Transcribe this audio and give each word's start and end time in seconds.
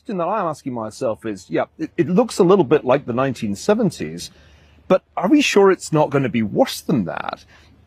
question 0.00 0.16
that 0.16 0.28
I'm 0.28 0.46
asking 0.46 0.72
myself 0.72 1.26
is, 1.26 1.50
yeah, 1.50 1.66
it, 1.78 1.90
it 1.98 2.08
looks 2.08 2.38
a 2.38 2.42
little 2.42 2.64
bit 2.64 2.86
like 2.86 3.04
the 3.04 3.12
1970s, 3.12 4.30
but 4.88 5.02
are 5.14 5.28
we 5.28 5.42
sure 5.42 5.70
it's 5.70 5.92
not 5.92 6.08
going 6.08 6.22
to 6.22 6.30
be 6.30 6.42
worse 6.42 6.80
than 6.80 7.04
that? 7.04 7.44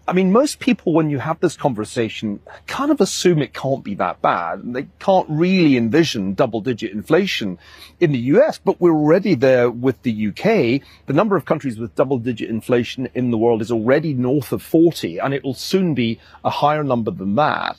I 0.08 0.14
mean, 0.14 0.32
most 0.32 0.60
people, 0.60 0.94
when 0.94 1.10
you 1.10 1.18
have 1.18 1.40
this 1.40 1.58
conversation, 1.58 2.40
kind 2.68 2.92
of 2.92 3.02
assume 3.02 3.42
it 3.42 3.56
can't 3.56 3.84
be 3.84 3.96
that 3.96 4.22
bad. 4.22 4.60
And 4.60 4.76
they 4.76 4.88
can't 5.00 5.28
really 5.28 5.76
envision 5.76 6.36
double 6.36 6.62
digit 6.62 6.92
inflation 6.92 7.58
in 8.00 8.12
the 8.12 8.20
US, 8.36 8.60
but 8.60 8.80
we're 8.80 8.94
already 8.94 9.34
there 9.34 9.72
with 9.72 10.00
the 10.04 10.28
UK. 10.28 10.86
The 11.08 11.14
number 11.14 11.36
of 11.36 11.46
countries 11.46 11.80
with 11.80 11.96
double 11.96 12.20
digit 12.20 12.50
inflation 12.50 13.10
in 13.16 13.32
the 13.32 13.40
world 13.40 13.62
is 13.62 13.72
already 13.72 14.14
north 14.14 14.52
of 14.52 14.62
40, 14.62 15.18
and 15.18 15.34
it 15.34 15.44
will 15.44 15.56
soon 15.56 15.96
be 15.96 16.20
a 16.46 16.52
higher 16.52 16.84
number 16.84 17.10
than 17.10 17.34
that. 17.36 17.78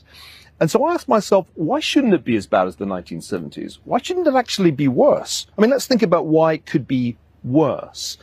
And 0.60 0.70
so 0.70 0.84
I 0.84 0.94
asked 0.94 1.08
myself, 1.08 1.46
why 1.54 1.80
shouldn't 1.80 2.14
it 2.14 2.24
be 2.24 2.36
as 2.36 2.46
bad 2.46 2.68
as 2.68 2.76
the 2.76 2.84
1970s? 2.84 3.78
Why 3.84 3.98
shouldn't 3.98 4.26
it 4.26 4.34
actually 4.34 4.70
be 4.70 4.88
worse? 4.88 5.46
I 5.56 5.60
mean, 5.60 5.70
let's 5.70 5.86
think 5.86 6.02
about 6.02 6.26
why 6.26 6.54
it 6.54 6.66
could 6.66 6.86
be 6.86 7.16
worse. 7.42 8.18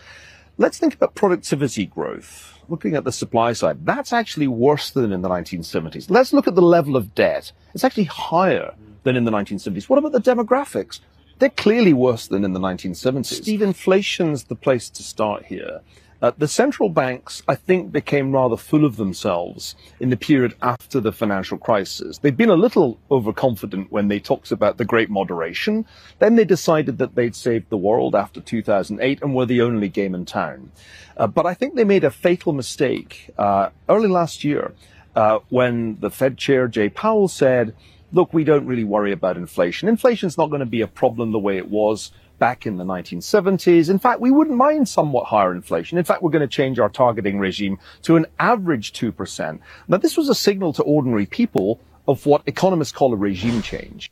Let's 0.58 0.78
think 0.78 0.94
about 0.94 1.16
productivity 1.16 1.86
growth. 1.86 2.60
Looking 2.70 2.96
at 2.96 3.04
the 3.04 3.12
supply 3.12 3.52
side, 3.54 3.86
that's 3.86 4.14
actually 4.14 4.48
worse 4.48 4.91
than 4.91 5.12
in 5.12 5.22
the 5.22 5.30
1970s. 5.30 6.10
Let's 6.10 6.32
look 6.32 6.48
at 6.48 6.55
the 6.55 6.62
level 6.62 6.96
of 6.96 7.14
debt. 7.16 7.52
It's 7.74 7.84
actually 7.84 8.05
higher 8.05 8.74
than 9.04 9.18
in 9.18 9.26
the 9.26 9.32
1970s. 9.32 9.90
What 9.90 10.00
about 10.00 10.13
the 10.13 10.22
demographics? 10.22 11.00
They're 11.40 11.50
clearly 11.50 11.91
worse 11.91 12.27
than 12.27 12.46
in 12.46 12.54
the 12.54 12.60
1970s. 12.60 13.26
Steve, 13.26 13.62
inflation's 13.62 14.44
the 14.44 14.55
place 14.55 14.90
to 14.91 15.04
start 15.04 15.46
here. 15.46 15.82
Uh, 16.22 16.32
the 16.38 16.48
central 16.48 16.90
banks, 16.90 17.42
I 17.48 17.56
think, 17.56 17.92
became 17.92 18.32
rather 18.32 18.56
full 18.56 18.86
of 18.86 18.98
themselves 18.98 19.76
in 20.00 20.10
the 20.10 20.18
period 20.18 20.56
after 20.62 21.00
the 21.00 21.12
financial 21.12 21.58
crisis. 21.58 22.20
They'd 22.20 22.38
been 22.38 22.50
a 22.50 22.56
little 22.56 23.00
overconfident 23.10 23.92
when 23.92 24.08
they 24.08 24.20
talked 24.20 24.52
about 24.52 24.78
the 24.78 24.86
great 24.86 25.10
moderation. 25.10 25.86
Then 26.20 26.36
they 26.36 26.46
decided 26.46 27.00
that 27.00 27.16
they'd 27.16 27.36
saved 27.36 27.70
the 27.70 27.78
world 27.78 28.14
after 28.14 28.40
2008 28.40 29.22
and 29.22 29.34
were 29.34 29.48
the 29.48 29.62
only 29.62 29.90
game 29.90 30.13
in 30.13 30.26
town. 30.26 30.72
Uh, 31.18 31.28
but 31.28 31.46
I 31.46 31.55
think 31.55 31.76
they 31.76 31.84
made 31.84 32.04
a 32.04 32.12
fatal 32.12 32.54
mistake 32.54 33.32
uh, 33.38 33.70
early 33.90 34.08
last 34.08 34.44
year 34.44 34.74
uh, 35.16 35.40
when 35.50 36.00
the 36.00 36.12
Fed 36.12 36.38
chair, 36.38 36.68
Jay 36.68 36.90
Powell, 36.90 37.28
said, 37.28 37.76
look, 38.13 38.34
we 38.34 38.44
don't 38.44 38.68
really 38.68 38.84
worry 38.84 39.12
about 39.12 39.38
inflation. 39.38 39.90
Inflation's 39.90 40.38
not 40.38 40.50
going 40.50 40.60
to 40.60 40.66
be 40.66 40.82
a 40.82 40.88
problem 40.88 41.32
the 41.32 41.40
way 41.40 41.58
it 41.58 41.70
was 41.70 42.12
back 42.42 42.66
in 42.66 42.78
the 42.78 42.84
1970s. 42.84 43.88
In 43.88 44.00
fact, 44.00 44.20
we 44.20 44.32
wouldn't 44.32 44.58
mind 44.58 44.90
somewhat 44.90 45.28
higher 45.28 45.52
inflation. 45.52 46.00
In 46.00 46.04
fact, 46.04 46.24
we're 46.24 46.32
going 46.32 46.42
to 46.42 46.48
change 46.48 46.80
our 46.80 46.90
targeting 46.90 47.38
regime 47.38 47.78
to 48.02 48.16
an 48.16 48.26
average 48.40 48.94
2%. 48.94 49.60
Now, 49.88 49.98
this 49.98 50.18
was 50.18 50.28
a 50.28 50.34
signal 50.34 50.74
to 50.74 50.82
ordinary 50.82 51.28
people 51.28 51.80
of 52.08 52.26
what 52.26 52.42
economists 52.48 52.92
call 52.92 53.14
a 53.14 53.16
regime 53.16 53.62
change. 53.62 54.12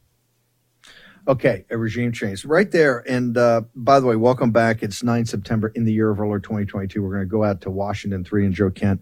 Okay, 1.28 1.66
a 1.72 1.78
regime 1.78 2.12
change 2.12 2.46
right 2.46 2.70
there. 2.70 3.04
And 3.10 3.36
uh, 3.36 3.62
by 3.76 4.00
the 4.00 4.06
way, 4.06 4.16
welcome 4.16 4.52
back. 4.52 4.84
It's 4.84 5.02
9 5.02 5.26
September 5.26 5.70
in 5.70 5.86
the 5.86 5.92
year 5.92 6.12
of 6.12 6.20
roller 6.20 6.40
2022. 6.40 7.02
We're 7.02 7.10
going 7.10 7.22
to 7.22 7.26
go 7.26 7.44
out 7.44 7.62
to 7.62 7.72
Washington 7.72 8.24
3 8.24 8.46
and 8.46 8.54
Joe 8.54 8.70
Kent 8.70 9.02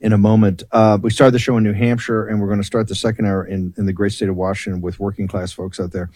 in 0.00 0.12
a 0.12 0.18
moment. 0.18 0.62
Uh, 0.70 0.98
we 1.02 1.10
started 1.10 1.32
the 1.32 1.40
show 1.40 1.56
in 1.56 1.64
New 1.64 1.72
Hampshire, 1.72 2.28
and 2.28 2.40
we're 2.40 2.46
going 2.46 2.60
to 2.60 2.66
start 2.66 2.86
the 2.86 2.94
second 2.94 3.26
hour 3.26 3.44
in, 3.44 3.74
in 3.76 3.86
the 3.86 3.92
great 3.92 4.12
state 4.12 4.28
of 4.28 4.36
Washington 4.36 4.80
with 4.80 5.00
working 5.00 5.26
class 5.26 5.52
folks 5.52 5.80
out 5.80 5.90
there. 5.90 6.10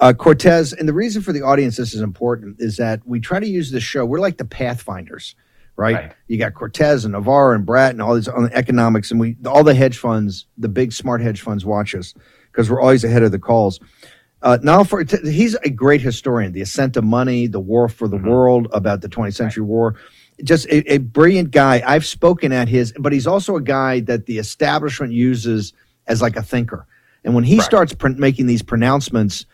Uh, 0.00 0.12
Cortes, 0.12 0.72
and 0.72 0.88
the 0.88 0.92
reason 0.92 1.22
for 1.22 1.32
the 1.32 1.42
audience 1.42 1.76
this 1.76 1.94
is 1.94 2.00
important 2.00 2.56
is 2.58 2.76
that 2.78 3.06
we 3.06 3.20
try 3.20 3.38
to 3.38 3.46
use 3.46 3.70
this 3.70 3.84
show. 3.84 4.04
We're 4.04 4.18
like 4.18 4.38
the 4.38 4.44
pathfinders, 4.44 5.36
right? 5.76 5.94
right. 5.94 6.12
You 6.26 6.36
got 6.36 6.54
Cortes 6.54 7.04
and 7.04 7.12
Navarro 7.12 7.54
and 7.54 7.64
Brat 7.64 7.92
and 7.92 8.02
all 8.02 8.14
these 8.14 8.28
on 8.28 8.44
the 8.44 8.54
economics, 8.54 9.10
and 9.10 9.20
we 9.20 9.36
all 9.46 9.62
the 9.62 9.74
hedge 9.74 9.98
funds, 9.98 10.46
the 10.58 10.68
big 10.68 10.92
smart 10.92 11.20
hedge 11.20 11.42
funds, 11.42 11.64
watch 11.64 11.94
us 11.94 12.12
because 12.50 12.70
we're 12.70 12.80
always 12.80 13.04
ahead 13.04 13.22
of 13.22 13.30
the 13.32 13.38
calls. 13.38 13.80
Uh, 14.42 14.58
now, 14.62 14.84
for 14.84 15.04
he's 15.24 15.54
a 15.54 15.70
great 15.70 16.02
historian. 16.02 16.52
The 16.52 16.60
Ascent 16.60 16.98
of 16.98 17.04
Money, 17.04 17.46
The 17.46 17.60
War 17.60 17.88
for 17.88 18.06
the 18.06 18.18
mm-hmm. 18.18 18.28
World, 18.28 18.68
about 18.72 19.00
the 19.00 19.08
20th 19.08 19.34
Century 19.34 19.62
right. 19.62 19.68
War. 19.68 19.96
Just 20.42 20.66
a, 20.66 20.92
a 20.92 20.98
brilliant 20.98 21.50
guy. 21.50 21.82
I've 21.86 22.04
spoken 22.04 22.52
at 22.52 22.68
his, 22.68 22.92
but 22.98 23.12
he's 23.12 23.26
also 23.26 23.56
a 23.56 23.62
guy 23.62 24.00
that 24.00 24.26
the 24.26 24.38
establishment 24.38 25.12
uses 25.12 25.72
as 26.06 26.20
like 26.20 26.36
a 26.36 26.42
thinker. 26.42 26.86
And 27.24 27.34
when 27.34 27.44
he 27.44 27.56
right. 27.56 27.64
starts 27.64 27.94
pr- 27.94 28.08
making 28.08 28.46
these 28.46 28.62
pronouncements, 28.62 29.46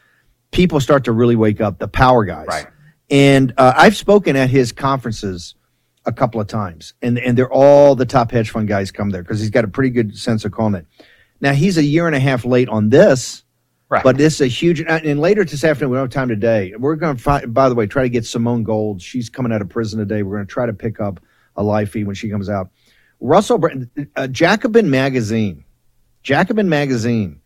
people 0.50 0.80
start 0.80 1.04
to 1.04 1.12
really 1.12 1.36
wake 1.36 1.60
up, 1.60 1.78
the 1.78 1.88
power 1.88 2.24
guys. 2.24 2.46
Right. 2.48 2.66
And 3.10 3.52
uh, 3.56 3.72
I've 3.76 3.96
spoken 3.96 4.36
at 4.36 4.50
his 4.50 4.72
conferences 4.72 5.54
a 6.06 6.12
couple 6.12 6.40
of 6.40 6.46
times, 6.46 6.94
and, 7.02 7.18
and 7.18 7.36
they're 7.36 7.52
all 7.52 7.94
the 7.94 8.06
top 8.06 8.30
hedge 8.30 8.50
fund 8.50 8.68
guys 8.68 8.90
come 8.90 9.10
there 9.10 9.22
because 9.22 9.40
he's 9.40 9.50
got 9.50 9.64
a 9.64 9.68
pretty 9.68 9.90
good 9.90 10.16
sense 10.16 10.44
of 10.44 10.52
calling 10.52 10.74
it. 10.74 10.86
Now, 11.40 11.52
he's 11.52 11.78
a 11.78 11.82
year 11.82 12.06
and 12.06 12.14
a 12.14 12.20
half 12.20 12.44
late 12.44 12.68
on 12.68 12.90
this, 12.90 13.44
right. 13.88 14.04
but 14.04 14.16
this 14.16 14.34
is 14.34 14.40
a 14.42 14.46
huge. 14.46 14.80
And 14.80 15.20
later 15.20 15.44
this 15.44 15.64
afternoon, 15.64 15.90
we 15.90 15.96
don't 15.96 16.04
have 16.04 16.10
time 16.10 16.28
today. 16.28 16.74
We're 16.78 16.96
going 16.96 17.16
to, 17.16 17.22
find, 17.22 17.52
by 17.52 17.68
the 17.68 17.74
way, 17.74 17.86
try 17.86 18.02
to 18.02 18.08
get 18.08 18.24
Simone 18.24 18.62
Gold. 18.62 19.02
She's 19.02 19.28
coming 19.28 19.52
out 19.52 19.62
of 19.62 19.68
prison 19.68 19.98
today. 19.98 20.22
We're 20.22 20.36
going 20.36 20.46
to 20.46 20.52
try 20.52 20.66
to 20.66 20.72
pick 20.72 21.00
up 21.00 21.20
a 21.56 21.62
live 21.62 21.90
feed 21.90 22.06
when 22.06 22.14
she 22.14 22.30
comes 22.30 22.48
out. 22.48 22.70
Russell, 23.20 23.62
uh, 24.16 24.26
Jacobin 24.28 24.88
Magazine, 24.90 25.64
Jacobin 26.22 26.68
Magazine, 26.68 27.40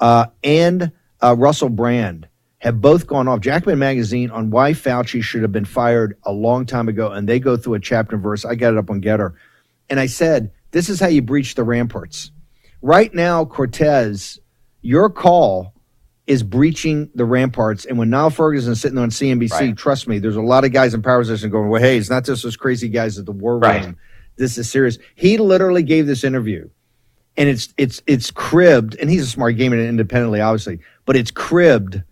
uh, 0.00 0.26
and 0.42 0.92
uh, 1.22 1.34
Russell 1.38 1.70
Brand 1.70 2.28
have 2.58 2.80
both 2.80 3.06
gone 3.06 3.28
off. 3.28 3.40
Jacobin 3.40 3.78
Magazine 3.78 4.30
on 4.30 4.50
why 4.50 4.72
Fauci 4.72 5.22
should 5.22 5.42
have 5.42 5.52
been 5.52 5.64
fired 5.64 6.16
a 6.24 6.32
long 6.32 6.64
time 6.64 6.88
ago, 6.88 7.10
and 7.10 7.28
they 7.28 7.38
go 7.38 7.56
through 7.56 7.74
a 7.74 7.80
chapter 7.80 8.16
and 8.16 8.22
verse. 8.22 8.44
I 8.44 8.54
got 8.54 8.72
it 8.72 8.78
up 8.78 8.90
on 8.90 9.00
Gettr, 9.00 9.34
and 9.90 10.00
I 10.00 10.06
said, 10.06 10.50
"This 10.70 10.88
is 10.88 10.98
how 10.98 11.08
you 11.08 11.22
breach 11.22 11.54
the 11.54 11.64
ramparts." 11.64 12.30
Right 12.82 13.12
now, 13.14 13.44
Cortes, 13.44 14.38
your 14.80 15.10
call 15.10 15.74
is 16.26 16.42
breaching 16.42 17.08
the 17.14 17.24
ramparts. 17.24 17.84
And 17.84 17.98
when 17.98 18.10
Niall 18.10 18.30
Ferguson 18.30 18.72
is 18.72 18.80
sitting 18.80 18.98
on 18.98 19.10
CNBC, 19.10 19.52
right. 19.52 19.76
trust 19.76 20.08
me, 20.08 20.18
there's 20.18 20.36
a 20.36 20.42
lot 20.42 20.64
of 20.64 20.72
guys 20.72 20.92
in 20.92 21.02
power 21.02 21.20
position 21.20 21.50
going, 21.50 21.68
"Well, 21.68 21.80
hey, 21.80 21.98
it's 21.98 22.10
not 22.10 22.24
just 22.24 22.42
those 22.42 22.56
crazy 22.56 22.88
guys 22.88 23.18
at 23.18 23.26
the 23.26 23.32
war 23.32 23.54
room. 23.54 23.62
Right. 23.62 23.94
This 24.36 24.58
is 24.58 24.70
serious." 24.70 24.98
He 25.14 25.38
literally 25.38 25.82
gave 25.82 26.06
this 26.06 26.24
interview, 26.24 26.68
and 27.36 27.48
it's 27.48 27.74
it's 27.76 28.02
it's 28.06 28.30
cribbed, 28.30 28.96
and 28.98 29.10
he's 29.10 29.22
a 29.22 29.26
smart 29.26 29.56
gamer 29.56 29.78
independently, 29.78 30.40
obviously, 30.40 30.80
but 31.04 31.16
it's 31.16 31.30
cribbed 31.30 32.02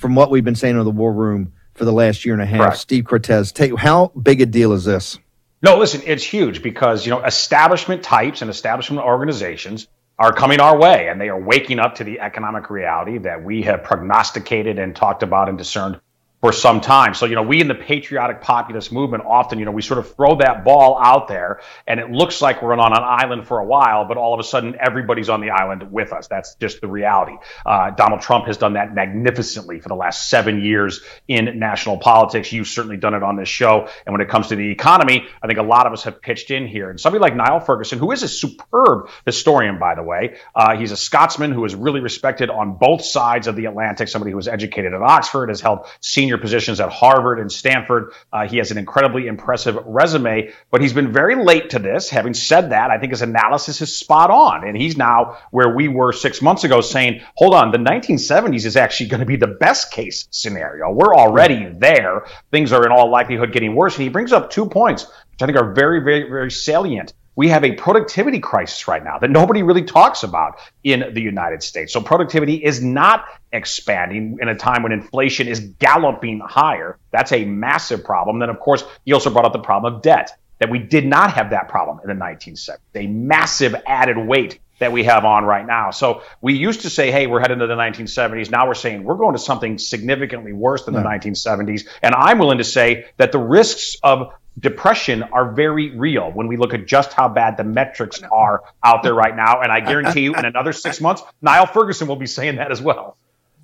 from 0.00 0.14
what 0.14 0.30
we've 0.30 0.44
been 0.44 0.54
saying 0.54 0.78
in 0.78 0.84
the 0.84 0.90
war 0.90 1.12
room 1.12 1.52
for 1.74 1.84
the 1.84 1.92
last 1.92 2.24
year 2.24 2.34
and 2.34 2.42
a 2.42 2.46
half. 2.46 2.60
Correct. 2.60 2.78
Steve 2.78 3.04
Cortes, 3.04 3.52
take, 3.52 3.76
how 3.78 4.08
big 4.20 4.40
a 4.40 4.46
deal 4.46 4.72
is 4.72 4.84
this? 4.84 5.18
No, 5.62 5.76
listen, 5.76 6.00
it's 6.06 6.24
huge 6.24 6.62
because 6.62 7.04
you 7.04 7.10
know 7.10 7.22
establishment 7.22 8.02
types 8.02 8.40
and 8.40 8.50
establishment 8.50 9.04
organizations 9.04 9.88
are 10.18 10.32
coming 10.32 10.58
our 10.58 10.78
way, 10.78 11.08
and 11.08 11.20
they 11.20 11.28
are 11.28 11.38
waking 11.38 11.78
up 11.78 11.96
to 11.96 12.04
the 12.04 12.20
economic 12.20 12.70
reality 12.70 13.18
that 13.18 13.44
we 13.44 13.62
have 13.62 13.84
prognosticated 13.84 14.78
and 14.78 14.96
talked 14.96 15.22
about 15.22 15.50
and 15.50 15.58
discerned 15.58 16.00
for 16.40 16.52
some 16.52 16.80
time. 16.80 17.12
So, 17.14 17.26
you 17.26 17.34
know, 17.34 17.42
we 17.42 17.60
in 17.60 17.68
the 17.68 17.74
patriotic 17.74 18.40
populist 18.40 18.92
movement 18.92 19.24
often, 19.26 19.58
you 19.58 19.66
know, 19.66 19.72
we 19.72 19.82
sort 19.82 19.98
of 19.98 20.14
throw 20.14 20.36
that 20.36 20.64
ball 20.64 20.98
out 21.00 21.28
there 21.28 21.60
and 21.86 22.00
it 22.00 22.10
looks 22.10 22.40
like 22.40 22.62
we're 22.62 22.72
on 22.72 22.92
an 22.92 23.02
island 23.02 23.46
for 23.46 23.58
a 23.58 23.64
while, 23.64 24.06
but 24.06 24.16
all 24.16 24.32
of 24.32 24.40
a 24.40 24.42
sudden 24.42 24.74
everybody's 24.80 25.28
on 25.28 25.42
the 25.42 25.50
island 25.50 25.92
with 25.92 26.12
us. 26.12 26.28
That's 26.28 26.54
just 26.54 26.80
the 26.80 26.88
reality. 26.88 27.36
Uh, 27.66 27.90
Donald 27.90 28.22
Trump 28.22 28.46
has 28.46 28.56
done 28.56 28.72
that 28.72 28.94
magnificently 28.94 29.80
for 29.80 29.88
the 29.88 29.94
last 29.94 30.30
seven 30.30 30.62
years 30.62 31.02
in 31.28 31.58
national 31.58 31.98
politics. 31.98 32.52
You've 32.52 32.68
certainly 32.68 32.96
done 32.96 33.12
it 33.12 33.22
on 33.22 33.36
this 33.36 33.48
show. 33.48 33.88
And 34.06 34.12
when 34.12 34.22
it 34.22 34.30
comes 34.30 34.48
to 34.48 34.56
the 34.56 34.70
economy, 34.70 35.26
I 35.42 35.46
think 35.46 35.58
a 35.58 35.62
lot 35.62 35.86
of 35.86 35.92
us 35.92 36.04
have 36.04 36.22
pitched 36.22 36.50
in 36.50 36.66
here. 36.66 36.88
And 36.88 36.98
somebody 36.98 37.20
like 37.20 37.36
Niall 37.36 37.60
Ferguson, 37.60 37.98
who 37.98 38.12
is 38.12 38.22
a 38.22 38.28
superb 38.28 39.10
historian, 39.26 39.78
by 39.78 39.94
the 39.94 40.02
way, 40.02 40.36
uh, 40.54 40.76
he's 40.76 40.92
a 40.92 40.96
Scotsman 40.96 41.52
who 41.52 41.66
is 41.66 41.74
really 41.74 42.00
respected 42.00 42.48
on 42.48 42.78
both 42.78 43.04
sides 43.04 43.46
of 43.46 43.56
the 43.56 43.66
Atlantic, 43.66 44.08
somebody 44.08 44.30
who 44.30 44.38
was 44.38 44.48
educated 44.48 44.94
at 44.94 45.02
Oxford, 45.02 45.50
has 45.50 45.60
held 45.60 45.86
senior 46.00 46.29
senior 46.30 46.40
positions 46.40 46.78
at 46.78 46.90
Harvard 46.90 47.40
and 47.40 47.50
Stanford. 47.50 48.12
Uh, 48.32 48.46
he 48.46 48.58
has 48.58 48.70
an 48.70 48.78
incredibly 48.78 49.26
impressive 49.26 49.76
resume, 49.84 50.52
but 50.70 50.80
he's 50.80 50.92
been 50.92 51.12
very 51.12 51.34
late 51.34 51.70
to 51.70 51.80
this. 51.80 52.08
Having 52.08 52.34
said 52.34 52.70
that, 52.70 52.92
I 52.92 52.98
think 52.98 53.10
his 53.10 53.22
analysis 53.22 53.80
is 53.80 53.96
spot 53.96 54.30
on. 54.30 54.62
And 54.62 54.76
he's 54.76 54.96
now 54.96 55.38
where 55.50 55.74
we 55.74 55.88
were 55.88 56.12
six 56.12 56.40
months 56.40 56.62
ago 56.62 56.82
saying, 56.82 57.22
hold 57.34 57.52
on, 57.52 57.72
the 57.72 57.78
1970s 57.78 58.64
is 58.64 58.76
actually 58.76 59.08
going 59.08 59.20
to 59.20 59.26
be 59.26 59.34
the 59.34 59.48
best 59.48 59.90
case 59.90 60.28
scenario. 60.30 60.92
We're 60.92 61.16
already 61.16 61.66
there. 61.66 62.26
Things 62.52 62.72
are 62.72 62.86
in 62.86 62.92
all 62.92 63.10
likelihood 63.10 63.52
getting 63.52 63.74
worse. 63.74 63.96
And 63.96 64.04
he 64.04 64.08
brings 64.08 64.32
up 64.32 64.50
two 64.50 64.66
points, 64.66 65.06
which 65.06 65.42
I 65.42 65.46
think 65.46 65.58
are 65.58 65.72
very, 65.72 65.98
very, 65.98 66.30
very 66.30 66.52
salient 66.52 67.12
we 67.40 67.48
have 67.48 67.64
a 67.64 67.72
productivity 67.72 68.38
crisis 68.38 68.86
right 68.86 69.02
now 69.02 69.16
that 69.16 69.30
nobody 69.30 69.62
really 69.62 69.82
talks 69.82 70.24
about 70.24 70.58
in 70.84 71.14
the 71.14 71.22
United 71.22 71.62
States. 71.62 71.90
So 71.90 72.02
productivity 72.02 72.62
is 72.62 72.82
not 72.82 73.24
expanding 73.50 74.36
in 74.42 74.48
a 74.50 74.54
time 74.54 74.82
when 74.82 74.92
inflation 74.92 75.48
is 75.48 75.60
galloping 75.60 76.42
higher. 76.44 76.98
That's 77.12 77.32
a 77.32 77.46
massive 77.46 78.04
problem. 78.04 78.40
Then, 78.40 78.50
of 78.50 78.60
course, 78.60 78.84
he 79.06 79.14
also 79.14 79.30
brought 79.30 79.46
up 79.46 79.54
the 79.54 79.58
problem 79.58 79.94
of 79.94 80.02
debt, 80.02 80.32
that 80.60 80.70
we 80.70 80.78
did 80.78 81.06
not 81.06 81.32
have 81.32 81.50
that 81.50 81.68
problem 81.68 82.00
in 82.02 82.08
the 82.08 82.24
1970s, 82.24 82.78
a 82.94 83.06
massive 83.06 83.74
added 83.86 84.16
weight 84.16 84.60
that 84.78 84.92
we 84.92 85.04
have 85.04 85.24
on 85.24 85.44
right 85.44 85.66
now. 85.66 85.90
So 85.90 86.22
we 86.40 86.54
used 86.54 86.82
to 86.82 86.90
say, 86.90 87.10
hey, 87.10 87.26
we're 87.26 87.40
heading 87.40 87.58
to 87.58 87.66
the 87.66 87.74
1970s. 87.74 88.50
Now 88.50 88.66
we're 88.66 88.74
saying 88.74 89.04
we're 89.04 89.16
going 89.16 89.34
to 89.34 89.38
something 89.38 89.76
significantly 89.78 90.52
worse 90.52 90.84
than 90.84 90.94
the 90.94 91.00
1970s. 91.00 91.86
And 92.02 92.14
I'm 92.14 92.38
willing 92.38 92.58
to 92.58 92.64
say 92.64 93.06
that 93.18 93.32
the 93.32 93.38
risks 93.38 93.96
of 94.02 94.32
depression 94.58 95.22
are 95.22 95.52
very 95.52 95.90
real 95.96 96.30
when 96.30 96.46
we 96.46 96.56
look 96.56 96.74
at 96.74 96.86
just 96.86 97.12
how 97.12 97.28
bad 97.28 97.56
the 97.56 97.64
metrics 97.64 98.22
are 98.32 98.62
out 98.82 99.02
there 99.02 99.14
right 99.14 99.36
now. 99.36 99.60
And 99.60 99.70
I 99.70 99.80
guarantee 99.80 100.22
you, 100.22 100.34
in 100.34 100.44
another 100.44 100.72
six 100.72 101.00
months, 101.00 101.22
Niall 101.42 101.66
Ferguson 101.66 102.08
will 102.08 102.16
be 102.16 102.26
saying 102.26 102.56
that 102.56 102.70
as 102.72 102.80
well. 102.80 103.16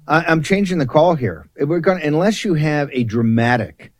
I'm 0.07 0.43
changing 0.43 0.79
the 0.79 0.87
call 0.87 1.15
here. 1.15 1.49
We're 1.59 1.81
going 1.81 2.03
unless 2.03 2.45
you 2.45 2.55
have 2.55 2.91
a 2.93 3.05
dramatic 3.05 3.91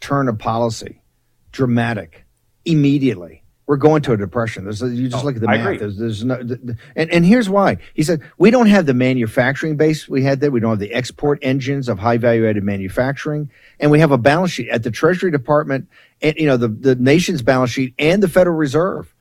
turn 0.00 0.28
of 0.28 0.38
policy, 0.38 1.02
dramatic, 1.50 2.24
immediately. 2.64 3.42
We're 3.66 3.76
going 3.76 4.00
to 4.02 4.12
a 4.14 4.16
depression. 4.16 4.64
There's 4.64 4.80
a, 4.82 4.88
you 4.88 5.10
just 5.10 5.22
Oh, 5.22 5.26
look 5.26 5.36
at 5.36 5.42
the 5.42 5.48
I 5.48 5.58
math. 5.58 5.66
agree. 5.66 5.78
There's, 5.78 5.98
there's 5.98 6.24
no, 6.24 6.36
and, 6.96 7.10
and 7.10 7.26
here's 7.26 7.50
why. 7.50 7.76
He 7.92 8.02
said 8.02 8.22
we 8.38 8.50
don't 8.50 8.68
have 8.68 8.86
the 8.86 8.94
manufacturing 8.94 9.76
base 9.76 10.08
we 10.08 10.22
had 10.22 10.40
there. 10.40 10.50
We 10.50 10.60
don't 10.60 10.70
have 10.70 10.78
the 10.78 10.94
export 10.94 11.38
engines 11.42 11.90
of 11.90 11.98
high 11.98 12.16
value 12.16 12.48
added 12.48 12.64
manufacturing, 12.64 13.50
and 13.78 13.90
we 13.90 14.00
have 14.00 14.10
a 14.10 14.16
balance 14.16 14.52
sheet 14.52 14.70
at 14.70 14.84
the 14.84 14.90
Treasury 14.90 15.30
Department, 15.30 15.86
and 16.22 16.34
you 16.38 16.46
know 16.46 16.56
the 16.56 16.68
the 16.68 16.94
nation's 16.94 17.42
balance 17.42 17.70
sheet 17.70 17.92
and 17.98 18.22
the 18.22 18.28
Federal 18.28 18.56
Reserve. 18.56 19.14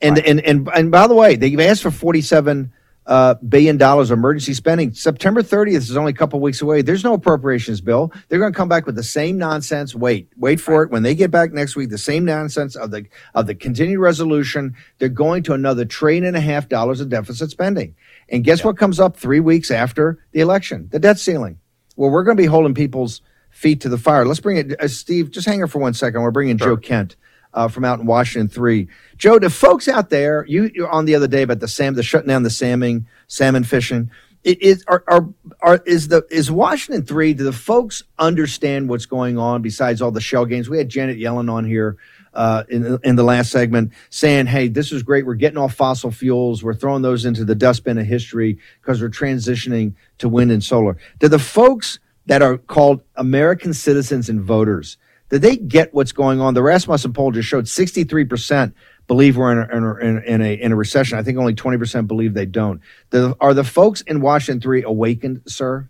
And, 0.00 0.18
and 0.18 0.40
and 0.40 0.66
and 0.74 0.90
by 0.90 1.06
the 1.06 1.14
way, 1.14 1.36
they've 1.36 1.60
asked 1.60 1.82
for 1.82 1.90
forty 1.90 2.22
seven 2.22 2.72
uh, 3.06 3.34
billion 3.34 3.76
dollars 3.76 4.10
emergency 4.10 4.54
spending. 4.54 4.92
September 4.92 5.42
thirtieth 5.42 5.82
is 5.82 5.96
only 5.96 6.10
a 6.10 6.14
couple 6.14 6.40
weeks 6.40 6.62
away. 6.62 6.82
There's 6.82 7.02
no 7.02 7.14
appropriations 7.14 7.80
bill. 7.80 8.12
They're 8.28 8.38
going 8.38 8.52
to 8.52 8.56
come 8.56 8.68
back 8.68 8.86
with 8.86 8.94
the 8.94 9.02
same 9.02 9.38
nonsense. 9.38 9.94
Wait, 9.94 10.28
wait 10.36 10.60
for 10.60 10.82
it. 10.82 10.90
When 10.90 11.02
they 11.02 11.14
get 11.14 11.30
back 11.30 11.52
next 11.52 11.76
week, 11.76 11.90
the 11.90 11.98
same 11.98 12.24
nonsense 12.24 12.76
of 12.76 12.90
the 12.90 13.06
of 13.34 13.46
the 13.46 13.54
continued 13.54 14.00
resolution. 14.00 14.76
They're 14.98 15.08
going 15.08 15.42
to 15.44 15.54
another 15.54 15.84
trillion 15.84 16.24
and 16.24 16.36
a 16.36 16.40
half 16.40 16.68
dollars 16.68 17.00
of 17.00 17.08
deficit 17.08 17.50
spending. 17.50 17.96
And 18.28 18.44
guess 18.44 18.62
what 18.62 18.76
comes 18.76 19.00
up 19.00 19.16
three 19.16 19.40
weeks 19.40 19.70
after 19.70 20.24
the 20.32 20.40
election? 20.40 20.88
The 20.92 20.98
debt 21.00 21.18
ceiling. 21.18 21.58
Well, 21.96 22.10
we're 22.10 22.24
going 22.24 22.36
to 22.36 22.42
be 22.42 22.46
holding 22.46 22.74
people's 22.74 23.22
feet 23.50 23.80
to 23.80 23.88
the 23.88 23.98
fire. 23.98 24.24
Let's 24.24 24.40
bring 24.40 24.56
it, 24.58 24.80
uh, 24.80 24.88
Steve. 24.88 25.30
Just 25.30 25.46
hang 25.46 25.58
here 25.58 25.66
for 25.66 25.80
one 25.80 25.94
second. 25.94 26.22
We're 26.22 26.30
bringing 26.30 26.56
Joe 26.56 26.76
Kent 26.76 27.16
uh, 27.54 27.68
from 27.68 27.84
out 27.84 28.00
in 28.00 28.06
Washington 28.06 28.48
Three. 28.48 28.88
Joe, 29.16 29.38
the 29.38 29.50
folks 29.50 29.88
out 29.88 30.10
there, 30.10 30.44
you 30.46 30.70
you 30.74 30.82
were 30.82 30.90
on 30.90 31.04
the 31.04 31.14
other 31.14 31.28
day 31.28 31.42
about 31.42 31.60
the 31.60 31.68
sam, 31.68 31.94
the 31.94 32.02
shutting 32.02 32.28
down 32.28 32.42
the 32.42 32.50
salmon, 32.50 33.06
salmon 33.26 33.64
fishing. 33.64 34.10
It 34.42 34.62
is 34.62 34.84
are, 34.88 35.04
are 35.06 35.28
are 35.60 35.82
is 35.84 36.08
the 36.08 36.26
is 36.30 36.50
Washington 36.50 37.04
Three? 37.04 37.34
Do 37.34 37.44
the 37.44 37.52
folks 37.52 38.02
understand 38.18 38.88
what's 38.88 39.06
going 39.06 39.36
on? 39.36 39.62
Besides 39.62 40.00
all 40.00 40.10
the 40.10 40.20
shell 40.20 40.46
games, 40.46 40.70
we 40.70 40.78
had 40.78 40.88
Janet 40.88 41.18
Yellen 41.18 41.52
on 41.52 41.64
here 41.64 41.98
uh, 42.32 42.64
in 42.68 42.98
in 43.04 43.16
the 43.16 43.22
last 43.22 43.50
segment 43.50 43.92
saying, 44.08 44.46
"Hey, 44.46 44.68
this 44.68 44.92
is 44.92 45.02
great. 45.02 45.26
We're 45.26 45.34
getting 45.34 45.58
off 45.58 45.74
fossil 45.74 46.10
fuels. 46.10 46.62
We're 46.62 46.74
throwing 46.74 47.02
those 47.02 47.26
into 47.26 47.44
the 47.44 47.54
dustbin 47.54 47.98
of 47.98 48.06
history 48.06 48.58
because 48.80 49.02
we're 49.02 49.10
transitioning 49.10 49.94
to 50.18 50.28
wind 50.28 50.52
and 50.52 50.64
solar." 50.64 50.96
Do 51.18 51.28
the 51.28 51.38
folks 51.38 51.98
that 52.26 52.40
are 52.40 52.56
called 52.58 53.02
American 53.16 53.74
citizens 53.74 54.28
and 54.30 54.40
voters 54.40 54.96
did 55.30 55.42
they 55.42 55.56
get 55.56 55.94
what's 55.94 56.12
going 56.12 56.40
on? 56.40 56.54
The 56.54 56.62
Rasmussen 56.62 57.12
poll 57.12 57.30
just 57.30 57.48
showed 57.48 57.64
63% 57.64 58.72
believe 59.06 59.36
we're 59.36 59.50
in 59.50 59.58
a, 59.58 59.76
in 59.76 59.82
a, 59.82 59.94
in 59.96 60.16
a, 60.16 60.20
in 60.20 60.42
a, 60.42 60.54
in 60.54 60.72
a 60.72 60.76
recession. 60.76 61.18
I 61.18 61.22
think 61.22 61.38
only 61.38 61.54
20% 61.54 62.06
believe 62.06 62.34
they 62.34 62.46
don't. 62.46 62.80
The, 63.10 63.36
are 63.40 63.54
the 63.54 63.64
folks 63.64 64.02
in 64.02 64.20
Washington 64.20 64.60
3 64.60 64.84
awakened, 64.84 65.42
sir? 65.46 65.88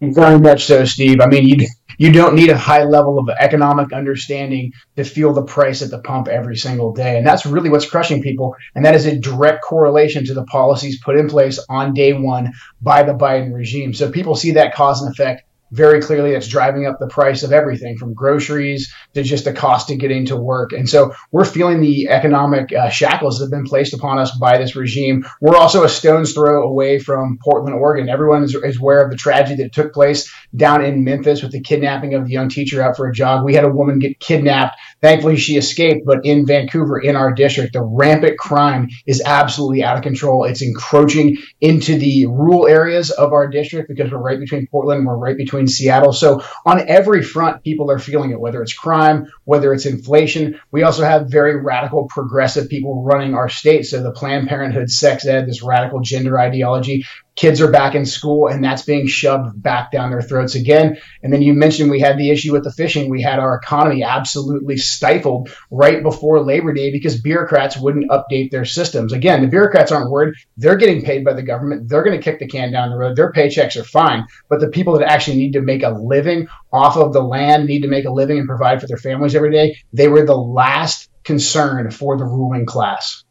Very 0.00 0.38
much 0.38 0.64
so, 0.64 0.86
Steve. 0.86 1.20
I 1.20 1.26
mean, 1.26 1.46
you 1.46 1.66
you 1.98 2.10
don't 2.10 2.34
need 2.34 2.48
a 2.48 2.56
high 2.56 2.84
level 2.84 3.18
of 3.18 3.28
economic 3.28 3.92
understanding 3.92 4.72
to 4.96 5.04
feel 5.04 5.34
the 5.34 5.42
price 5.42 5.82
at 5.82 5.90
the 5.90 5.98
pump 5.98 6.28
every 6.28 6.56
single 6.56 6.94
day, 6.94 7.18
and 7.18 7.26
that's 7.26 7.44
really 7.44 7.68
what's 7.68 7.84
crushing 7.84 8.22
people. 8.22 8.56
And 8.74 8.86
that 8.86 8.94
is 8.94 9.04
a 9.04 9.18
direct 9.18 9.62
correlation 9.62 10.24
to 10.24 10.32
the 10.32 10.44
policies 10.44 10.98
put 11.02 11.18
in 11.18 11.28
place 11.28 11.62
on 11.68 11.92
day 11.92 12.14
one 12.14 12.54
by 12.80 13.02
the 13.02 13.12
Biden 13.12 13.52
regime. 13.52 13.92
So 13.92 14.10
people 14.10 14.34
see 14.34 14.52
that 14.52 14.74
cause 14.74 15.02
and 15.02 15.12
effect 15.12 15.42
very 15.70 16.00
clearly. 16.00 16.32
That's 16.32 16.48
driving 16.48 16.86
up 16.86 16.98
the 16.98 17.08
price 17.08 17.42
of 17.42 17.52
everything 17.52 17.96
from 17.96 18.14
groceries 18.14 18.92
to 19.14 19.22
just 19.22 19.44
the 19.44 19.52
cost 19.52 19.90
of 19.90 19.98
getting 19.98 20.26
to 20.26 20.36
work. 20.36 20.72
And 20.72 20.88
so 20.88 21.14
we're 21.30 21.44
feeling 21.44 21.80
the 21.80 22.08
economic 22.08 22.72
uh, 22.72 22.88
shackles 22.90 23.38
that 23.38 23.44
have 23.44 23.50
been 23.50 23.64
placed 23.64 23.94
upon 23.94 24.18
us 24.18 24.36
by 24.38 24.58
this 24.58 24.76
regime. 24.76 25.24
We're 25.40 25.56
also 25.56 25.84
a 25.84 25.88
stone's 25.88 26.32
throw 26.32 26.62
away 26.62 26.98
from 26.98 27.38
Portland, 27.42 27.76
Oregon. 27.76 28.08
Everyone 28.08 28.42
is, 28.42 28.54
is 28.54 28.78
aware 28.78 29.02
of 29.04 29.10
the 29.10 29.16
tragedy 29.16 29.62
that 29.62 29.72
took 29.72 29.92
place 29.92 30.32
down 30.54 30.84
in 30.84 31.04
Memphis 31.04 31.42
with 31.42 31.52
the 31.52 31.60
kidnapping 31.60 32.14
of 32.14 32.26
the 32.26 32.32
young 32.32 32.48
teacher 32.48 32.82
out 32.82 32.96
for 32.96 33.08
a 33.08 33.12
jog. 33.12 33.44
We 33.44 33.54
had 33.54 33.64
a 33.64 33.68
woman 33.68 33.98
get 33.98 34.18
kidnapped. 34.20 34.76
Thankfully, 35.00 35.36
she 35.36 35.56
escaped, 35.56 36.04
but 36.04 36.24
in 36.24 36.46
Vancouver, 36.46 36.98
in 36.98 37.16
our 37.16 37.32
district, 37.32 37.72
the 37.72 37.82
rampant 37.82 38.38
crime 38.38 38.88
is 39.06 39.22
absolutely 39.24 39.82
out 39.82 39.96
of 39.96 40.02
control. 40.02 40.44
It's 40.44 40.62
encroaching 40.62 41.38
into 41.60 41.98
the 41.98 42.26
rural 42.26 42.66
areas 42.66 43.10
of 43.10 43.32
our 43.32 43.48
district 43.48 43.88
because 43.88 44.10
we're 44.10 44.18
right 44.18 44.38
between 44.38 44.66
Portland, 44.66 44.98
and 44.98 45.06
we're 45.06 45.16
right 45.16 45.36
between 45.36 45.59
Seattle. 45.68 46.12
So 46.12 46.42
on 46.64 46.88
every 46.88 47.22
front, 47.22 47.62
people 47.62 47.90
are 47.90 47.98
feeling 47.98 48.30
it, 48.30 48.40
whether 48.40 48.62
it's 48.62 48.74
crime, 48.74 49.26
whether 49.44 49.72
it's 49.72 49.86
inflation. 49.86 50.60
We 50.70 50.82
also 50.82 51.04
have 51.04 51.30
very 51.30 51.60
radical 51.60 52.06
progressive 52.08 52.68
people 52.68 53.02
running 53.02 53.34
our 53.34 53.48
state. 53.48 53.86
So 53.86 54.02
the 54.02 54.12
Planned 54.12 54.48
Parenthood 54.48 54.90
sex 54.90 55.26
ed, 55.26 55.46
this 55.46 55.62
radical 55.62 56.00
gender 56.00 56.38
ideology, 56.38 57.06
kids 57.40 57.58
are 57.62 57.70
back 57.70 57.94
in 57.94 58.04
school 58.04 58.48
and 58.48 58.62
that's 58.62 58.82
being 58.82 59.06
shoved 59.06 59.62
back 59.62 59.90
down 59.90 60.10
their 60.10 60.20
throats 60.20 60.54
again. 60.54 60.98
And 61.22 61.32
then 61.32 61.40
you 61.40 61.54
mentioned 61.54 61.90
we 61.90 61.98
had 61.98 62.18
the 62.18 62.28
issue 62.28 62.52
with 62.52 62.64
the 62.64 62.70
fishing. 62.70 63.08
We 63.08 63.22
had 63.22 63.38
our 63.38 63.54
economy 63.54 64.02
absolutely 64.02 64.76
stifled 64.76 65.48
right 65.70 66.02
before 66.02 66.44
Labor 66.44 66.74
Day 66.74 66.92
because 66.92 67.18
bureaucrats 67.18 67.78
wouldn't 67.78 68.10
update 68.10 68.50
their 68.50 68.66
systems. 68.66 69.14
Again, 69.14 69.40
the 69.40 69.48
bureaucrats 69.48 69.90
aren't 69.90 70.10
worried. 70.10 70.34
They're 70.58 70.76
getting 70.76 71.02
paid 71.02 71.24
by 71.24 71.32
the 71.32 71.42
government. 71.42 71.88
They're 71.88 72.04
going 72.04 72.18
to 72.18 72.22
kick 72.22 72.40
the 72.40 72.46
can 72.46 72.72
down 72.72 72.90
the 72.90 72.98
road. 72.98 73.16
Their 73.16 73.32
paychecks 73.32 73.80
are 73.80 73.84
fine. 73.84 74.26
But 74.50 74.60
the 74.60 74.68
people 74.68 74.98
that 74.98 75.10
actually 75.10 75.38
need 75.38 75.54
to 75.54 75.62
make 75.62 75.82
a 75.82 75.88
living 75.98 76.46
off 76.74 76.98
of 76.98 77.14
the 77.14 77.22
land, 77.22 77.64
need 77.64 77.80
to 77.80 77.88
make 77.88 78.04
a 78.04 78.12
living 78.12 78.38
and 78.38 78.46
provide 78.46 78.82
for 78.82 78.86
their 78.86 78.98
families 78.98 79.34
every 79.34 79.50
day, 79.50 79.78
they 79.94 80.08
were 80.08 80.26
the 80.26 80.36
last 80.36 81.08
concern 81.24 81.90
for 81.90 82.18
the 82.18 82.24
ruling 82.24 82.66
class. 82.66 83.24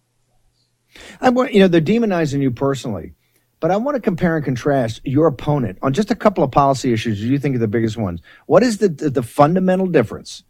I 1.22 1.30
want, 1.30 1.54
you 1.54 1.60
know, 1.60 1.68
they're 1.68 1.80
demonizing 1.80 2.42
you 2.42 2.50
personally, 2.50 3.14
but 3.60 3.72
I 3.72 3.78
want 3.78 3.96
to 3.96 4.02
compare 4.02 4.36
and 4.36 4.46
contrast 4.46 5.02
your 5.04 5.28
opponent 5.28 5.78
on 5.82 5.94
just 5.94 6.12
a 6.12 6.16
couple 6.16 6.44
of 6.44 6.52
policy 6.52 6.94
issues 6.94 7.22
you 7.24 7.40
think 7.40 7.56
are 7.56 7.60
the 7.60 7.68
biggest 7.68 7.98
ones. 7.98 8.22
What 8.46 8.64
is 8.64 8.78
the, 8.78 8.90
the, 8.90 9.10
the 9.10 9.24
fundamental 9.24 9.88
difference 9.88 10.44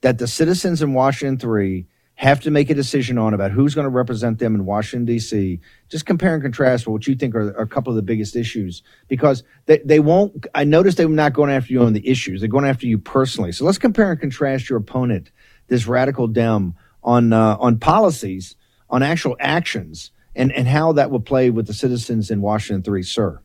that 0.00 0.18
the 0.18 0.26
citizens 0.26 0.82
in 0.82 0.92
Washington 0.92 1.38
3 1.38 1.86
have 2.16 2.40
to 2.40 2.50
make 2.50 2.68
a 2.68 2.74
decision 2.74 3.16
on 3.16 3.32
about 3.32 3.52
who's 3.52 3.76
going 3.76 3.84
to 3.84 3.90
represent 3.90 4.40
them 4.40 4.56
in 4.56 4.66
Washington, 4.66 5.04
D.C.? 5.04 5.60
Just 5.88 6.04
compare 6.04 6.34
and 6.34 6.42
contrast 6.42 6.88
what 6.88 7.06
you 7.06 7.14
think 7.14 7.36
are, 7.36 7.56
are 7.56 7.62
a 7.62 7.68
couple 7.68 7.92
of 7.92 7.96
the 7.96 8.02
biggest 8.02 8.34
issues 8.34 8.82
because 9.06 9.44
they, 9.66 9.78
they 9.84 10.00
won't. 10.00 10.46
I 10.52 10.64
noticed 10.64 10.96
they're 10.96 11.08
not 11.08 11.32
going 11.32 11.52
after 11.52 11.72
you 11.72 11.82
on 11.82 11.92
the 11.92 12.08
issues, 12.08 12.40
they're 12.40 12.48
going 12.48 12.66
after 12.66 12.86
you 12.86 12.98
personally. 12.98 13.52
So 13.52 13.64
let's 13.64 13.78
compare 13.78 14.10
and 14.10 14.20
contrast 14.20 14.68
your 14.68 14.78
opponent, 14.78 15.30
this 15.68 15.86
radical 15.86 16.26
Dem, 16.26 16.74
on, 17.04 17.32
uh, 17.32 17.56
on 17.60 17.78
policies 17.78 18.56
on 18.90 19.02
actual 19.02 19.36
actions 19.38 20.10
and, 20.38 20.52
and 20.52 20.68
how 20.68 20.92
that 20.92 21.10
will 21.10 21.20
play 21.20 21.50
with 21.50 21.66
the 21.66 21.74
citizens 21.74 22.30
in 22.30 22.40
Washington 22.40 22.82
3, 22.82 23.02
sir. 23.02 23.40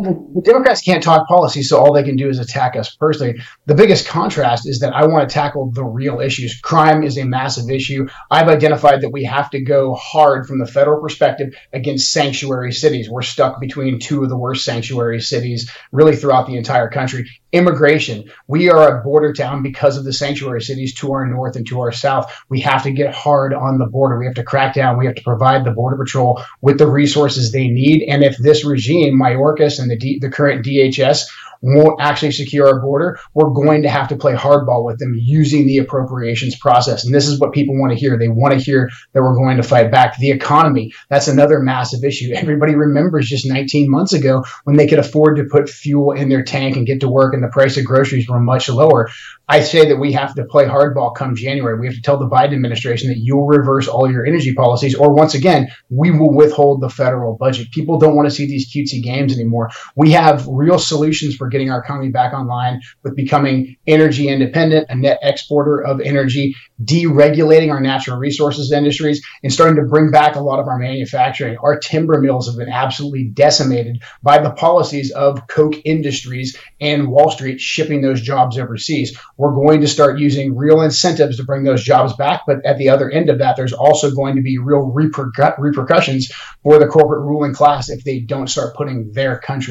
The 0.00 0.42
Democrats 0.44 0.80
can't 0.80 1.02
talk 1.02 1.26
policy, 1.26 1.64
so 1.64 1.78
all 1.78 1.92
they 1.92 2.04
can 2.04 2.14
do 2.14 2.28
is 2.28 2.38
attack 2.38 2.76
us 2.76 2.94
personally. 2.94 3.40
The 3.66 3.74
biggest 3.74 4.06
contrast 4.06 4.68
is 4.68 4.78
that 4.78 4.94
I 4.94 5.06
want 5.06 5.28
to 5.28 5.34
tackle 5.34 5.72
the 5.72 5.82
real 5.82 6.20
issues. 6.20 6.60
Crime 6.60 7.02
is 7.02 7.18
a 7.18 7.24
massive 7.24 7.68
issue. 7.68 8.06
I've 8.30 8.46
identified 8.46 9.00
that 9.00 9.10
we 9.10 9.24
have 9.24 9.50
to 9.50 9.60
go 9.60 9.94
hard 9.94 10.46
from 10.46 10.60
the 10.60 10.66
federal 10.66 11.02
perspective 11.02 11.56
against 11.72 12.12
sanctuary 12.12 12.70
cities. 12.70 13.10
We're 13.10 13.22
stuck 13.22 13.60
between 13.60 13.98
two 13.98 14.22
of 14.22 14.28
the 14.28 14.38
worst 14.38 14.64
sanctuary 14.64 15.20
cities 15.20 15.68
really 15.90 16.14
throughout 16.14 16.46
the 16.46 16.56
entire 16.56 16.88
country. 16.88 17.28
Immigration. 17.50 18.30
We 18.46 18.70
are 18.70 18.98
a 18.98 19.02
border 19.02 19.32
town 19.32 19.62
because 19.62 19.96
of 19.96 20.04
the 20.04 20.12
sanctuary 20.12 20.60
cities 20.60 20.94
to 20.96 21.12
our 21.12 21.26
north 21.26 21.56
and 21.56 21.66
to 21.68 21.80
our 21.80 21.92
south. 21.92 22.32
We 22.48 22.60
have 22.60 22.82
to 22.82 22.92
get 22.92 23.14
hard 23.14 23.54
on 23.54 23.78
the 23.78 23.86
border. 23.86 24.18
We 24.18 24.26
have 24.26 24.34
to 24.34 24.44
crack 24.44 24.74
down. 24.74 24.98
We 24.98 25.06
have 25.06 25.14
to 25.14 25.22
provide 25.22 25.64
the 25.64 25.70
Border 25.70 25.96
Patrol 25.96 26.42
with 26.60 26.78
the 26.78 26.86
resources 26.86 27.50
they 27.50 27.68
need. 27.68 28.06
And 28.06 28.22
if 28.22 28.36
this 28.36 28.66
regime, 28.66 29.18
Mayorkas 29.18 29.80
and 29.80 29.87
the, 29.88 29.96
D, 29.96 30.18
the 30.20 30.30
current 30.30 30.64
DHS, 30.64 31.26
won't 31.60 32.00
actually 32.00 32.32
secure 32.32 32.68
our 32.68 32.80
border, 32.80 33.18
we're 33.34 33.50
going 33.50 33.82
to 33.82 33.88
have 33.88 34.08
to 34.08 34.16
play 34.16 34.34
hardball 34.34 34.84
with 34.84 34.98
them 34.98 35.14
using 35.14 35.66
the 35.66 35.78
appropriations 35.78 36.56
process. 36.56 37.04
And 37.04 37.14
this 37.14 37.26
is 37.26 37.40
what 37.40 37.52
people 37.52 37.78
want 37.78 37.92
to 37.92 37.98
hear. 37.98 38.16
They 38.16 38.28
want 38.28 38.54
to 38.54 38.60
hear 38.60 38.90
that 39.12 39.22
we're 39.22 39.34
going 39.34 39.56
to 39.56 39.62
fight 39.62 39.90
back. 39.90 40.16
The 40.16 40.30
economy, 40.30 40.92
that's 41.08 41.28
another 41.28 41.60
massive 41.60 42.04
issue. 42.04 42.32
Everybody 42.34 42.74
remembers 42.74 43.28
just 43.28 43.48
19 43.48 43.90
months 43.90 44.12
ago 44.12 44.44
when 44.64 44.76
they 44.76 44.86
could 44.86 44.98
afford 44.98 45.36
to 45.36 45.44
put 45.44 45.68
fuel 45.68 46.12
in 46.12 46.28
their 46.28 46.44
tank 46.44 46.76
and 46.76 46.86
get 46.86 47.00
to 47.00 47.08
work 47.08 47.34
and 47.34 47.42
the 47.42 47.48
price 47.48 47.76
of 47.76 47.84
groceries 47.84 48.28
were 48.28 48.40
much 48.40 48.68
lower. 48.68 49.08
I 49.50 49.62
say 49.62 49.88
that 49.88 49.96
we 49.96 50.12
have 50.12 50.34
to 50.34 50.44
play 50.44 50.66
hardball 50.66 51.14
come 51.14 51.34
January. 51.34 51.80
We 51.80 51.86
have 51.86 51.96
to 51.96 52.02
tell 52.02 52.18
the 52.18 52.28
Biden 52.28 52.52
administration 52.52 53.08
that 53.08 53.16
you'll 53.16 53.46
reverse 53.46 53.88
all 53.88 54.10
your 54.10 54.26
energy 54.26 54.52
policies, 54.52 54.94
or 54.94 55.14
once 55.14 55.34
again, 55.34 55.68
we 55.88 56.10
will 56.10 56.34
withhold 56.34 56.82
the 56.82 56.90
federal 56.90 57.34
budget. 57.34 57.70
People 57.70 57.98
don't 57.98 58.14
want 58.14 58.28
to 58.28 58.34
see 58.34 58.46
these 58.46 58.70
cutesy 58.70 59.02
games 59.02 59.32
anymore. 59.32 59.70
We 59.96 60.12
have 60.12 60.46
real 60.46 60.78
solutions 60.78 61.36
for 61.36 61.48
getting 61.48 61.70
our 61.70 61.80
economy 61.80 62.10
back 62.10 62.32
online 62.32 62.80
with 63.02 63.16
becoming 63.16 63.76
energy 63.86 64.28
independent, 64.28 64.86
a 64.88 64.94
net 64.94 65.18
exporter 65.22 65.84
of 65.84 66.00
energy, 66.00 66.54
deregulating 66.82 67.70
our 67.70 67.80
natural 67.80 68.18
resources 68.18 68.72
industries, 68.72 69.24
and 69.42 69.52
starting 69.52 69.76
to 69.76 69.88
bring 69.88 70.10
back 70.10 70.36
a 70.36 70.40
lot 70.40 70.60
of 70.60 70.68
our 70.68 70.78
manufacturing. 70.78 71.56
Our 71.58 71.78
timber 71.78 72.20
mills 72.20 72.48
have 72.48 72.56
been 72.56 72.72
absolutely 72.72 73.24
decimated 73.24 74.02
by 74.22 74.38
the 74.38 74.50
policies 74.50 75.10
of 75.10 75.46
Koch 75.48 75.76
Industries 75.84 76.56
and 76.80 77.08
Wall 77.08 77.30
Street 77.30 77.60
shipping 77.60 78.00
those 78.00 78.20
jobs 78.20 78.58
overseas. 78.58 79.18
We're 79.36 79.54
going 79.54 79.80
to 79.80 79.88
start 79.88 80.18
using 80.18 80.56
real 80.56 80.82
incentives 80.82 81.36
to 81.38 81.44
bring 81.44 81.64
those 81.64 81.82
jobs 81.82 82.14
back, 82.14 82.42
but 82.46 82.64
at 82.64 82.78
the 82.78 82.88
other 82.90 83.10
end 83.10 83.30
of 83.30 83.38
that, 83.38 83.56
there's 83.56 83.72
also 83.72 84.10
going 84.10 84.36
to 84.36 84.42
be 84.42 84.58
real 84.58 84.92
reper- 84.92 85.54
repercussions 85.58 86.32
for 86.62 86.78
the 86.78 86.86
corporate 86.86 87.24
ruling 87.24 87.54
class 87.54 87.88
if 87.88 88.04
they 88.04 88.20
don't 88.20 88.48
start 88.48 88.76
putting 88.76 89.12
their 89.12 89.38
country 89.38 89.67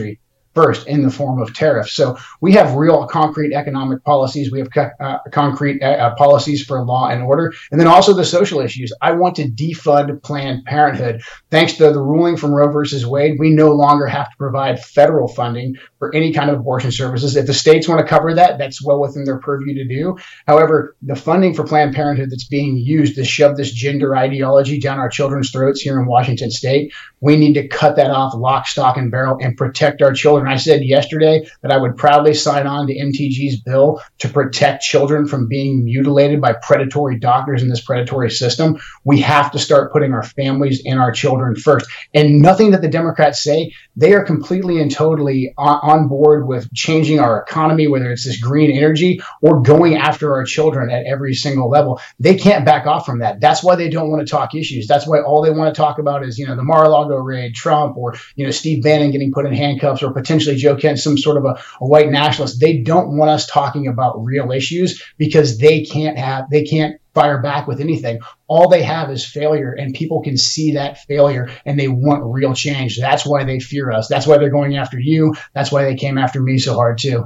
first 0.58 0.88
in 0.88 1.04
the 1.04 1.12
form 1.12 1.40
of 1.40 1.54
tariffs. 1.54 1.94
So 1.94 2.18
we 2.42 2.52
have 2.54 2.74
real 2.74 3.06
concrete 3.06 3.54
economic 3.54 4.04
policies. 4.04 4.52
We 4.52 4.58
have 4.58 4.70
uh, 5.00 5.20
concrete 5.32 5.84
uh, 5.84 6.16
policies 6.16 6.66
for 6.66 6.84
law 6.84 7.10
and 7.10 7.22
order, 7.22 7.54
and 7.72 7.80
then 7.80 7.88
also 7.88 8.12
the 8.12 8.26
social 8.26 8.60
issues. 8.60 8.92
I 9.00 9.12
want 9.12 9.36
to 9.36 9.48
defund 9.48 10.24
Planned 10.24 10.66
Parenthood. 10.66 11.22
Thanks 11.52 11.74
to 11.74 11.92
the 11.92 12.02
ruling 12.02 12.38
from 12.38 12.56
Roe 12.56 12.72
versus 12.72 13.06
Wade, 13.06 13.36
we 13.38 13.52
no 13.52 13.72
longer 13.72 14.08
have 14.08 14.32
to 14.32 14.38
provide 14.38 14.84
federal 14.84 15.28
funding 15.28 15.76
for 16.00 16.14
any 16.14 16.34
kind 16.34 16.50
of 16.50 16.60
abortion 16.60 16.92
services. 16.92 17.36
If 17.36 17.48
the 17.48 17.54
states 17.54 17.88
want 17.88 18.00
to 18.02 18.08
cover 18.08 18.34
that, 18.36 18.58
that's 18.58 18.84
well 18.84 19.00
within 19.00 19.24
their 19.24 19.40
purview 19.40 19.76
to 19.76 19.86
do. 19.86 20.18
However, 20.46 20.96
the 21.02 21.16
funding 21.16 21.54
for 21.54 21.64
Planned 21.64 21.96
Parenthood 21.96 22.30
that's 22.30 22.48
being 22.48 22.78
used 22.78 23.16
to 23.16 23.24
shove 23.24 23.58
this 23.58 23.72
gender 23.72 24.16
ideology 24.16 24.80
down 24.80 25.00
our 25.00 25.10
children's 25.10 25.52
throats 25.52 25.82
here 25.82 26.00
in 26.00 26.06
Washington 26.06 26.52
state, 26.52 26.94
we 27.20 27.36
need 27.36 27.54
to 27.54 27.68
cut 27.68 27.96
that 27.96 28.12
off 28.12 28.34
lock, 28.36 28.68
stock, 28.68 28.98
and 28.98 29.12
barrel 29.12 29.38
and 29.42 29.58
protect 29.58 30.02
our 30.02 30.14
children. 30.14 30.52
I 30.52 30.58
said 30.58 30.84
yesterday 30.84 31.50
that 31.62 31.72
I 31.72 31.78
would 31.78 31.98
proudly 31.98 32.34
sign 32.34 32.68
on 32.68 32.88
to 32.88 32.96
MTG's 32.96 33.62
bill 33.62 34.02
to 34.20 34.30
protect 34.30 34.84
children 34.84 35.28
from 35.28 35.48
being 35.48 35.84
mutilated 35.84 36.42
by 36.42 36.54
predatory 36.54 37.20
doctors 37.20 37.64
in 37.64 37.70
this 37.70 37.82
predatory 37.82 38.30
system. 38.30 38.78
We 39.04 39.20
have 39.22 39.52
to 39.52 39.60
start 39.60 39.92
putting 39.92 40.14
our 40.14 40.24
families 40.24 40.84
and 40.86 41.00
our 41.00 41.12
children 41.12 41.56
first. 41.56 41.90
And 42.14 42.42
nothing 42.42 42.72
that 42.72 42.82
the 42.82 42.88
Democrats 42.88 43.44
say, 43.44 43.74
they 43.96 44.14
are 44.14 44.24
completely 44.24 44.80
and 44.80 44.92
totally 44.92 45.54
on, 45.58 45.80
on 45.88 46.08
board 46.08 46.48
with 46.48 46.72
changing 46.74 47.20
our 47.20 47.42
economy, 47.42 47.88
whether 47.88 48.12
it's 48.12 48.26
this 48.26 48.40
green 48.40 48.76
energy 48.76 49.22
or 49.42 49.62
going 49.62 49.96
after 49.96 50.34
our 50.34 50.44
children 50.44 50.90
at 50.90 51.06
every 51.06 51.34
single 51.34 51.70
level. 51.70 52.00
They 52.20 52.36
can't 52.36 52.66
back 52.66 52.86
off 52.86 53.06
from 53.06 53.20
that. 53.20 53.40
That's 53.40 53.64
why 53.64 53.76
they 53.76 53.90
don't 53.90 54.12
want 54.12 54.26
to 54.26 54.32
talk 54.32 54.54
issues. 54.54 54.88
That's 54.88 55.08
why 55.08 55.22
all 55.22 55.42
they 55.42 55.52
want 55.52 55.74
to 55.74 55.80
talk 55.80 56.00
about 56.00 56.24
is, 56.24 56.38
you 56.38 56.46
know, 56.48 56.56
the 56.56 56.64
Mar-a-Lago 56.64 57.16
raid, 57.16 57.56
Trump, 57.56 57.98
or, 57.98 58.16
you 58.36 58.46
know, 58.46 58.52
Steve 58.52 58.84
Bannon 58.84 59.12
getting 59.12 59.32
put 59.32 59.46
in 59.46 59.54
handcuffs, 59.54 60.04
or 60.04 60.14
potentially 60.14 60.56
Joe 60.56 60.76
Kent, 60.76 61.00
some 61.00 61.18
sort 61.18 61.38
of 61.38 61.46
a, 61.46 61.60
a 61.82 61.88
white 61.88 62.10
nationalist. 62.10 62.60
They 62.60 62.78
don't 62.80 63.18
want 63.18 63.32
us 63.32 63.48
talking 63.48 63.88
about 63.88 64.24
real 64.24 64.52
issues 64.52 65.02
because 65.18 65.58
they 65.58 65.86
can't 65.86 66.18
have, 66.18 66.50
they 66.50 66.64
can't 66.64 67.00
fire 67.18 67.42
back 67.42 67.68
with 67.68 67.80
anything. 67.80 68.20
All 68.48 68.70
they 68.70 68.84
have 68.84 69.10
is 69.10 69.26
failure, 69.26 69.72
and 69.72 69.94
people 69.94 70.22
can 70.22 70.38
see 70.38 70.74
that 70.74 71.00
failure 71.00 71.50
and 71.66 71.80
they 71.80 71.88
want 71.88 72.22
real 72.24 72.54
change. 72.54 73.00
That's 73.00 73.26
why 73.26 73.44
they 73.44 73.60
fear 73.60 73.92
us. 73.92 74.08
That's 74.08 74.28
why 74.28 74.38
they're 74.38 74.52
going 74.52 74.78
after 74.78 75.00
you. 75.00 75.34
That's 75.54 75.72
why 75.72 75.84
they 75.84 75.96
came 75.96 76.18
after 76.18 76.42
me 76.42 76.60
so 76.60 76.76
hard, 76.76 77.00
too. 77.00 77.26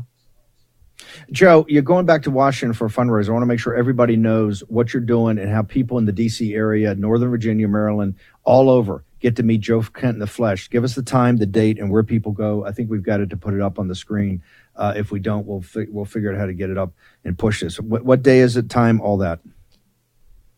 Joe, 1.32 1.66
you're 1.68 1.82
going 1.82 2.06
back 2.06 2.24
to 2.24 2.32
Washington 2.32 2.74
for 2.74 2.86
a 2.86 2.90
fundraiser. 2.90 3.30
I 3.30 3.32
want 3.34 3.44
to 3.44 3.48
make 3.48 3.60
sure 3.60 3.76
everybody 3.76 4.16
knows 4.16 4.62
what 4.62 4.94
you're 4.94 5.02
doing 5.02 5.38
and 5.38 5.50
how 5.50 5.64
people 5.64 5.98
in 5.98 6.06
the 6.06 6.12
D.C. 6.12 6.54
area, 6.54 6.96
Northern 6.96 7.30
Virginia, 7.30 7.68
Maryland, 7.68 8.16
all 8.44 8.70
over 8.70 9.04
get 9.22 9.36
to 9.36 9.44
meet 9.44 9.62
Joe 9.62 9.82
Kent 9.82 10.16
in 10.16 10.20
the 10.20 10.28
flesh. 10.28 10.70
Give 10.70 10.84
us 10.84 10.96
the 10.96 11.04
time, 11.04 11.38
the 11.38 11.46
date, 11.46 11.80
and 11.80 11.92
where 11.92 12.04
people 12.04 12.32
go. 12.32 12.66
I 12.66 12.72
think 12.72 12.90
we've 12.90 13.04
got 13.04 13.22
it 13.22 13.30
to 13.30 13.38
put 13.38 13.54
it 13.54 13.62
up 13.62 13.80
on 13.80 13.88
the 13.88 13.96
screen. 13.96 14.42
Uh, 14.76 14.94
if 14.96 15.12
we 15.12 15.20
don't, 15.20 15.46
we'll 15.46 15.62
fi- 15.62 15.88
we'll 15.90 16.06
figure 16.06 16.34
out 16.34 16.40
how 16.40 16.48
to 16.48 16.54
get 16.54 16.70
it 16.70 16.78
up 16.78 16.92
and 17.24 17.38
push 17.38 17.62
this. 17.62 17.80
What, 17.80 18.04
what 18.04 18.24
day 18.24 18.40
is 18.40 18.58
it? 18.58 18.70
Time? 18.70 19.00
All 19.00 19.18
that. 19.18 19.40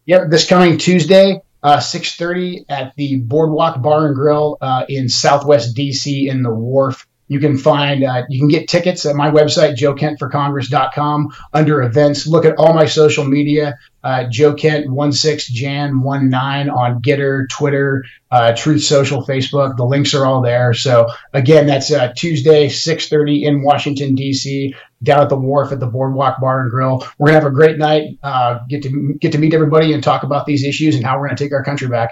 Yep, 0.06 0.30
this 0.30 0.48
coming 0.48 0.78
Tuesday, 0.78 1.42
uh, 1.62 1.78
6.30 1.78 2.66
at 2.68 2.94
the 2.98 3.22
Boardwalk 3.22 3.82
Bar 3.82 4.08
and 4.08 4.16
Grill 4.16 4.58
uh, 4.60 4.86
in 4.90 5.08
Southwest 5.08 5.78
DC 5.78 6.28
in 6.30 6.44
the 6.44 6.54
Wharf. 6.54 7.08
You 7.34 7.40
can 7.40 7.58
find, 7.58 8.04
uh, 8.04 8.25
you 8.30 8.40
can 8.40 8.48
get 8.48 8.68
tickets 8.68 9.08
at 9.08 9.16
my 9.16 9.32
website, 9.32 9.75
joekentforcongress.com 9.75 11.36
under 11.52 11.82
events. 11.82 12.28
Look 12.28 12.46
at 12.46 12.58
all 12.60 12.74
my 12.74 12.86
social 12.86 13.24
media, 13.24 13.80
uh, 14.04 14.25
Joe 14.30 14.54
Kent 14.54 14.86
16 15.16 15.56
Jan 15.56 16.04
19 16.04 16.70
on 16.70 17.02
Gettr, 17.02 17.50
Twitter, 17.50 18.06
uh, 18.30 18.54
Truth 18.54 18.84
Social, 18.84 19.25
Facebook. 19.25 19.78
The 19.78 19.84
links 19.84 20.13
are 20.13 20.28
all 20.28 20.44
there. 20.44 20.75
So 20.75 21.08
again, 21.34 21.66
that's 21.66 21.92
uh, 21.92 22.13
Tuesday, 22.16 22.68
6.30 22.68 23.46
in 23.46 23.63
Washington, 23.63 24.13
D.C., 24.13 24.75
down 25.02 25.22
at 25.22 25.30
the 25.30 25.36
wharf 25.36 25.72
at 25.72 25.80
the 25.80 25.88
Boardwalk 25.88 26.40
Bar 26.40 26.62
and 26.62 26.70
Grill. 26.70 27.04
We're 27.18 27.30
going 27.30 27.40
to 27.40 27.44
have 27.44 27.52
a 27.52 27.56
great 27.56 27.80
night, 27.80 28.20
uh, 28.22 28.60
get 28.70 28.84
to 28.84 29.16
get 29.20 29.32
to 29.32 29.40
meet 29.40 29.56
everybody 29.56 29.92
and 29.92 30.04
talk 30.04 30.22
about 30.22 30.46
these 30.46 30.63
issues 30.63 30.96
and 30.96 31.04
how 31.04 31.20
we're 31.20 31.28
going 31.28 31.36
to 31.36 31.44
take 31.44 31.52
our 31.52 31.63
country 31.63 31.88
back. 31.88 32.12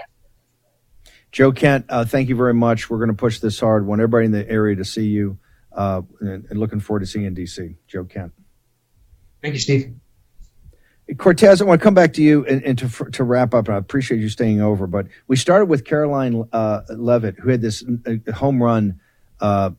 Joe 1.32 1.52
Kent, 1.52 1.86
uh, 1.90 2.04
thank 2.04 2.30
you 2.30 2.36
very 2.36 2.54
much. 2.54 2.90
We're 2.90 2.98
going 2.98 3.10
to 3.10 3.16
push 3.16 3.40
this 3.40 3.60
hard. 3.60 3.86
Want 3.86 4.02
everybody 4.02 4.26
in 4.26 4.32
the 4.32 4.50
area 4.50 4.76
to 4.76 4.86
see 4.86 5.06
you, 5.06 5.38
uh, 5.72 6.02
and, 6.20 6.46
and, 6.50 6.60
looking 6.60 6.82
forward 6.82 7.00
to 7.00 7.06
seeing 7.06 7.24
you 7.24 7.30
in 7.30 7.36
DC. 7.36 7.76
Joe 7.88 8.04
Kent. 8.04 8.34
Thank 9.42 9.54
you, 9.54 9.60
Steve. 9.60 9.96
Cortes, 11.18 11.62
I 11.62 11.64
want 11.66 11.80
to 11.80 11.84
come 11.84 11.94
back 11.94 12.14
to 12.14 12.22
you 12.22 12.46
and, 12.46 12.64
and 12.64 12.78
to 12.78 13.06
to 13.12 13.24
wrap 13.24 13.54
up. 13.54 13.70
I 13.70 13.78
appreciate 13.78 14.20
you 14.20 14.30
staying 14.30 14.62
over, 14.62 14.88
but 14.88 15.08
we 15.28 15.36
started 15.36 15.66
with 15.66 15.84
Karoline 15.84 16.48
uh, 16.52 16.82
Leavitt, 16.90 17.40
who 17.40 17.50
had 17.50 17.62
this 17.62 17.84
uh, 18.06 18.32
home 18.32 18.62
run 18.62 19.00
uh, 19.40 19.72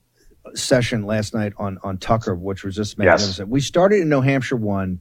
session 0.55 1.05
last 1.05 1.33
night 1.33 1.53
on 1.59 1.79
on 1.83 1.99
Tucker, 1.99 2.35
which 2.35 2.65
was 2.65 2.75
just 2.77 2.99
magnificent. 2.99 3.49
Yes. 3.49 3.53
We 3.53 3.61
started 3.61 4.01
in 4.01 4.09
New 4.09 4.21
Hampshire 4.21 4.57
one, 4.57 5.01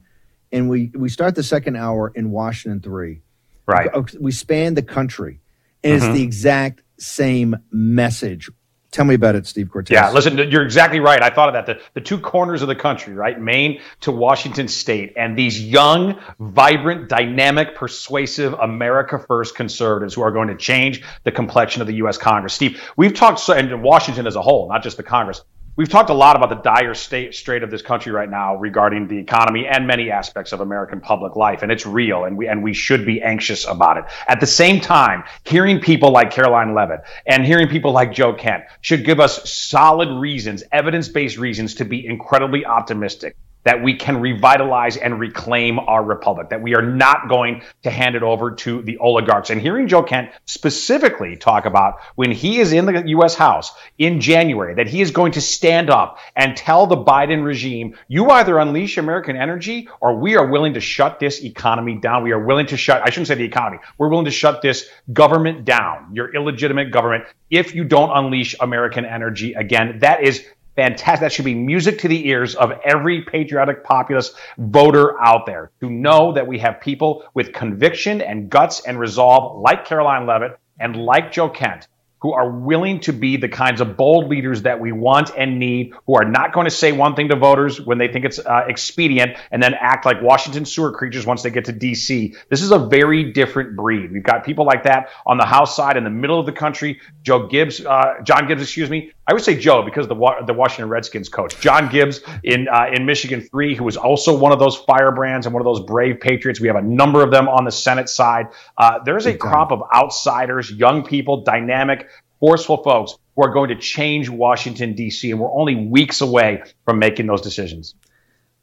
and 0.50 0.70
we 0.70 0.90
we 0.94 1.08
start 1.08 1.34
the 1.34 1.42
second 1.42 1.76
hour 1.76 2.12
in 2.14 2.30
Washington 2.30 2.80
three. 2.80 3.22
Right. 3.66 3.90
We 4.18 4.32
span 4.32 4.74
the 4.74 4.82
country 4.82 5.41
and 5.82 6.00
mm-hmm. 6.00 6.06
it's 6.10 6.18
the 6.18 6.22
exact 6.22 6.82
same 6.98 7.56
message. 7.70 8.50
Tell 8.92 9.06
me 9.06 9.14
about 9.14 9.36
it, 9.36 9.46
Steve 9.46 9.70
Cortes. 9.70 9.90
Yeah, 9.90 10.10
listen, 10.10 10.36
you're 10.36 10.62
exactly 10.62 11.00
right. 11.00 11.22
I 11.22 11.30
thought 11.30 11.48
of 11.48 11.54
that. 11.54 11.64
The, 11.64 11.82
the 11.94 12.02
two 12.02 12.20
corners 12.20 12.60
of 12.60 12.68
the 12.68 12.74
country, 12.74 13.14
right? 13.14 13.40
Maine 13.40 13.80
to 14.00 14.12
Washington 14.12 14.68
State, 14.68 15.14
and 15.16 15.36
these 15.36 15.58
young, 15.58 16.20
vibrant, 16.38 17.08
dynamic, 17.08 17.74
persuasive 17.74 18.52
America 18.52 19.18
First 19.18 19.56
conservatives 19.56 20.12
who 20.12 20.20
are 20.20 20.30
going 20.30 20.48
to 20.48 20.56
change 20.56 21.02
the 21.24 21.32
complexion 21.32 21.80
of 21.80 21.88
the 21.88 21.94
U.S. 21.94 22.18
Congress. 22.18 22.52
Steve, 22.52 22.82
we've 22.94 23.14
talked, 23.14 23.48
and 23.48 23.82
Washington 23.82 24.26
as 24.26 24.36
a 24.36 24.42
whole, 24.42 24.68
not 24.68 24.82
just 24.82 24.98
the 24.98 25.02
Congress, 25.02 25.42
We've 25.74 25.88
talked 25.88 26.10
a 26.10 26.14
lot 26.14 26.36
about 26.36 26.50
the 26.50 26.56
dire 26.56 26.92
state 26.92 27.34
straight 27.34 27.62
of 27.62 27.70
this 27.70 27.80
country 27.80 28.12
right 28.12 28.28
now 28.28 28.56
regarding 28.56 29.08
the 29.08 29.16
economy 29.16 29.66
and 29.66 29.86
many 29.86 30.10
aspects 30.10 30.52
of 30.52 30.60
American 30.60 31.00
public 31.00 31.34
life, 31.34 31.62
and 31.62 31.72
it's 31.72 31.86
real, 31.86 32.24
and 32.24 32.36
we 32.36 32.46
and 32.46 32.62
we 32.62 32.74
should 32.74 33.06
be 33.06 33.22
anxious 33.22 33.66
about 33.66 33.96
it. 33.96 34.04
At 34.28 34.38
the 34.38 34.46
same 34.46 34.82
time, 34.82 35.24
hearing 35.44 35.80
people 35.80 36.10
like 36.10 36.30
Karoline 36.30 36.74
Leavitt 36.74 37.00
and 37.24 37.42
hearing 37.42 37.68
people 37.68 37.92
like 37.92 38.12
Joe 38.12 38.34
Kent 38.34 38.64
should 38.82 39.02
give 39.02 39.18
us 39.18 39.50
solid 39.50 40.10
reasons, 40.10 40.62
evidence-based 40.72 41.38
reasons 41.38 41.76
to 41.76 41.86
be 41.86 42.04
incredibly 42.04 42.66
optimistic 42.66 43.34
that 43.64 43.82
we 43.82 43.94
can 43.94 44.20
revitalize 44.20 44.96
and 44.96 45.20
reclaim 45.20 45.78
our 45.78 46.02
republic, 46.02 46.50
that 46.50 46.62
we 46.62 46.74
are 46.74 46.82
not 46.82 47.28
going 47.28 47.62
to 47.82 47.90
hand 47.90 48.14
it 48.14 48.22
over 48.22 48.52
to 48.52 48.82
the 48.82 48.98
oligarchs. 48.98 49.50
And 49.50 49.60
hearing 49.60 49.88
Joe 49.88 50.02
Kent 50.02 50.30
specifically 50.46 51.36
talk 51.36 51.64
about 51.64 52.00
when 52.14 52.32
he 52.32 52.58
is 52.58 52.72
in 52.72 52.86
the 52.86 53.02
U.S. 53.08 53.34
House 53.34 53.72
in 53.98 54.20
January, 54.20 54.74
that 54.74 54.88
he 54.88 55.00
is 55.00 55.10
going 55.10 55.32
to 55.32 55.40
stand 55.40 55.90
up 55.90 56.18
and 56.34 56.56
tell 56.56 56.86
the 56.86 56.96
Biden 56.96 57.44
regime, 57.44 57.96
you 58.08 58.30
either 58.30 58.58
unleash 58.58 58.98
American 58.98 59.36
energy 59.36 59.88
or 60.00 60.16
we 60.16 60.36
are 60.36 60.46
willing 60.46 60.74
to 60.74 60.80
shut 60.80 61.20
this 61.20 61.42
economy 61.42 61.96
down. 61.96 62.24
We 62.24 62.32
are 62.32 62.44
willing 62.44 62.66
to 62.66 62.76
shut, 62.76 63.02
I 63.02 63.10
shouldn't 63.10 63.28
say 63.28 63.34
the 63.34 63.44
economy, 63.44 63.78
we're 63.98 64.08
willing 64.08 64.24
to 64.26 64.30
shut 64.30 64.62
this 64.62 64.88
government 65.12 65.64
down, 65.64 66.14
your 66.14 66.34
illegitimate 66.34 66.90
government, 66.90 67.24
if 67.50 67.74
you 67.74 67.84
don't 67.84 68.10
unleash 68.16 68.56
American 68.60 69.04
energy 69.04 69.52
again. 69.54 69.98
That 70.00 70.22
is 70.22 70.44
fantastic. 70.76 71.20
That 71.20 71.32
should 71.32 71.44
be 71.44 71.54
music 71.54 72.00
to 72.00 72.08
the 72.08 72.28
ears 72.28 72.54
of 72.54 72.72
every 72.84 73.22
patriotic 73.22 73.84
populist 73.84 74.34
voter 74.58 75.20
out 75.20 75.46
there 75.46 75.70
to 75.80 75.90
know 75.90 76.32
that 76.32 76.46
we 76.46 76.58
have 76.58 76.80
people 76.80 77.24
with 77.34 77.52
conviction 77.52 78.20
and 78.20 78.50
guts 78.50 78.80
and 78.86 78.98
resolve 78.98 79.60
like 79.60 79.86
Karoline 79.86 80.26
Leavitt 80.26 80.58
and 80.78 80.96
like 80.96 81.32
Joe 81.32 81.48
Kent 81.48 81.88
who 82.22 82.32
are 82.32 82.48
willing 82.48 83.00
to 83.00 83.12
be 83.12 83.36
the 83.36 83.48
kinds 83.48 83.80
of 83.80 83.96
bold 83.96 84.28
leaders 84.28 84.62
that 84.62 84.78
we 84.78 84.92
want 84.92 85.32
and 85.36 85.58
need, 85.58 85.92
who 86.06 86.14
are 86.14 86.24
not 86.24 86.52
going 86.52 86.66
to 86.66 86.70
say 86.70 86.92
one 86.92 87.16
thing 87.16 87.28
to 87.28 87.36
voters 87.36 87.80
when 87.80 87.98
they 87.98 88.06
think 88.06 88.24
it's 88.24 88.38
uh, 88.38 88.64
expedient 88.68 89.36
and 89.50 89.60
then 89.60 89.74
act 89.74 90.06
like 90.06 90.22
Washington 90.22 90.64
sewer 90.64 90.92
creatures 90.92 91.26
once 91.26 91.42
they 91.42 91.50
get 91.50 91.64
to 91.64 91.72
D.C. 91.72 92.36
This 92.48 92.62
is 92.62 92.70
a 92.70 92.78
very 92.78 93.32
different 93.32 93.74
breed. 93.74 94.12
We've 94.12 94.22
got 94.22 94.44
people 94.44 94.64
like 94.64 94.84
that 94.84 95.08
on 95.26 95.36
the 95.36 95.44
House 95.44 95.74
side 95.74 95.96
in 95.96 96.04
the 96.04 96.10
middle 96.10 96.38
of 96.38 96.46
the 96.46 96.52
country. 96.52 97.00
Joe 97.22 97.48
Gibbs, 97.48 97.84
uh, 97.84 98.14
John 98.22 98.46
Gibbs, 98.46 98.62
excuse 98.62 98.88
me. 98.88 99.10
I 99.32 99.34
would 99.34 99.44
say 99.44 99.56
Joe 99.56 99.82
because 99.82 100.08
the 100.08 100.44
the 100.46 100.52
Washington 100.52 100.90
Redskins 100.90 101.30
coach, 101.30 101.58
John 101.58 101.88
Gibbs 101.88 102.20
in 102.44 102.68
uh, 102.68 102.88
in 102.92 103.06
Michigan 103.06 103.40
three, 103.40 103.74
who 103.74 103.82
was 103.82 103.96
also 103.96 104.36
one 104.36 104.52
of 104.52 104.58
those 104.58 104.76
firebrands 104.76 105.46
and 105.46 105.54
one 105.54 105.62
of 105.62 105.64
those 105.64 105.80
brave 105.80 106.20
patriots. 106.20 106.60
We 106.60 106.66
have 106.66 106.76
a 106.76 106.82
number 106.82 107.22
of 107.22 107.30
them 107.30 107.48
on 107.48 107.64
the 107.64 107.70
Senate 107.70 108.10
side. 108.10 108.48
Uh, 108.76 108.98
there's 109.06 109.24
a 109.24 109.34
crop 109.34 109.72
of 109.72 109.84
outsiders, 109.94 110.70
young 110.70 111.02
people, 111.02 111.44
dynamic, 111.44 112.10
forceful 112.40 112.82
folks 112.82 113.16
who 113.34 113.42
are 113.42 113.54
going 113.54 113.70
to 113.70 113.76
change 113.76 114.28
Washington, 114.28 114.94
D.C., 114.94 115.30
and 115.30 115.40
we're 115.40 115.50
only 115.50 115.76
weeks 115.76 116.20
away 116.20 116.62
from 116.84 116.98
making 116.98 117.26
those 117.26 117.40
decisions. 117.40 117.94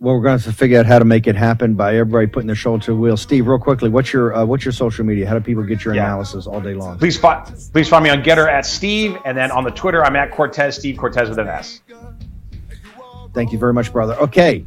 Well, 0.01 0.15
we're 0.15 0.21
going 0.21 0.39
to 0.39 0.45
have 0.45 0.53
to 0.53 0.57
figure 0.57 0.79
out 0.79 0.85
how 0.85 0.97
to 0.99 1.03
make 1.03 1.27
it 1.27 1.35
happen 1.35 1.73
by 1.73 1.97
everybody 1.97 2.25
putting 2.25 2.47
their 2.47 2.55
shoulder 2.55 2.85
to 2.85 2.91
the 2.91 2.97
wheel. 2.97 3.17
Steve, 3.17 3.47
real 3.47 3.59
quickly, 3.59 3.89
what's 3.89 4.13
your 4.13 4.33
uh, 4.33 4.45
what's 4.45 4.63
your 4.63 4.71
social 4.71 5.03
media? 5.03 5.27
How 5.27 5.33
do 5.37 5.43
people 5.43 5.61
get 5.63 5.83
your 5.83 5.93
Yeah. 5.93 6.05
analysis 6.05 6.47
all 6.47 6.61
day 6.61 6.73
long? 6.73 6.97
Please, 6.97 7.17
fi- 7.17 7.43
please 7.73 7.89
find 7.89 8.05
me 8.05 8.09
on 8.09 8.23
Gettr 8.23 8.47
at 8.49 8.65
Steve, 8.65 9.17
and 9.25 9.37
then 9.37 9.51
on 9.51 9.65
the 9.65 9.71
Twitter, 9.71 10.01
I'm 10.05 10.15
at 10.15 10.31
Cortes 10.31 10.75
Steve 10.75 10.95
Cortes 10.97 11.27
with 11.27 11.37
an 11.37 11.49
S. 11.49 11.81
Thank 13.33 13.51
you 13.51 13.59
very 13.59 13.73
much, 13.73 13.91
brother. 13.91 14.15
Okay, 14.21 14.63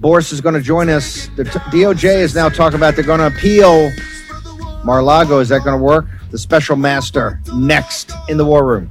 Boris 0.00 0.32
is 0.32 0.40
going 0.40 0.56
to 0.56 0.60
join 0.60 0.88
us. 0.88 1.28
The 1.36 1.44
t- 1.44 1.50
DOJ 1.70 2.16
is 2.16 2.34
now 2.34 2.48
talking 2.48 2.76
about 2.76 2.96
they're 2.96 3.04
going 3.04 3.20
to 3.20 3.28
appeal 3.28 3.92
Mar-Lago. 4.84 5.38
Is 5.38 5.48
that 5.50 5.62
going 5.62 5.78
to 5.78 5.82
work? 5.84 6.06
The 6.32 6.38
special 6.38 6.74
master 6.74 7.40
next 7.54 8.10
in 8.28 8.36
the 8.36 8.44
war 8.44 8.66
room. 8.66 8.90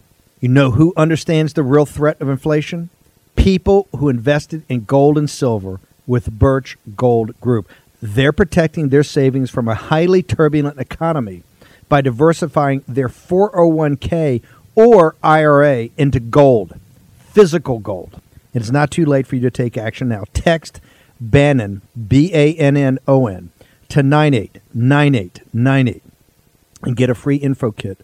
You 0.41 0.49
know 0.49 0.71
who 0.71 0.91
understands 0.97 1.53
the 1.53 1.61
real 1.61 1.85
threat 1.85 2.19
of 2.19 2.27
inflation? 2.27 2.89
People 3.35 3.87
who 3.95 4.09
invested 4.09 4.63
in 4.67 4.85
gold 4.85 5.15
and 5.15 5.29
silver 5.29 5.79
with 6.07 6.31
Birch 6.31 6.79
Gold 6.95 7.39
Group. 7.39 7.69
They're 8.01 8.31
protecting 8.31 8.89
their 8.89 9.03
savings 9.03 9.51
from 9.51 9.67
a 9.67 9.75
highly 9.75 10.23
turbulent 10.23 10.79
economy 10.79 11.43
by 11.87 12.01
diversifying 12.01 12.83
their 12.87 13.07
401k 13.07 14.41
or 14.73 15.15
IRA 15.21 15.89
into 15.95 16.19
gold, 16.19 16.73
physical 17.19 17.77
gold. 17.77 18.19
It's 18.51 18.71
not 18.71 18.89
too 18.89 19.05
late 19.05 19.27
for 19.27 19.35
you 19.35 19.41
to 19.41 19.51
take 19.51 19.77
action 19.77 20.09
now. 20.09 20.23
Text 20.33 20.81
Bannon, 21.19 21.83
B 22.07 22.31
A 22.33 22.55
N 22.55 22.75
N 22.75 22.97
O 23.07 23.27
N, 23.27 23.51
to 23.89 24.01
989898 24.01 26.03
and 26.81 26.95
get 26.95 27.11
a 27.11 27.15
free 27.15 27.35
info 27.35 27.71
kit 27.71 28.03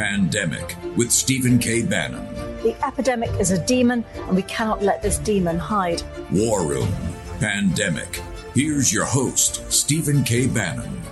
Pandemic 0.00 0.78
with 0.96 1.12
Stephen 1.12 1.58
K. 1.58 1.82
Bannon. 1.82 2.26
The 2.62 2.74
epidemic 2.82 3.28
is 3.38 3.50
a 3.50 3.62
demon, 3.66 4.02
and 4.14 4.34
we 4.34 4.40
cannot 4.40 4.82
let 4.82 5.02
this 5.02 5.18
demon 5.18 5.58
hide. 5.58 6.02
War 6.32 6.64
Room 6.64 6.88
Pandemic. 7.38 8.22
Here's 8.54 8.90
your 8.90 9.04
host, 9.04 9.70
Stephen 9.70 10.24
K. 10.24 10.46
Bannon. 10.46 11.02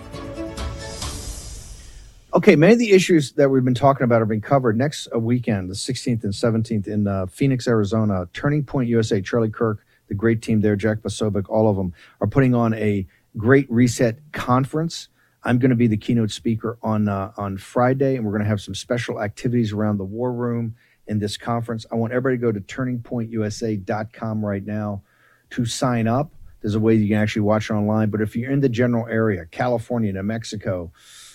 Okay, 2.32 2.56
many 2.56 2.72
of 2.72 2.78
the 2.78 2.92
issues 2.92 3.32
that 3.32 3.50
we've 3.50 3.62
been 3.62 3.74
talking 3.74 4.04
about 4.04 4.22
are 4.22 4.26
being 4.26 4.40
covered 4.40 4.78
next 4.78 5.06
uh, 5.14 5.18
weekend, 5.18 5.68
the 5.68 5.74
16th 5.74 6.24
and 6.24 6.32
17th 6.32 6.88
in 6.88 7.06
uh, 7.06 7.26
Phoenix, 7.26 7.68
Arizona. 7.68 8.26
Turning 8.32 8.64
Point 8.64 8.88
USA, 8.88 9.20
Charlie 9.20 9.50
Kirk, 9.50 9.84
the 10.08 10.14
great 10.14 10.40
team 10.40 10.62
there, 10.62 10.76
Jack 10.76 11.00
Posobiec, 11.00 11.44
all 11.50 11.68
of 11.68 11.76
them 11.76 11.92
are 12.22 12.26
putting 12.26 12.54
on 12.54 12.72
a 12.72 13.06
great 13.36 13.70
reset 13.70 14.18
conference. 14.32 15.08
I'm 15.44 15.58
going 15.58 15.70
to 15.70 15.76
be 15.76 15.86
the 15.86 15.96
keynote 15.96 16.30
speaker 16.30 16.78
on 16.82 17.08
uh, 17.08 17.32
on 17.36 17.58
Friday, 17.58 18.16
and 18.16 18.24
we're 18.24 18.32
going 18.32 18.42
to 18.42 18.48
have 18.48 18.60
some 18.60 18.74
special 18.74 19.22
activities 19.22 19.72
around 19.72 19.98
the 19.98 20.04
war 20.04 20.32
room 20.32 20.74
in 21.06 21.18
this 21.18 21.36
conference. 21.36 21.86
I 21.90 21.94
want 21.94 22.12
everybody 22.12 22.36
to 22.36 22.40
go 22.40 22.52
to 22.52 22.60
turningpointusa.com 22.60 24.44
right 24.44 24.64
now 24.64 25.02
to 25.50 25.64
sign 25.64 26.06
up. 26.06 26.32
There's 26.60 26.74
a 26.74 26.80
way 26.80 26.94
you 26.94 27.08
can 27.08 27.18
actually 27.18 27.42
watch 27.42 27.70
it 27.70 27.74
online, 27.74 28.10
but 28.10 28.20
if 28.20 28.34
you're 28.34 28.50
in 28.50 28.60
the 28.60 28.68
general 28.68 29.06
area, 29.06 29.46
California, 29.46 30.12
New 30.12 30.22
Mexico, 30.22 30.92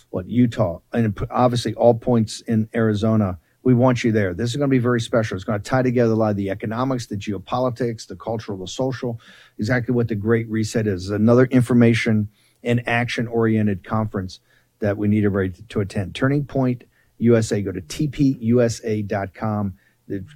what 0.10 0.30
Utah, 0.30 0.80
and 0.92 1.18
obviously 1.32 1.74
all 1.74 1.96
points 1.96 2.42
in 2.42 2.70
Arizona. 2.76 3.40
We 3.64 3.74
want 3.74 4.04
you 4.04 4.12
there. 4.12 4.34
This 4.34 4.50
is 4.50 4.58
going 4.58 4.70
to 4.70 4.72
be 4.72 4.78
very 4.78 5.00
special. 5.00 5.36
It's 5.36 5.46
going 5.46 5.60
to 5.60 5.68
tie 5.68 5.82
together 5.82 6.12
a 6.12 6.16
lot 6.16 6.32
of 6.32 6.36
the 6.36 6.50
economics, 6.50 7.08
the 7.08 7.16
geopolitics, 7.16 8.06
the 8.06 8.18
cultural, 8.18 8.58
the 8.58 8.68
social, 8.68 9.22
exactly 9.58 9.96
what 9.96 10.10
the 10.10 10.16
Great 10.16 10.50
Reset 10.50 10.86
is. 10.86 11.10
Another 11.10 11.46
information 11.46 12.28
and 12.64 12.88
action 12.88 13.28
oriented 13.28 13.84
conference 13.84 14.40
that 14.80 14.98
we 14.98 15.08
need 15.08 15.26
everybody 15.26 15.50
to, 15.50 15.64
to 15.68 15.80
attend. 15.82 16.16
Turning 16.16 16.46
Point 16.46 16.84
USA, 17.18 17.62
go 17.62 17.72
to 17.72 17.82
tpusa.com. 17.82 19.74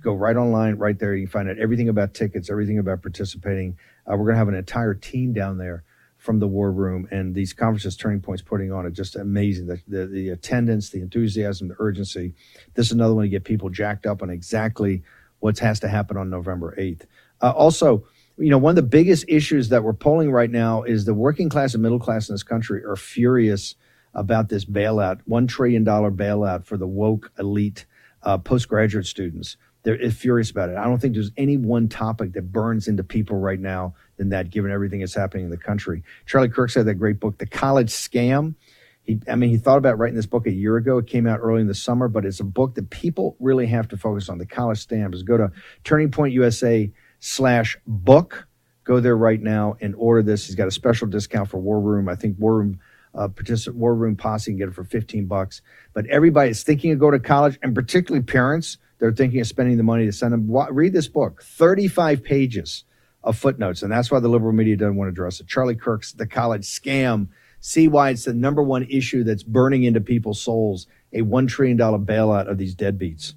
Go 0.02 0.14
right 0.14 0.36
online, 0.38 0.76
right 0.76 0.98
there. 0.98 1.16
You 1.16 1.28
can 1.28 1.32
find 1.32 1.50
out 1.50 1.58
everything 1.58 1.90
about 1.90 2.14
tickets, 2.14 2.50
everything 2.50 2.80
about 2.80 3.02
participating. 3.02 3.78
Uh, 4.06 4.12
we're 4.12 4.26
going 4.26 4.36
to 4.36 4.40
have 4.40 4.48
an 4.48 4.56
entire 4.56 4.94
team 4.94 5.34
down 5.34 5.58
there 5.58 5.84
from 6.18 6.40
the 6.40 6.48
war 6.48 6.72
room 6.72 7.08
and 7.12 7.36
these 7.36 7.54
conferences 7.54 7.96
turning 7.96 8.20
points 8.20 8.42
putting 8.42 8.72
on 8.72 8.86
it 8.86 8.92
just 8.92 9.16
amazing 9.16 9.68
the, 9.68 9.80
the, 9.88 10.08
the 10.08 10.30
attendance 10.30 10.90
the 10.90 11.00
enthusiasm 11.00 11.68
the 11.68 11.76
urgency 11.80 12.34
this 12.74 12.88
is 12.88 12.92
another 12.92 13.14
one 13.14 13.24
to 13.24 13.30
get 13.30 13.44
people 13.44 13.70
jacked 13.70 14.06
up 14.06 14.22
on 14.22 14.30
exactly 14.30 15.04
what 15.40 15.58
has 15.60 15.80
to 15.80 15.88
happen 15.88 16.18
on 16.18 16.30
november 16.30 16.76
8th 16.78 17.04
uh, 17.42 17.52
also 17.52 18.04
you 18.38 18.50
know 18.50 18.58
one 18.58 18.72
of 18.72 18.76
the 18.76 18.82
biggest 18.82 19.26
issues 19.28 19.70
that 19.70 19.84
we're 19.84 19.94
polling 19.94 20.32
right 20.32 20.52
now 20.52 20.84
is 20.84 21.06
the 21.06 21.14
working 21.14 21.50
class 21.50 21.74
and 21.74 21.84
middle 21.84 22.00
class 22.00 22.30
in 22.30 22.34
this 22.34 22.44
country 22.44 22.84
are 22.84 22.96
furious 22.96 23.76
about 24.14 24.50
this 24.50 24.66
bailout 24.66 25.20
one 25.26 25.48
trillion 25.48 25.84
dollar 25.84 26.12
bailout 26.12 26.66
for 26.66 26.78
the 26.78 26.88
woke 26.88 27.32
elite 27.38 27.86
uh, 28.24 28.38
postgraduate 28.38 29.06
students 29.06 29.58
they're 29.88 30.12
furious 30.12 30.52
about 30.52 30.70
it. 30.70 30.76
I 30.76 30.84
don't 30.84 31.00
think 31.00 31.14
there's 31.14 31.32
any 31.38 31.56
one 31.56 31.88
topic 31.88 32.34
that 32.34 32.52
burns 32.52 32.90
into 32.90 33.06
people 33.06 33.38
right 33.38 33.60
now 33.60 33.96
than 34.18 34.30
that, 34.30 34.50
given 34.50 34.70
everything 34.70 35.00
that's 35.00 35.16
happening 35.16 35.46
in 35.46 35.50
the 35.50 35.58
country. 35.58 36.04
Charlie 36.26 36.50
Kirk 36.50 36.72
said 36.72 36.86
that 36.88 36.96
great 36.96 37.22
book, 37.22 37.38
The 37.38 37.46
College 37.46 37.90
Scam. 37.90 38.56
He, 39.04 39.22
I 39.30 39.36
mean, 39.36 39.50
he 39.50 39.58
thought 39.58 39.78
about 39.78 39.98
writing 39.98 40.18
this 40.18 40.26
book 40.26 40.46
a 40.46 40.52
year 40.52 40.76
ago. 40.76 40.98
It 40.98 41.08
came 41.08 41.26
out 41.26 41.40
early 41.42 41.62
in 41.62 41.68
the 41.68 41.74
summer, 41.74 42.10
but 42.10 42.26
it's 42.26 42.42
a 42.42 42.44
book 42.44 42.76
that 42.76 42.90
people 42.90 43.38
really 43.40 43.68
have 43.68 43.88
to 43.88 43.98
focus 43.98 44.28
on. 44.28 44.40
The 44.40 44.46
College 44.46 44.86
Scam 44.86 45.14
is 45.14 45.24
go 45.24 45.38
to 45.38 45.54
Turning 45.86 46.12
Point 46.12 46.34
USA 46.34 46.92
slash 47.20 47.78
book. 47.86 48.48
Go 48.84 49.00
there 49.00 49.18
right 49.18 49.42
now 49.42 49.78
and 49.82 49.96
order 49.98 50.24
this. 50.24 50.48
He's 50.48 50.56
got 50.56 50.68
a 50.68 50.72
special 50.72 51.08
discount 51.08 51.50
for 51.50 51.58
War 51.58 51.80
Room. 51.80 52.08
I 52.08 52.16
think 52.16 52.38
War 52.40 52.58
Room 52.58 52.80
uh, 53.14 53.28
particip- 53.28 53.74
War 53.74 53.94
Room 53.94 54.16
Posse 54.16 54.52
can 54.52 54.58
get 54.58 54.70
it 54.70 54.76
for 54.76 54.84
15 54.84 55.26
bucks. 55.26 55.62
But 55.94 56.06
everybody 56.08 56.52
is 56.52 56.64
thinking 56.64 56.92
of 56.92 57.00
going 57.00 57.14
to 57.14 57.20
college, 57.20 57.60
and 57.62 57.76
particularly 57.76 58.24
parents 58.24 58.78
they're 59.00 59.12
thinking 59.12 59.40
of 59.42 59.48
spending 59.48 59.78
the 59.78 59.84
money 59.84 60.06
to 60.06 60.12
send 60.12 60.34
them. 60.34 60.48
What, 60.48 60.74
Read 60.74 60.94
this 60.94 61.08
book, 61.08 61.44
35 61.44 62.24
pages 62.24 62.84
of 63.24 63.38
footnotes, 63.38 63.84
and 63.84 63.92
that's 63.92 64.10
why 64.10 64.20
the 64.20 64.28
liberal 64.28 64.54
media 64.54 64.76
doesn't 64.76 64.96
want 64.96 65.08
to 65.08 65.12
address 65.12 65.40
it. 65.40 65.48
Charlie 65.48 65.76
Kirk's 65.76 66.14
The 66.14 66.26
College 66.28 66.64
Scam. 66.64 67.28
See 67.60 67.88
why 67.88 68.12
it's 68.12 68.26
the 68.26 68.34
number 68.34 68.64
one 68.64 68.84
issue 68.84 69.24
that's 69.24 69.44
burning 69.44 69.84
into 69.84 70.00
people's 70.00 70.42
souls 70.42 70.88
a 71.14 71.22
$1 71.22 71.48
trillion 71.48 71.78
bailout 71.78 72.50
of 72.50 72.58
these 72.58 72.76
deadbeats. 72.76 73.34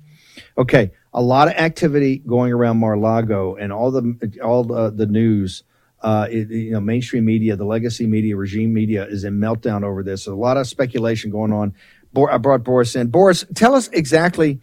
Okay, 0.59 0.93
a 1.13 1.23
lot 1.23 1.49
of 1.49 1.55
activity 1.55 2.19
going 2.19 2.53
around 2.53 2.79
Mar-Lago 2.79 3.57
and 3.57 3.73
all 3.73 3.91
the 3.91 4.39
all 4.43 4.65
the, 4.65 4.91
the 4.91 5.07
news. 5.07 5.65
Uh, 6.03 6.27
it, 6.31 6.49
you 6.49 6.71
know, 6.71 6.81
mainstream 6.81 7.27
media, 7.27 7.57
the 7.57 7.65
legacy 7.65 8.07
media, 8.07 8.35
regime 8.35 8.73
media 8.73 9.05
is 9.05 9.25
in 9.25 9.39
meltdown 9.39 9.85
over 9.85 10.03
this. 10.03 10.27
a 10.27 10.35
lot 10.35 10.57
of 10.57 10.67
speculation 10.67 11.31
going 11.31 11.53
on. 11.53 11.75
I 12.17 12.39
brought 12.39 12.65
Boris 12.65 12.97
in. 12.97 13.09
Boris, 13.09 13.45
tell 13.55 13.75
us 13.75 13.89
exactly 13.89 14.61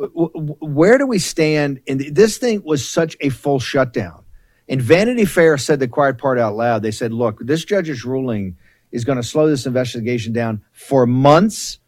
where 0.00 0.98
do 0.98 1.06
we 1.06 1.18
stand? 1.18 1.80
And 1.86 2.00
this 2.00 2.38
thing 2.38 2.62
was 2.64 2.86
such 2.86 3.16
a 3.20 3.28
full 3.28 3.58
shutdown. 3.58 4.24
And 4.68 4.80
Vanity 4.80 5.24
Fair 5.24 5.58
said 5.58 5.80
the 5.80 5.88
quiet 5.88 6.18
part 6.18 6.38
out 6.38 6.54
loud. 6.54 6.82
They 6.82 6.90
said, 6.90 7.12
look, 7.12 7.40
this 7.40 7.64
judge's 7.64 8.04
ruling 8.04 8.56
is 8.92 9.04
going 9.04 9.16
to 9.16 9.22
slow 9.22 9.48
this 9.48 9.66
investigation 9.66 10.32
down 10.32 10.62
for 10.72 11.06
months 11.06 11.78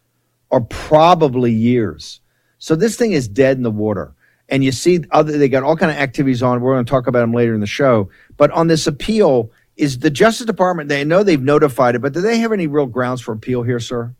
or 0.49 0.61
probably 0.61 1.51
years. 1.51 2.19
So 2.63 2.77
this 2.77 2.95
thing 2.95 3.11
is 3.11 3.27
dead 3.27 3.57
in 3.57 3.63
the 3.63 3.69
water. 3.69 4.13
And 4.47 4.63
you 4.63 4.71
see 4.71 5.01
other 5.11 5.37
they 5.37 5.49
got 5.49 5.63
all 5.63 5.75
kind 5.75 5.91
of 5.91 5.97
activities 5.97 6.41
on. 6.41 6.61
We're 6.61 6.73
going 6.73 6.85
to 6.85 6.89
talk 6.89 7.07
about 7.07 7.19
them 7.19 7.33
later 7.33 7.53
in 7.53 7.59
the 7.59 7.67
show. 7.67 8.09
But 8.37 8.51
on 8.51 8.67
this 8.67 8.87
appeal, 8.87 9.51
is 9.75 9.99
the 9.99 10.09
Justice 10.09 10.45
Department, 10.45 10.87
they 10.87 11.03
know 11.03 11.23
they've 11.23 11.41
notified 11.41 11.95
it, 11.95 11.99
but 11.99 12.13
do 12.13 12.21
they 12.21 12.37
have 12.37 12.53
any 12.53 12.67
real 12.67 12.85
grounds 12.85 13.19
for 13.19 13.33
appeal 13.33 13.63
here, 13.63 13.81
sir? 13.81 14.15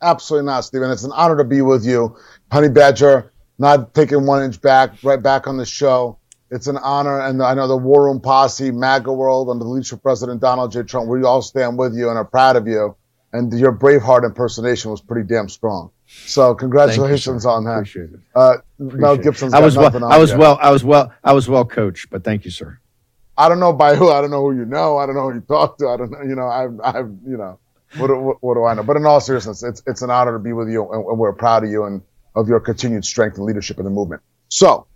Absolutely 0.00 0.46
not, 0.46 0.60
Stephen. 0.60 0.92
It's 0.92 1.02
an 1.02 1.10
honor 1.10 1.36
to 1.38 1.42
be 1.42 1.60
with 1.60 1.84
you. 1.84 2.16
Honey 2.52 2.68
Badger, 2.68 3.32
not 3.58 3.94
taking 3.94 4.26
one 4.26 4.44
inch 4.44 4.60
back, 4.60 4.92
right 5.02 5.20
back 5.20 5.48
on 5.48 5.56
the 5.56 5.66
show. 5.66 6.16
It's 6.52 6.68
an 6.68 6.76
honor. 6.76 7.20
And 7.20 7.42
I 7.42 7.54
know 7.54 7.66
the 7.66 7.76
War 7.76 8.04
Room 8.04 8.20
Posse, 8.20 8.70
MAGA 8.70 9.12
World, 9.12 9.50
under 9.50 9.64
the 9.64 9.70
leadership 9.70 9.98
of 9.98 10.02
President 10.04 10.40
Donald 10.40 10.70
J. 10.70 10.84
Trump, 10.84 11.08
we 11.08 11.24
all 11.24 11.42
stand 11.42 11.76
with 11.78 11.96
you 11.96 12.10
and 12.10 12.16
are 12.16 12.24
proud 12.24 12.54
of 12.54 12.68
you. 12.68 12.94
And 13.32 13.52
your 13.58 13.72
Braveheart 13.72 14.24
impersonation 14.24 14.90
was 14.90 15.00
pretty 15.00 15.26
damn 15.26 15.48
strong. 15.48 15.90
So 16.06 16.54
congratulations 16.54 17.44
sir. 17.44 17.48
on 17.48 17.64
that. 17.64 17.76
Appreciate 17.76 18.10
it. 18.12 18.20
Uh, 18.34 18.56
Mel 18.78 18.88
Appreciate 18.88 19.12
it. 19.12 19.22
Gibson's 19.24 19.54
I 19.54 19.60
was 19.60 19.74
nothing 19.74 20.02
well. 20.02 20.10
on 20.10 20.16
I 20.16 20.18
was 20.18 20.32
you. 20.32 20.38
well. 20.38 20.58
I 20.60 20.70
was 20.70 20.84
well. 20.84 21.12
I 21.24 21.32
was 21.32 21.48
well 21.48 21.64
coached. 21.64 22.10
But 22.10 22.24
thank 22.24 22.44
you, 22.44 22.50
sir. 22.50 22.78
I 23.38 23.48
don't 23.48 23.60
know 23.60 23.72
by 23.72 23.94
who. 23.94 24.10
I 24.10 24.20
don't 24.20 24.30
know 24.30 24.42
who 24.50 24.56
you 24.56 24.66
know. 24.66 24.98
I 24.98 25.06
don't 25.06 25.14
know 25.14 25.30
who 25.30 25.36
you 25.36 25.40
talk 25.40 25.78
to. 25.78 25.88
I 25.88 25.96
don't 25.96 26.10
know. 26.10 26.20
You 26.22 26.34
know, 26.34 26.46
I've, 26.48 26.78
I've, 26.84 27.10
you 27.26 27.38
know, 27.38 27.58
what, 27.96 28.08
do- 28.08 28.18
what, 28.18 28.36
what 28.42 28.54
do 28.54 28.64
I 28.64 28.74
know? 28.74 28.82
But 28.82 28.96
in 28.98 29.06
all 29.06 29.20
seriousness, 29.20 29.62
it's, 29.62 29.82
it's 29.86 30.02
an 30.02 30.10
honor 30.10 30.34
to 30.34 30.38
be 30.38 30.52
with 30.52 30.68
you, 30.68 30.82
and, 30.92 31.06
and 31.06 31.18
we're 31.18 31.32
proud 31.32 31.64
of 31.64 31.70
you 31.70 31.84
and 31.84 32.02
of 32.34 32.48
your 32.48 32.60
continued 32.60 33.04
strength 33.06 33.36
and 33.38 33.46
leadership 33.46 33.78
in 33.78 33.84
the 33.84 33.90
movement. 33.90 34.20
So, 34.48 34.86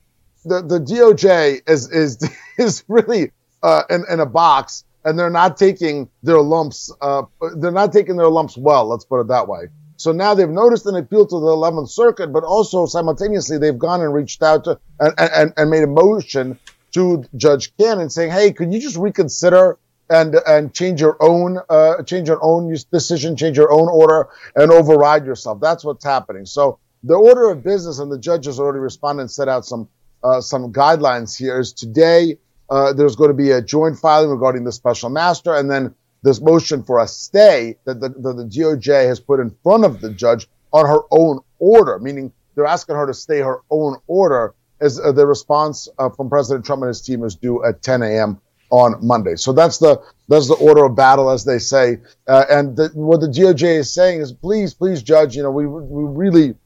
the 0.45 0.61
the 0.61 0.79
DOJ 0.79 1.69
is 1.69 1.91
is 1.91 2.19
is 2.59 2.85
really 2.89 3.33
uh, 3.63 3.83
in, 3.89 4.05
in 4.11 4.21
a 4.21 4.27
box, 4.27 4.85
and 5.07 5.17
they're 5.17 5.31
not 5.31 5.57
taking 5.57 6.11
their 6.25 6.41
lumps. 6.41 6.93
Uh, 7.01 7.23
they're 7.57 7.71
not 7.71 7.93
taking 7.93 8.17
their 8.17 8.29
lumps 8.29 8.57
well. 8.57 8.87
Let's 8.87 9.05
put 9.05 9.21
it 9.21 9.29
that 9.29 9.49
way. 9.49 9.69
So 9.99 10.13
now 10.13 10.35
they've 10.35 10.49
noticed 10.49 10.85
an 10.85 10.97
appeal 10.97 11.27
to 11.27 11.41
the 11.41 11.47
11th 11.47 11.89
Circuit, 11.89 12.33
but 12.33 12.43
also 12.45 12.85
simultaneously 12.85 13.57
they've 13.57 13.79
gone 13.79 14.03
and 14.03 14.13
reached 14.13 14.43
out 14.43 14.65
to 14.65 14.79
and, 15.01 15.15
and, 15.17 15.53
and 15.57 15.71
made 15.71 15.85
a 15.85 15.87
motion 15.87 16.59
to 16.93 17.25
Judge 17.37 17.75
Cannon 17.77 18.11
saying, 18.11 18.33
"Hey, 18.33 18.53
could 18.53 18.75
you 18.75 18.81
just 18.81 18.97
reconsider 18.97 19.79
and 20.11 20.35
and 20.47 20.75
change 20.75 21.01
your 21.01 21.17
own 21.21 21.59
uh, 21.71 22.03
change 22.03 22.29
your 22.29 22.43
own 22.43 22.75
decision, 22.93 23.37
change 23.37 23.57
your 23.57 23.73
own 23.73 23.89
order, 23.89 24.29
and 24.57 24.73
override 24.73 25.25
yourself?" 25.25 25.61
That's 25.61 25.85
what's 25.85 26.05
happening. 26.05 26.47
So 26.47 26.79
the 27.05 27.15
order 27.15 27.51
of 27.51 27.63
business, 27.63 27.99
and 28.01 28.11
the 28.11 28.19
judge 28.19 28.47
has 28.47 28.59
already 28.59 28.81
responded 28.81 29.23
and 29.23 29.31
set 29.31 29.49
out 29.49 29.65
some 29.65 29.89
uh, 30.23 30.41
some 30.41 30.73
guidelines 30.73 31.39
here. 31.39 31.61
Is 31.61 31.73
today 31.73 32.39
uh, 32.69 32.93
there's 32.93 33.17
going 33.17 33.29
to 33.29 33.35
be 33.35 33.51
a 33.51 33.63
joint 33.63 33.99
filing 33.99 34.31
regarding 34.31 34.65
the 34.65 34.73
special 34.73 35.09
master, 35.09 35.55
and 35.55 35.71
then 35.71 35.95
this 36.23 36.41
motion 36.41 36.83
for 36.83 37.01
a 37.01 37.07
stay 37.07 37.77
that 37.85 38.01
the, 38.01 38.09
the, 38.09 38.45
DOJ 38.45 39.07
has 39.07 39.21
put 39.21 39.39
in 39.39 39.55
front 39.63 39.85
of 39.85 40.01
the 40.01 40.11
judge 40.11 40.49
on 40.73 40.87
her 40.87 41.03
own 41.11 41.41
order, 41.59 41.99
meaning 42.01 42.33
they're 42.55 42.67
asking 42.67 42.97
her 42.97 43.07
to 43.07 43.15
stay 43.15 43.39
her 43.39 43.61
own 43.71 43.97
order. 44.07 44.55
As 44.81 45.01
uh, 45.01 45.13
the 45.13 45.27
response 45.27 45.89
uh, 45.99 46.11
from 46.11 46.29
President 46.29 46.67
Trump 46.67 46.83
and 46.83 46.89
his 46.89 47.01
team 47.01 47.25
is 47.25 47.35
due 47.37 47.65
at 47.65 47.81
10 47.81 48.03
a.m. 48.03 48.41
on 48.71 49.07
Monday. 49.07 49.37
So 49.37 49.53
that's 49.53 49.79
the 49.79 50.03
that's 50.29 50.49
the 50.49 50.55
order 50.55 50.85
of 50.85 50.95
battle, 50.95 51.31
as 51.31 51.45
they 51.45 51.59
say. 51.59 51.99
Uh, 52.27 52.45
and 52.51 52.77
the, 52.77 52.91
what 52.93 53.21
the 53.21 53.29
DOJ 53.29 53.79
is 53.79 53.95
saying 53.95 54.21
is, 54.21 54.33
please, 54.33 54.75
please, 54.75 55.03
judge. 55.03 55.35
You 55.35 55.45
know, 55.45 55.51
we 55.51 55.67
we 55.67 56.05
really 56.05 56.57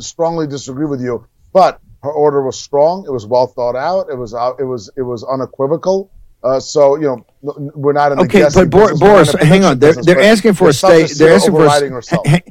strongly 0.00 0.48
disagree 0.48 0.86
with 0.86 1.00
you, 1.00 1.24
but 1.52 1.80
her 2.02 2.10
order 2.12 2.42
was 2.42 2.58
strong. 2.58 3.04
It 3.06 3.12
was 3.12 3.26
well 3.26 3.46
thought 3.46 3.76
out. 3.76 4.08
It 4.10 4.16
was 4.16 4.34
uh, 4.34 4.52
it 4.58 4.64
was 4.64 4.90
it 4.96 5.02
was 5.02 5.24
unequivocal. 5.24 6.10
Uh, 6.42 6.58
so 6.58 6.96
you 6.96 7.02
know, 7.02 7.26
we're 7.42 7.92
not 7.92 8.12
in 8.12 8.18
the 8.18 8.24
Okay, 8.24 8.46
but 8.54 8.70
Bor- 8.70 8.88
business, 8.88 9.00
we're 9.02 9.08
in 9.08 9.14
Boris, 9.14 9.32
hang 9.34 9.64
on. 9.64 9.78
They're, 9.78 9.94
they're 9.94 10.20
asking 10.22 10.54
for 10.54 10.68
a 10.68 10.72
stay. 10.72 11.04
They're 11.04 11.34
asking 11.34 11.52
for 11.52 11.62
a 11.62 11.66
overriding 11.66 11.94
s- 11.96 12.08
hang, 12.24 12.42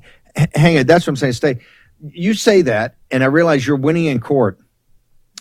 hang 0.54 0.78
on. 0.80 0.86
That's 0.86 1.06
what 1.08 1.12
I'm 1.12 1.16
saying. 1.16 1.34
Stay. 1.34 1.60
You 2.02 2.34
say 2.36 2.62
that, 2.64 2.96
and 3.12 3.24
I 3.24 3.28
realize 3.28 3.66
you're 3.66 3.76
winning 3.78 4.06
in 4.06 4.20
court. 4.20 4.60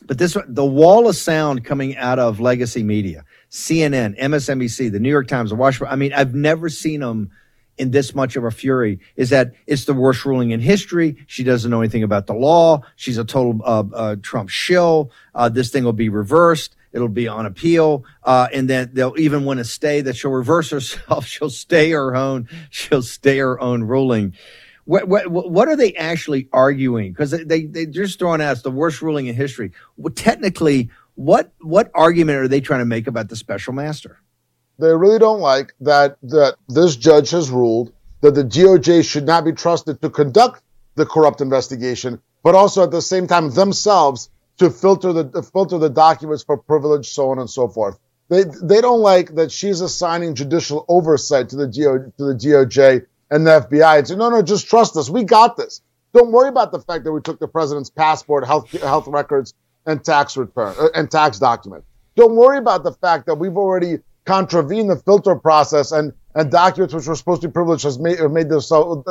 But 0.06 0.16
this, 0.16 0.36
the 0.46 0.64
wall 0.64 1.06
of 1.06 1.16
sound 1.16 1.64
coming 1.64 1.94
out 1.98 2.18
of 2.18 2.40
legacy 2.40 2.82
media, 2.82 3.24
CNN, 3.50 4.18
MSNBC, 4.18 4.90
the 4.90 4.98
New 4.98 5.10
York 5.10 5.28
Times, 5.28 5.50
the 5.50 5.56
Washington. 5.56 5.92
I 5.92 5.96
mean, 5.96 6.14
I've 6.14 6.34
never 6.34 6.70
seen 6.70 7.00
them 7.00 7.30
in 7.78 7.90
this 7.90 8.14
much 8.14 8.36
of 8.36 8.44
a 8.44 8.50
fury. 8.50 9.00
Is 9.16 9.30
that 9.30 9.52
it's 9.66 9.84
the 9.84 9.94
worst 9.94 10.24
ruling 10.24 10.50
in 10.50 10.60
history? 10.60 11.16
She 11.26 11.44
doesn't 11.44 11.70
know 11.70 11.80
anything 11.80 12.02
about 12.02 12.26
the 12.26 12.34
law. 12.34 12.82
She's 12.96 13.18
a 13.18 13.24
total 13.24 13.60
uh, 13.64 13.84
uh, 13.94 14.16
Trump 14.22 14.48
shill. 14.48 15.10
Uh, 15.34 15.48
this 15.48 15.70
thing 15.70 15.84
will 15.84 15.92
be 15.92 16.08
reversed. 16.08 16.74
It'll 16.92 17.08
be 17.08 17.28
on 17.28 17.44
appeal, 17.44 18.04
uh, 18.24 18.48
and 18.52 18.68
then 18.68 18.90
they'll 18.94 19.14
even 19.18 19.44
win 19.44 19.58
a 19.58 19.64
stay 19.64 20.00
that 20.00 20.16
she'll 20.16 20.30
reverse 20.30 20.70
herself. 20.70 21.26
She'll 21.38 21.50
stay 21.50 21.90
her 21.90 22.16
own. 22.16 22.48
She'll 22.70 23.02
stay 23.02 23.38
her 23.38 23.60
own 23.60 23.84
ruling. 23.84 24.34
What 24.86 25.06
what 25.06 25.30
what 25.30 25.68
are 25.68 25.76
they 25.76 25.92
actually 25.94 26.48
arguing? 26.50 27.12
Because 27.12 27.32
they, 27.32 27.44
they 27.44 27.66
they 27.66 27.84
just 27.84 28.18
throwing 28.18 28.40
out 28.40 28.62
the 28.62 28.70
worst 28.70 29.02
ruling 29.02 29.26
in 29.26 29.34
history. 29.34 29.72
Well, 29.98 30.14
technically, 30.14 30.88
what 31.14 31.52
what 31.60 31.90
argument 31.94 32.38
are 32.38 32.48
they 32.48 32.62
trying 32.62 32.80
to 32.80 32.86
make 32.86 33.06
about 33.06 33.28
the 33.28 33.36
special 33.36 33.74
master? 33.74 34.18
They 34.78 34.94
really 34.94 35.18
don't 35.18 35.40
like 35.40 35.74
that 35.80 36.16
that 36.22 36.56
this 36.68 36.96
judge 36.96 37.30
has 37.30 37.50
ruled 37.50 37.92
that 38.20 38.34
the 38.34 38.44
DOJ 38.44 39.08
should 39.08 39.26
not 39.26 39.44
be 39.44 39.52
trusted 39.52 40.00
to 40.02 40.10
conduct 40.10 40.62
the 40.94 41.06
corrupt 41.06 41.40
investigation, 41.40 42.20
but 42.42 42.54
also 42.54 42.82
at 42.82 42.90
the 42.90 43.02
same 43.02 43.26
time 43.26 43.50
themselves 43.50 44.30
to 44.58 44.70
filter 44.70 45.12
the 45.12 45.42
filter 45.42 45.78
the 45.78 45.88
documents 45.90 46.42
for 46.42 46.56
privilege, 46.56 47.08
so 47.08 47.30
on 47.30 47.38
and 47.38 47.48
so 47.48 47.68
forth. 47.68 47.98
They 48.28 48.44
they 48.62 48.80
don't 48.80 49.00
like 49.00 49.34
that 49.36 49.50
she's 49.50 49.80
assigning 49.80 50.34
judicial 50.34 50.84
oversight 50.88 51.48
to 51.50 51.56
the 51.56 51.66
DO, 51.66 52.12
to 52.18 52.24
the 52.24 52.34
DOJ 52.34 53.06
and 53.30 53.46
the 53.46 53.60
FBI 53.60 53.98
and 53.98 54.08
say, 54.08 54.16
no, 54.16 54.30
no, 54.30 54.42
just 54.42 54.68
trust 54.68 54.96
us. 54.96 55.08
We 55.08 55.24
got 55.24 55.56
this. 55.56 55.82
Don't 56.12 56.32
worry 56.32 56.48
about 56.48 56.72
the 56.72 56.80
fact 56.80 57.04
that 57.04 57.12
we 57.12 57.20
took 57.20 57.38
the 57.38 57.48
president's 57.48 57.90
passport, 57.90 58.46
health 58.46 58.70
health 58.72 59.06
records, 59.06 59.54
and 59.86 60.04
tax 60.04 60.36
return 60.36 60.74
uh, 60.78 60.88
and 60.94 61.10
tax 61.10 61.38
document. 61.38 61.84
Don't 62.16 62.34
worry 62.34 62.58
about 62.58 62.82
the 62.82 62.92
fact 62.92 63.26
that 63.26 63.36
we've 63.36 63.56
already 63.56 63.98
contravened 64.28 64.90
the 64.90 64.96
filter 64.96 65.34
process 65.34 65.90
and 65.90 66.12
and 66.34 66.50
documents 66.50 66.92
which 66.92 67.06
were 67.06 67.16
supposed 67.16 67.40
to 67.40 67.48
be 67.48 67.52
privileged 67.52 67.82
has 67.82 67.98
made, 67.98 68.18
have 68.18 68.30
made 68.30 68.50
their, 68.50 68.60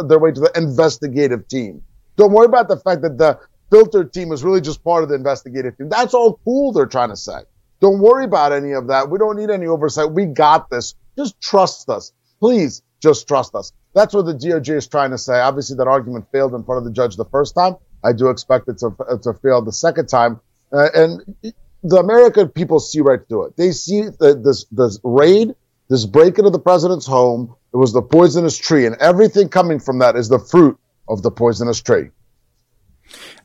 their 0.08 0.20
way 0.20 0.32
to 0.32 0.40
the 0.40 0.52
investigative 0.56 1.48
team. 1.48 1.82
Don't 2.18 2.32
worry 2.32 2.46
about 2.46 2.68
the 2.68 2.78
fact 2.78 3.02
that 3.02 3.18
the 3.18 3.40
filter 3.72 4.04
team 4.04 4.32
is 4.32 4.44
really 4.44 4.62
just 4.62 4.84
part 4.84 5.02
of 5.04 5.10
the 5.10 5.16
investigative 5.16 5.76
team. 5.76 5.90
That's 5.90 6.14
all 6.14 6.40
cool, 6.46 6.72
they're 6.72 6.86
trying 6.86 7.10
to 7.10 7.18
say. 7.18 7.40
Don't 7.82 8.00
worry 8.00 8.26
about 8.26 8.54
any 8.54 8.72
of 8.72 8.88
that. 8.88 9.10
We 9.10 9.18
don't 9.18 9.36
need 9.36 9.50
any 9.50 9.66
oversight. 9.66 10.12
We 10.12 10.26
got 10.26 10.70
this. 10.70 10.94
Just 11.18 11.42
trust 11.42 11.90
us. 11.90 12.14
Please 12.40 12.84
just 13.02 13.28
trust 13.28 13.56
us. 13.56 13.74
That's 13.94 14.14
what 14.14 14.26
the 14.26 14.34
DOJ 14.34 14.78
is 14.78 14.88
trying 14.88 15.12
to 15.12 15.18
say. 15.18 15.40
Obviously, 15.40 15.76
that 15.78 15.88
argument 15.88 16.28
failed 16.32 16.54
in 16.54 16.64
front 16.64 16.78
of 16.78 16.86
the 16.86 16.92
judge 16.92 17.18
the 17.18 17.26
first 17.26 17.56
time. 17.56 17.76
I 18.04 18.14
do 18.14 18.30
expect 18.30 18.70
it 18.70 18.78
to, 18.78 18.92
to 19.24 19.34
fail 19.34 19.62
the 19.64 19.74
second 19.74 20.08
time. 20.08 20.40
Uh, 20.72 20.90
and 20.94 21.36
the 21.84 21.98
American 21.98 22.50
people 22.50 22.80
see 22.80 23.02
right 23.02 23.20
through 23.28 23.48
it. 23.48 23.58
They 23.58 23.72
see 23.72 24.04
the, 24.04 24.40
this, 24.44 24.66
this 24.72 25.00
raid, 25.04 25.56
this 25.90 26.06
break 26.06 26.38
into 26.38 26.50
the 26.50 26.60
president's 26.60 27.06
home. 27.06 27.56
It 27.74 27.78
was 27.78 27.94
the 27.94 28.02
poisonous 28.02 28.58
tree, 28.58 28.86
and 28.86 28.96
everything 28.98 29.50
coming 29.50 29.80
from 29.80 30.00
that 30.00 30.16
is 30.16 30.30
the 30.30 30.40
fruit 30.40 30.78
of 31.08 31.22
the 31.22 31.32
poisonous 31.32 31.82
tree. 31.82 32.10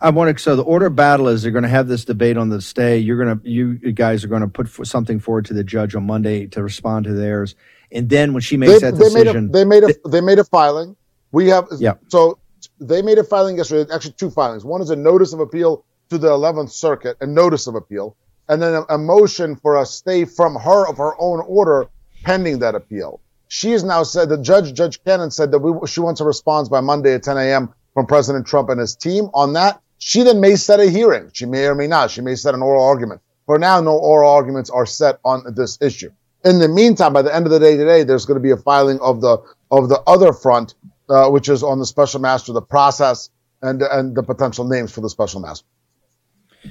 I 0.00 0.10
want 0.10 0.36
to. 0.36 0.42
So 0.42 0.56
the 0.56 0.62
order 0.62 0.86
of 0.86 0.96
battle 0.96 1.28
is 1.28 1.42
they're 1.42 1.52
going 1.52 1.62
to 1.62 1.68
have 1.68 1.86
this 1.86 2.04
debate 2.04 2.36
on 2.36 2.48
the 2.48 2.60
stay. 2.60 2.98
You're 2.98 3.22
going 3.22 3.38
to, 3.38 3.48
you 3.48 3.74
guys 3.92 4.24
are 4.24 4.28
going 4.28 4.42
to 4.42 4.48
put 4.48 4.86
something 4.86 5.20
forward 5.20 5.44
to 5.46 5.54
the 5.54 5.62
judge 5.62 5.94
on 5.94 6.04
Monday 6.04 6.46
to 6.48 6.62
respond 6.62 7.04
to 7.04 7.12
theirs, 7.12 7.54
and 7.92 8.08
then 8.08 8.32
when 8.32 8.40
she 8.40 8.56
makes 8.56 8.80
that 8.80 8.96
they 8.96 9.10
made 9.10 9.28
a 9.28 9.32
decision, 9.32 9.52
they 9.52 9.64
made 9.64 9.84
a 9.84 9.94
they 10.08 10.20
made 10.20 10.38
a 10.38 10.44
filing. 10.44 10.96
We 11.30 11.48
have 11.48 11.68
Yeah. 11.78 11.94
So 12.08 12.38
they 12.80 13.02
made 13.02 13.18
a 13.18 13.24
filing 13.24 13.56
yesterday. 13.56 13.92
Actually, 13.92 14.12
two 14.12 14.30
filings. 14.30 14.64
One 14.64 14.80
is 14.80 14.90
a 14.90 14.96
notice 14.96 15.32
of 15.32 15.40
appeal 15.40 15.84
to 16.10 16.18
the 16.18 16.28
11th 16.28 16.70
Circuit, 16.70 17.16
a 17.20 17.26
notice 17.26 17.66
of 17.66 17.74
appeal, 17.74 18.16
and 18.52 18.60
then 18.60 18.82
a, 18.90 18.98
motion 18.98 19.56
for 19.56 19.80
a 19.80 19.86
stay 19.86 20.26
from 20.26 20.54
her 20.56 20.86
of 20.86 20.98
her 20.98 21.18
own 21.18 21.40
order 21.46 21.86
pending 22.22 22.58
that 22.58 22.74
appeal. 22.74 23.18
She 23.48 23.70
has 23.70 23.82
now 23.82 24.02
said 24.02 24.28
the 24.28 24.36
judge, 24.36 24.74
Judge 24.74 25.02
Cannon, 25.04 25.30
said 25.30 25.50
that 25.52 25.60
we, 25.60 25.86
she 25.86 26.00
wants 26.00 26.20
a 26.20 26.24
response 26.24 26.68
by 26.68 26.80
Monday 26.80 27.14
at 27.14 27.22
10 27.22 27.38
a.m. 27.38 27.72
from 27.94 28.04
President 28.06 28.46
Trump 28.46 28.68
and 28.68 28.78
his 28.78 28.94
team 28.94 29.30
on 29.32 29.54
that. 29.54 29.80
She 29.96 30.22
then 30.22 30.40
may 30.40 30.56
set 30.56 30.80
a 30.80 30.90
hearing. 30.90 31.30
She 31.32 31.46
may 31.46 31.64
or 31.64 31.74
may 31.74 31.86
not. 31.86 32.10
She 32.10 32.20
may 32.20 32.34
set 32.34 32.54
an 32.54 32.60
oral 32.60 32.84
argument. 32.84 33.22
For 33.46 33.58
now, 33.58 33.80
no 33.80 33.96
oral 33.96 34.30
arguments 34.30 34.68
are 34.68 34.84
set 34.84 35.18
on 35.24 35.44
this 35.54 35.78
issue. 35.80 36.10
In 36.44 36.58
the 36.58 36.68
meantime, 36.68 37.14
by 37.14 37.22
the 37.22 37.34
end 37.34 37.46
of 37.46 37.52
the 37.52 37.58
day 37.58 37.78
today, 37.78 38.02
there's 38.02 38.26
going 38.26 38.38
to 38.38 38.42
be 38.42 38.50
a 38.50 38.56
filing 38.58 39.00
of 39.00 39.22
the 39.22 39.38
of 39.70 39.88
the 39.88 40.00
other 40.06 40.34
front, 40.34 40.74
uh, 41.08 41.30
which 41.30 41.48
is 41.48 41.62
on 41.62 41.78
the 41.78 41.86
special 41.86 42.20
master, 42.20 42.52
the 42.52 42.60
process, 42.60 43.30
and 43.62 43.80
and 43.80 44.14
the 44.14 44.22
potential 44.22 44.66
names 44.68 44.92
for 44.92 45.00
the 45.00 45.08
special 45.08 45.40
master. 45.40 45.64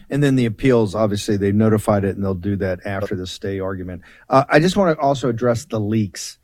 And 0.10 0.21
then 0.21 0.36
the 0.36 0.45
appeals. 0.45 0.95
Obviously, 0.95 1.38
they've 1.38 1.56
notified 1.56 2.04
it, 2.04 2.15
and 2.15 2.23
they'll 2.23 2.34
do 2.34 2.56
that 2.58 2.86
after 2.86 3.15
the 3.15 3.27
stay 3.27 3.60
argument. 3.60 4.01
Uh, 4.30 4.45
I 4.49 4.60
just 4.60 4.77
want 4.77 4.95
to 4.95 5.01
also 5.01 5.30
address 5.30 5.65
the 5.65 5.80
leaks. 5.80 6.38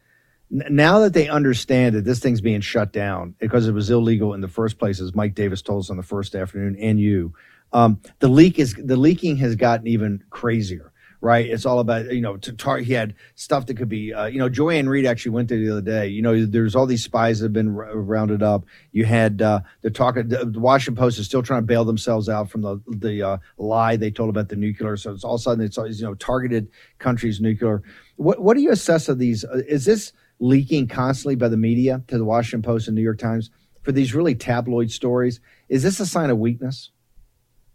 N- 0.52 0.76
now 0.76 1.00
that 1.00 1.14
they 1.14 1.28
understand 1.28 1.96
that 1.96 2.06
this 2.06 2.20
thing's 2.20 2.42
being 2.42 2.62
shut 2.62 2.92
down 2.92 3.36
because 3.40 3.68
it 3.68 3.74
was 3.74 3.90
illegal 3.90 4.34
in 4.34 4.42
the 4.42 4.48
first 4.48 4.80
place, 4.80 5.00
as 5.00 5.16
Mike 5.16 5.36
Davis 5.36 5.62
told 5.62 5.84
us 5.84 5.90
on 5.90 5.98
the 5.98 6.04
first 6.04 6.36
afternoon, 6.36 6.78
and 6.80 7.00
you, 7.00 7.34
um, 7.74 8.00
the 8.20 8.28
leak 8.30 8.60
is 8.60 8.74
the 8.76 8.98
leaking 8.98 9.38
has 9.38 9.56
gotten 9.56 9.88
even 9.88 10.24
crazier. 10.30 10.92
Right, 11.20 11.48
it's 11.48 11.66
all 11.66 11.80
about 11.80 12.14
you 12.14 12.22
know. 12.22 12.38
To 12.38 12.54
tar- 12.54 12.78
he 12.78 12.94
had 12.94 13.16
stuff 13.34 13.66
that 13.66 13.76
could 13.76 13.90
be, 13.90 14.14
uh, 14.14 14.28
you 14.28 14.38
know. 14.38 14.50
Joy-Ann 14.50 14.88
Reid 14.88 15.08
actually 15.08 15.32
went 15.32 15.50
there 15.50 15.58
the 15.58 15.72
other 15.72 15.82
day. 15.82 16.08
You 16.10 16.22
know, 16.22 16.46
there's 16.46 16.76
all 16.76 16.86
these 16.86 17.04
spies 17.04 17.40
that 17.40 17.46
have 17.46 17.54
been 17.54 17.76
r- 17.76 17.98
rounded 17.98 18.44
up. 18.44 18.66
You 18.92 19.06
had 19.06 19.42
uh, 19.42 19.62
the 19.82 19.90
talk. 19.90 20.14
The, 20.16 20.54
Washington 20.56 20.96
Post 20.96 21.18
is 21.18 21.26
still 21.26 21.42
trying 21.42 21.62
to 21.62 21.66
bail 21.66 21.86
themselves 21.86 22.30
out 22.30 22.52
from 22.52 22.62
the 22.62 22.80
the 22.88 23.24
uh, 23.24 23.38
lie 23.58 23.96
they 23.96 24.12
told 24.12 24.30
about 24.30 24.50
the 24.50 24.56
nuclear. 24.56 24.96
So 24.96 25.12
it's 25.12 25.24
all 25.24 25.36
of 25.36 25.42
a 25.42 25.44
sudden 25.44 25.66
it's 25.66 25.78
you 25.78 26.06
know 26.06 26.14
targeted 26.14 26.68
countries 27.00 27.42
nuclear. 27.42 27.82
What 28.18 28.40
what 28.40 28.56
do 28.56 28.62
you 28.62 28.72
assess 28.72 29.10
of 29.10 29.18
these? 29.18 29.44
Uh, 29.44 29.64
is 29.68 29.86
this 29.86 30.14
leaking 30.40 30.88
constantly 30.88 31.36
by 31.36 31.48
the 31.48 31.58
media 31.58 32.04
to 32.08 32.18
the 32.18 32.26
Washington 32.26 32.62
Post 32.62 32.88
and 32.88 32.96
New 32.96 33.02
York 33.02 33.18
Times 33.18 33.50
for 33.82 33.92
these 33.92 34.14
really 34.14 34.36
tabloid 34.36 34.92
stories. 34.92 35.40
Is 35.70 35.84
this 35.84 36.00
a 36.00 36.06
sign 36.06 36.30
of 36.30 36.38
weakness? 36.38 36.92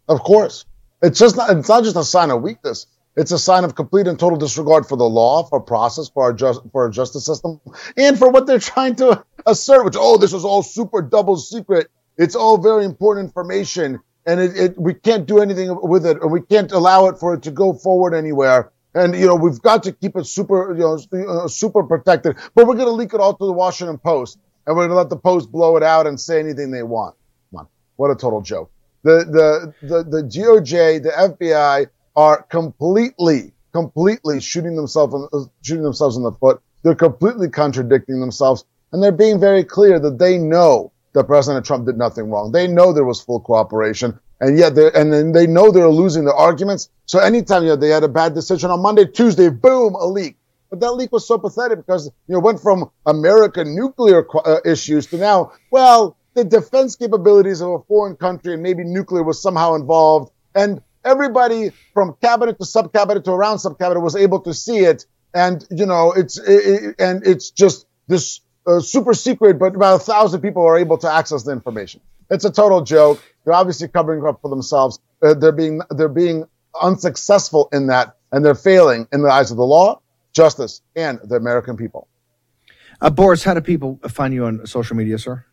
Of 0.08 0.20
course. 0.20 0.64
It's 1.02 1.18
just 1.18 1.36
not, 1.36 1.56
it's 1.56 1.68
not 1.68 1.84
just 1.84 1.96
a 1.96 2.04
sign 2.04 2.30
of 2.30 2.42
weakness. 2.42 2.86
It's 3.14 3.30
a 3.30 3.38
sign 3.38 3.64
of 3.64 3.74
complete 3.74 4.06
and 4.06 4.18
total 4.18 4.38
disregard 4.38 4.86
for 4.86 4.96
the 4.96 5.08
law, 5.08 5.42
for 5.44 5.60
process, 5.60 6.08
for 6.08 6.22
our 6.24 6.32
just, 6.32 6.62
for 6.72 6.84
our 6.84 6.90
justice 6.90 7.26
system, 7.26 7.60
and 7.96 8.18
for 8.18 8.30
what 8.30 8.46
they're 8.46 8.58
trying 8.58 8.96
to 8.96 9.22
assert, 9.46 9.84
which, 9.84 9.96
oh, 9.98 10.16
this 10.16 10.32
is 10.32 10.44
all 10.44 10.62
super 10.62 11.02
double 11.02 11.36
secret. 11.36 11.90
It's 12.16 12.34
all 12.34 12.56
very 12.56 12.84
important 12.84 13.26
information, 13.26 14.00
and 14.24 14.40
it, 14.40 14.56
it 14.56 14.78
we 14.78 14.94
can't 14.94 15.26
do 15.26 15.40
anything 15.40 15.76
with 15.82 16.06
it, 16.06 16.18
or 16.22 16.28
we 16.28 16.40
can't 16.40 16.72
allow 16.72 17.06
it 17.08 17.18
for 17.18 17.34
it 17.34 17.42
to 17.42 17.50
go 17.50 17.74
forward 17.74 18.14
anywhere. 18.14 18.72
And 18.94 19.14
you 19.14 19.26
know, 19.26 19.34
we've 19.34 19.60
got 19.60 19.82
to 19.84 19.92
keep 19.92 20.16
it 20.16 20.26
super, 20.26 20.74
you 20.74 20.80
know, 20.80 20.98
uh, 21.26 21.48
super 21.48 21.82
protected. 21.82 22.36
But 22.54 22.66
we're 22.66 22.74
going 22.74 22.86
to 22.86 22.92
leak 22.92 23.14
it 23.14 23.20
all 23.20 23.34
to 23.34 23.46
the 23.46 23.52
Washington 23.52 23.98
Post, 23.98 24.38
and 24.66 24.74
we're 24.76 24.82
going 24.82 24.90
to 24.90 24.96
let 24.96 25.10
the 25.10 25.16
Post 25.16 25.52
blow 25.52 25.76
it 25.76 25.82
out 25.82 26.06
and 26.06 26.18
say 26.18 26.38
anything 26.38 26.70
they 26.70 26.82
want. 26.82 27.14
Come 27.50 27.60
on, 27.60 27.68
what 27.96 28.10
a 28.10 28.14
total 28.14 28.40
joke. 28.40 28.70
The 29.02 29.74
the 29.82 29.86
the 29.86 30.02
the 30.04 30.22
DOJ, 30.22 31.02
the 31.02 31.10
FBI 31.10 31.88
are 32.16 32.42
completely, 32.42 33.52
completely 33.72 34.40
shooting 34.40 34.76
themselves 34.76 35.14
in, 35.14 35.28
uh, 35.32 35.44
shooting 35.62 35.82
themselves 35.82 36.16
in 36.16 36.22
the 36.22 36.32
foot. 36.32 36.60
They're 36.82 36.94
completely 36.94 37.48
contradicting 37.48 38.20
themselves, 38.20 38.64
and 38.92 39.02
they're 39.02 39.12
being 39.12 39.40
very 39.40 39.64
clear 39.64 39.98
that 40.00 40.18
they 40.18 40.38
know 40.38 40.92
that 41.12 41.24
President 41.24 41.64
Trump 41.64 41.86
did 41.86 41.96
nothing 41.96 42.30
wrong. 42.30 42.52
They 42.52 42.66
know 42.66 42.92
there 42.92 43.04
was 43.04 43.20
full 43.20 43.40
cooperation, 43.40 44.18
and 44.40 44.58
yet 44.58 44.74
they 44.74 44.90
and 44.92 45.12
then 45.12 45.32
they 45.32 45.46
know 45.46 45.70
they're 45.70 45.88
losing 45.88 46.24
their 46.24 46.34
arguments. 46.34 46.88
So 47.06 47.18
anytime 47.18 47.62
you 47.62 47.70
know, 47.70 47.76
they 47.76 47.88
had 47.88 48.04
a 48.04 48.08
bad 48.08 48.34
decision 48.34 48.70
on 48.70 48.80
Monday, 48.80 49.06
Tuesday, 49.06 49.48
boom, 49.48 49.94
a 49.94 50.06
leak. 50.06 50.36
But 50.70 50.80
that 50.80 50.92
leak 50.92 51.12
was 51.12 51.28
so 51.28 51.38
pathetic 51.38 51.78
because 51.84 52.06
you 52.06 52.34
know 52.34 52.40
went 52.40 52.60
from 52.60 52.90
American 53.06 53.76
nuclear 53.76 54.26
uh, 54.44 54.60
issues 54.64 55.06
to 55.08 55.18
now, 55.18 55.52
well, 55.70 56.16
the 56.34 56.44
defense 56.44 56.96
capabilities 56.96 57.60
of 57.60 57.70
a 57.70 57.78
foreign 57.80 58.16
country 58.16 58.54
and 58.54 58.62
maybe 58.62 58.82
nuclear 58.84 59.22
was 59.22 59.40
somehow 59.40 59.74
involved, 59.74 60.32
and 60.54 60.80
everybody 61.04 61.70
from 61.94 62.16
cabinet 62.22 62.58
to 62.58 62.64
sub-cabinet 62.64 63.24
to 63.24 63.32
around 63.32 63.58
sub-cabinet 63.58 64.00
was 64.00 64.16
able 64.16 64.40
to 64.40 64.54
see 64.54 64.78
it. 64.78 65.06
And, 65.34 65.66
you 65.70 65.86
know, 65.86 66.12
it's, 66.12 66.38
it, 66.38 66.96
and 66.98 67.26
it's 67.26 67.50
just 67.50 67.86
this 68.06 68.40
uh, 68.66 68.80
super 68.80 69.14
secret, 69.14 69.58
but 69.58 69.74
about 69.74 69.96
a 69.96 70.04
thousand 70.04 70.40
people 70.40 70.62
are 70.62 70.78
able 70.78 70.98
to 70.98 71.10
access 71.10 71.42
the 71.42 71.52
information. 71.52 72.00
It's 72.30 72.44
a 72.44 72.50
total 72.52 72.82
joke. 72.82 73.22
They're 73.44 73.54
obviously 73.54 73.88
covering 73.88 74.24
up 74.26 74.40
for 74.42 74.48
themselves. 74.48 75.00
Uh, 75.22 75.34
they're 75.34 75.52
being, 75.52 75.80
they're 75.90 76.08
being 76.08 76.44
unsuccessful 76.80 77.68
in 77.72 77.88
that 77.88 78.16
and 78.30 78.44
they're 78.44 78.54
failing 78.54 79.06
in 79.12 79.22
the 79.22 79.28
eyes 79.30 79.50
of 79.50 79.56
the 79.56 79.64
law, 79.64 80.00
justice, 80.32 80.80
and 80.96 81.20
the 81.24 81.36
American 81.36 81.76
people. 81.76 82.08
Uh, 83.00 83.10
Boris, 83.10 83.44
how 83.44 83.54
do 83.54 83.60
people 83.60 84.00
find 84.08 84.32
you 84.32 84.46
on 84.46 84.66
social 84.66 84.96
media, 84.96 85.18
sir? 85.18 85.44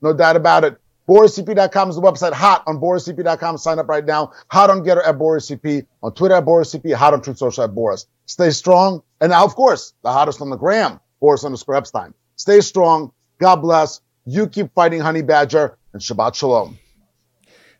No 0.00 0.12
doubt 0.12 0.36
about 0.36 0.64
it. 0.64 0.78
BorisCP.com 1.08 1.90
is 1.90 1.96
the 1.96 2.02
website. 2.02 2.32
Hot 2.32 2.64
on 2.66 2.78
BorisCP.com. 2.78 3.58
Sign 3.58 3.78
up 3.78 3.88
right 3.88 4.04
now. 4.04 4.32
Hot 4.50 4.70
on 4.70 4.82
Gettr 4.82 5.06
at 5.06 5.16
BorisCP. 5.16 5.86
On 6.02 6.12
Twitter 6.12 6.34
at 6.34 6.44
BorisCP. 6.44 6.94
Hot 6.94 7.14
on 7.14 7.22
Truth 7.22 7.38
Social 7.38 7.64
at 7.64 7.74
Boris. 7.74 8.06
Stay 8.26 8.50
strong. 8.50 9.02
And 9.20 9.30
now, 9.30 9.44
of 9.44 9.54
course, 9.54 9.94
the 10.02 10.12
hottest 10.12 10.40
on 10.40 10.50
the 10.50 10.56
gram, 10.56 11.00
Boris 11.20 11.44
underscore 11.44 11.76
Epstein. 11.76 12.12
Stay 12.34 12.60
strong. 12.60 13.12
God 13.38 13.56
bless. 13.56 14.00
You 14.24 14.48
keep 14.48 14.74
fighting 14.74 15.00
Honey 15.00 15.22
Badger 15.22 15.78
and 15.92 16.02
Shabbat 16.02 16.34
Shalom. 16.34 16.78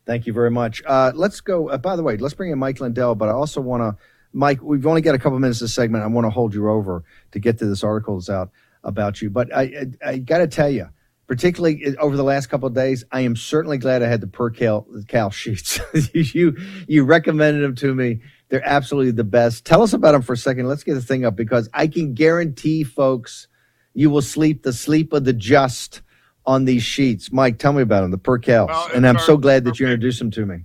Thank 0.05 0.25
you 0.25 0.31
very 0.31 0.49
much. 0.49 0.81
Uh, 0.85 1.11
let's 1.13 1.41
go. 1.41 1.67
Uh, 1.69 1.77
by 1.77 1.97
the 1.97 2.03
way, 2.03 2.15
let's 2.15 2.33
bring 2.33 2.51
in 2.51 2.57
Mike 2.57 2.79
Lindell, 2.79 3.13
but 3.15 3.27
I 3.27 3.33
also 3.33 3.59
want 3.59 3.81
to, 3.81 4.01
Mike, 4.31 4.61
we've 4.61 4.87
only 4.87 5.01
got 5.01 5.15
a 5.15 5.19
couple 5.19 5.37
minutes 5.37 5.59
this 5.59 5.73
segment. 5.73 6.05
I 6.05 6.07
want 6.07 6.25
to 6.25 6.29
hold 6.29 6.53
you 6.53 6.69
over 6.69 7.03
to 7.31 7.39
get 7.39 7.57
to 7.59 7.65
this 7.65 7.83
article 7.83 8.15
that's 8.15 8.29
out 8.29 8.49
about 8.85 9.21
you. 9.21 9.29
But 9.29 9.53
I, 9.53 9.61
I, 9.61 10.09
I 10.09 10.17
got 10.19 10.37
to 10.37 10.47
tell 10.47 10.69
you, 10.69 10.87
particularly 11.27 11.95
over 11.97 12.15
the 12.15 12.23
last 12.23 12.47
couple 12.47 12.67
of 12.67 12.73
days, 12.73 13.03
I 13.11 13.21
am 13.21 13.35
certainly 13.35 13.77
glad 13.77 14.01
I 14.01 14.07
had 14.07 14.21
the 14.21 14.27
percale, 14.27 14.87
cal 15.07 15.29
sheets. 15.29 15.79
you 16.13 16.57
you 16.87 17.03
recommended 17.03 17.61
them 17.63 17.75
to 17.75 17.93
me. 17.93 18.21
They're 18.49 18.65
absolutely 18.65 19.11
the 19.11 19.25
best. 19.25 19.65
Tell 19.65 19.81
us 19.81 19.93
about 19.93 20.13
them 20.13 20.21
for 20.21 20.33
a 20.33 20.37
second. 20.37 20.67
Let's 20.67 20.83
get 20.83 20.93
the 20.93 21.01
thing 21.01 21.25
up 21.25 21.35
because 21.35 21.69
I 21.73 21.87
can 21.87 22.13
guarantee, 22.13 22.83
folks, 22.85 23.47
you 23.93 24.09
will 24.09 24.21
sleep 24.21 24.63
the 24.63 24.71
sleep 24.73 25.11
of 25.11 25.25
the 25.25 25.33
just 25.33 26.01
on 26.45 26.63
these 26.63 26.83
sheets. 26.83 27.29
Mike, 27.31 27.59
tell 27.59 27.73
me 27.73 27.81
about 27.81 28.01
them, 28.01 28.11
the 28.11 28.17
percale. 28.17 28.67
Well, 28.67 28.89
and 28.95 29.05
I'm 29.05 29.17
our- 29.17 29.21
so 29.23 29.35
glad 29.35 29.65
that 29.65 29.79
you 29.81 29.85
big- 29.85 29.93
introduced 29.93 30.19
them 30.19 30.31
to 30.31 30.45
me. 30.45 30.59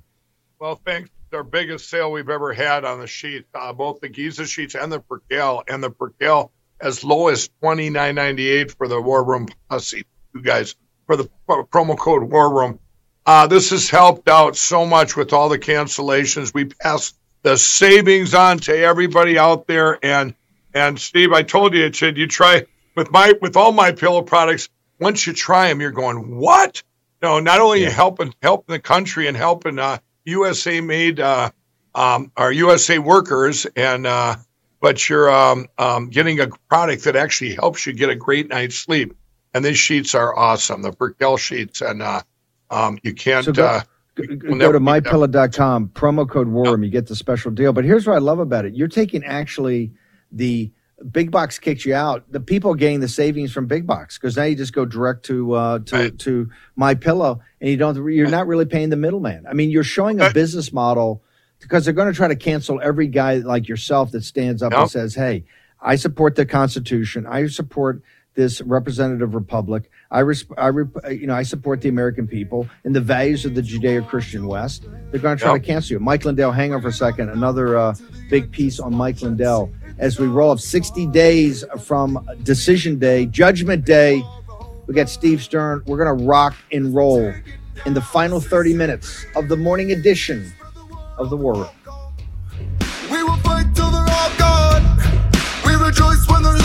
Well, 0.60 0.80
thanks. 0.86 1.10
Our 1.32 1.42
biggest 1.42 1.88
sale 1.88 2.12
we've 2.12 2.28
ever 2.28 2.52
had 2.52 2.84
on 2.84 3.00
the 3.00 3.06
sheet, 3.06 3.46
uh, 3.54 3.72
both 3.72 4.00
the 4.00 4.10
Giza 4.10 4.46
sheets 4.46 4.74
and 4.74 4.92
the 4.92 5.00
Percale, 5.00 5.62
and 5.66 5.82
the 5.82 5.88
Percale 5.88 6.52
as 6.78 7.02
low 7.02 7.28
as 7.28 7.48
twenty 7.60 7.88
nine 7.88 8.14
ninety 8.16 8.50
eight 8.50 8.70
for 8.72 8.86
the 8.86 9.00
War 9.00 9.24
Room 9.24 9.48
Posse. 9.70 10.04
You 10.34 10.42
guys 10.42 10.74
for 11.06 11.16
the 11.16 11.28
pro- 11.46 11.64
promo 11.64 11.98
code 11.98 12.22
War 12.24 12.52
Room. 12.54 12.78
Uh, 13.24 13.46
this 13.46 13.70
has 13.70 13.88
helped 13.88 14.28
out 14.28 14.56
so 14.56 14.84
much 14.84 15.16
with 15.16 15.32
all 15.32 15.48
the 15.48 15.58
cancellations. 15.58 16.52
We 16.52 16.64
pass 16.64 17.14
the 17.42 17.56
savings 17.56 18.34
on 18.34 18.58
to 18.60 18.76
everybody 18.76 19.38
out 19.38 19.66
there. 19.66 19.98
And 20.04 20.34
and 20.74 20.98
Steve, 20.98 21.32
I 21.32 21.42
told 21.42 21.74
you, 21.74 21.84
it 21.84 21.94
said 21.94 22.16
you 22.16 22.26
try 22.26 22.66
with 22.96 23.10
my 23.10 23.34
with 23.40 23.56
all 23.56 23.72
my 23.72 23.92
pillow 23.92 24.22
products. 24.22 24.68
Once 24.98 25.26
you 25.26 25.32
try 25.32 25.68
them, 25.68 25.80
you're 25.80 25.90
going 25.90 26.36
what? 26.38 26.82
No, 27.20 27.40
not 27.40 27.60
only 27.60 27.82
are 27.82 27.88
you 27.88 27.90
helping 27.90 28.34
helping 28.42 28.72
the 28.72 28.80
country 28.80 29.28
and 29.28 29.36
helping 29.36 29.78
uh, 29.78 29.98
USA 30.24 30.80
made 30.80 31.20
uh, 31.20 31.50
um, 31.94 32.32
our 32.36 32.52
USA 32.52 32.98
workers, 32.98 33.66
and 33.76 34.06
uh, 34.06 34.36
but 34.80 35.08
you're 35.08 35.30
um, 35.30 35.66
um, 35.78 36.08
getting 36.08 36.40
a 36.40 36.48
product 36.68 37.04
that 37.04 37.16
actually 37.16 37.54
helps 37.54 37.86
you 37.86 37.92
get 37.92 38.10
a 38.10 38.16
great 38.16 38.48
night's 38.48 38.76
sleep. 38.76 39.14
And 39.54 39.64
these 39.64 39.78
sheets 39.78 40.14
are 40.14 40.36
awesome, 40.36 40.82
the 40.82 40.92
Percale 40.92 41.36
sheets, 41.36 41.80
and 41.82 42.02
uh, 42.02 42.22
um, 42.70 42.98
you 43.02 43.14
can't. 43.14 43.44
So 43.44 43.52
go- 43.52 43.66
uh, 43.66 43.80
Go, 44.14 44.24
go 44.26 44.72
to 44.72 44.78
mypillow.com, 44.78 45.88
promo 45.94 46.28
code 46.28 46.48
WARM, 46.48 46.82
you 46.84 46.90
get 46.90 47.06
the 47.06 47.16
special 47.16 47.50
deal. 47.50 47.72
But 47.72 47.84
here's 47.86 48.06
what 48.06 48.14
I 48.14 48.18
love 48.18 48.40
about 48.40 48.66
it. 48.66 48.74
You're 48.74 48.86
taking 48.88 49.24
actually 49.24 49.90
the 50.30 50.70
big 51.10 51.30
box 51.30 51.58
kicks 51.58 51.86
you 51.86 51.94
out. 51.94 52.30
The 52.30 52.38
people 52.40 52.74
getting 52.74 53.00
the 53.00 53.08
savings 53.08 53.52
from 53.52 53.66
big 53.66 53.86
box 53.86 54.18
because 54.18 54.36
now 54.36 54.42
you 54.44 54.54
just 54.54 54.74
go 54.74 54.84
direct 54.84 55.24
to 55.26 55.52
uh, 55.54 55.78
to 55.80 55.96
Right. 55.96 56.18
to 56.18 56.50
my 56.76 56.94
pillow 56.94 57.40
and 57.62 57.70
you 57.70 57.78
don't 57.78 57.96
you're 58.12 58.28
not 58.28 58.46
really 58.46 58.66
paying 58.66 58.90
the 58.90 58.96
middleman. 58.96 59.46
I 59.48 59.54
mean, 59.54 59.70
you're 59.70 59.82
showing 59.82 60.20
a 60.20 60.30
business 60.30 60.74
model 60.74 61.22
because 61.60 61.84
they're 61.86 61.94
going 61.94 62.12
to 62.12 62.14
try 62.16 62.28
to 62.28 62.36
cancel 62.36 62.82
every 62.82 63.06
guy 63.06 63.36
like 63.36 63.66
yourself 63.66 64.10
that 64.12 64.24
stands 64.24 64.62
up 64.62 64.74
and 64.74 64.90
says, 64.90 65.14
"Hey, 65.14 65.44
I 65.80 65.96
support 65.96 66.34
the 66.36 66.44
Constitution. 66.44 67.26
I 67.26 67.46
support 67.46 68.02
this 68.34 68.60
representative 68.62 69.34
republic. 69.34 69.90
I, 70.10 70.20
res- 70.20 70.44
I 70.56 70.68
rep- 70.68 71.10
you 71.10 71.26
know, 71.26 71.34
I 71.34 71.42
support 71.42 71.80
the 71.80 71.88
American 71.88 72.26
people 72.26 72.68
and 72.84 72.94
the 72.96 73.00
values 73.00 73.44
of 73.44 73.54
the 73.54 73.62
Judeo-Christian 73.62 74.46
West. 74.46 74.86
They're 75.10 75.20
going 75.20 75.36
to 75.36 75.42
try 75.42 75.52
Yep. 75.54 75.62
to 75.62 75.66
cancel 75.66 75.92
you. 75.94 76.00
Mike 76.00 76.24
Lindell, 76.24 76.52
hang 76.52 76.72
on 76.74 76.80
for 76.82 76.88
a 76.88 76.92
second. 76.92 77.28
Another 77.30 77.76
uh, 77.76 77.94
big 78.30 78.50
piece 78.50 78.80
on 78.80 78.94
Mike 78.94 79.20
Lindell 79.22 79.70
as 79.98 80.18
we 80.18 80.26
roll 80.26 80.50
up 80.50 80.60
60 80.60 81.06
days 81.08 81.64
from 81.82 82.26
Decision 82.42 82.98
Day, 82.98 83.26
Judgment 83.26 83.84
Day. 83.84 84.22
We 84.86 84.94
got 84.94 85.08
Steve 85.08 85.42
Stern. 85.42 85.82
We're 85.86 86.02
going 86.02 86.18
to 86.18 86.24
rock 86.24 86.54
and 86.72 86.94
roll 86.94 87.32
in 87.86 87.94
the 87.94 88.00
final 88.02 88.40
30 88.40 88.74
minutes 88.74 89.24
of 89.36 89.48
the 89.48 89.56
morning 89.56 89.92
edition 89.92 90.52
of 91.18 91.30
the 91.30 91.36
War 91.36 91.54
Room. 91.54 91.68
We 93.10 93.22
will 93.22 93.36
fight 93.38 93.66
till 93.74 93.90
they're 93.90 94.00
all 94.08 94.30
gone. 94.38 94.98
We 95.66 95.74
rejoice 95.74 96.26
when 96.28 96.42
there's 96.42 96.61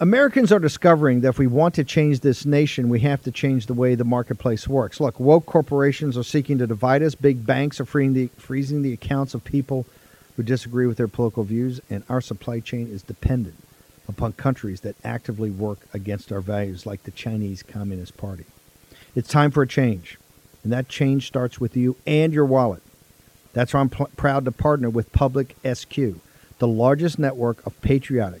Americans 0.00 0.50
are 0.50 0.58
discovering 0.58 1.20
that 1.20 1.28
if 1.28 1.38
we 1.38 1.46
want 1.46 1.74
to 1.74 1.84
change 1.84 2.20
this 2.20 2.46
nation, 2.46 2.88
we 2.88 3.00
have 3.00 3.22
to 3.22 3.30
change 3.30 3.66
the 3.66 3.74
way 3.74 3.94
the 3.94 4.02
marketplace 4.02 4.66
works. 4.66 4.98
Look, 4.98 5.20
woke 5.20 5.44
corporations 5.44 6.16
are 6.16 6.22
seeking 6.22 6.56
to 6.56 6.66
divide 6.66 7.02
us. 7.02 7.14
Big 7.14 7.44
banks 7.44 7.78
are 7.80 7.84
the, 7.84 8.28
freezing 8.38 8.80
the 8.80 8.94
accounts 8.94 9.34
of 9.34 9.44
people 9.44 9.84
who 10.36 10.42
disagree 10.42 10.86
with 10.86 10.96
their 10.96 11.06
political 11.06 11.44
views, 11.44 11.82
and 11.90 12.02
our 12.08 12.22
supply 12.22 12.60
chain 12.60 12.88
is 12.88 13.02
dependent 13.02 13.56
upon 14.08 14.32
countries 14.32 14.80
that 14.80 14.96
actively 15.04 15.50
work 15.50 15.80
against 15.92 16.32
our 16.32 16.40
values, 16.40 16.86
like 16.86 17.02
the 17.02 17.10
Chinese 17.10 17.62
Communist 17.62 18.16
Party. 18.16 18.46
It's 19.14 19.28
time 19.28 19.50
for 19.50 19.64
a 19.64 19.68
change, 19.68 20.18
and 20.64 20.72
that 20.72 20.88
change 20.88 21.26
starts 21.26 21.60
with 21.60 21.76
you 21.76 21.96
and 22.06 22.32
your 22.32 22.46
wallet. 22.46 22.82
That's 23.52 23.74
why 23.74 23.80
I'm 23.80 23.90
pl- 23.90 24.08
proud 24.16 24.46
to 24.46 24.52
partner 24.52 24.88
with 24.88 25.12
Public 25.12 25.56
SQ, 25.62 25.94
the 26.58 26.68
largest 26.68 27.18
network 27.18 27.66
of 27.66 27.78
patriotic, 27.82 28.40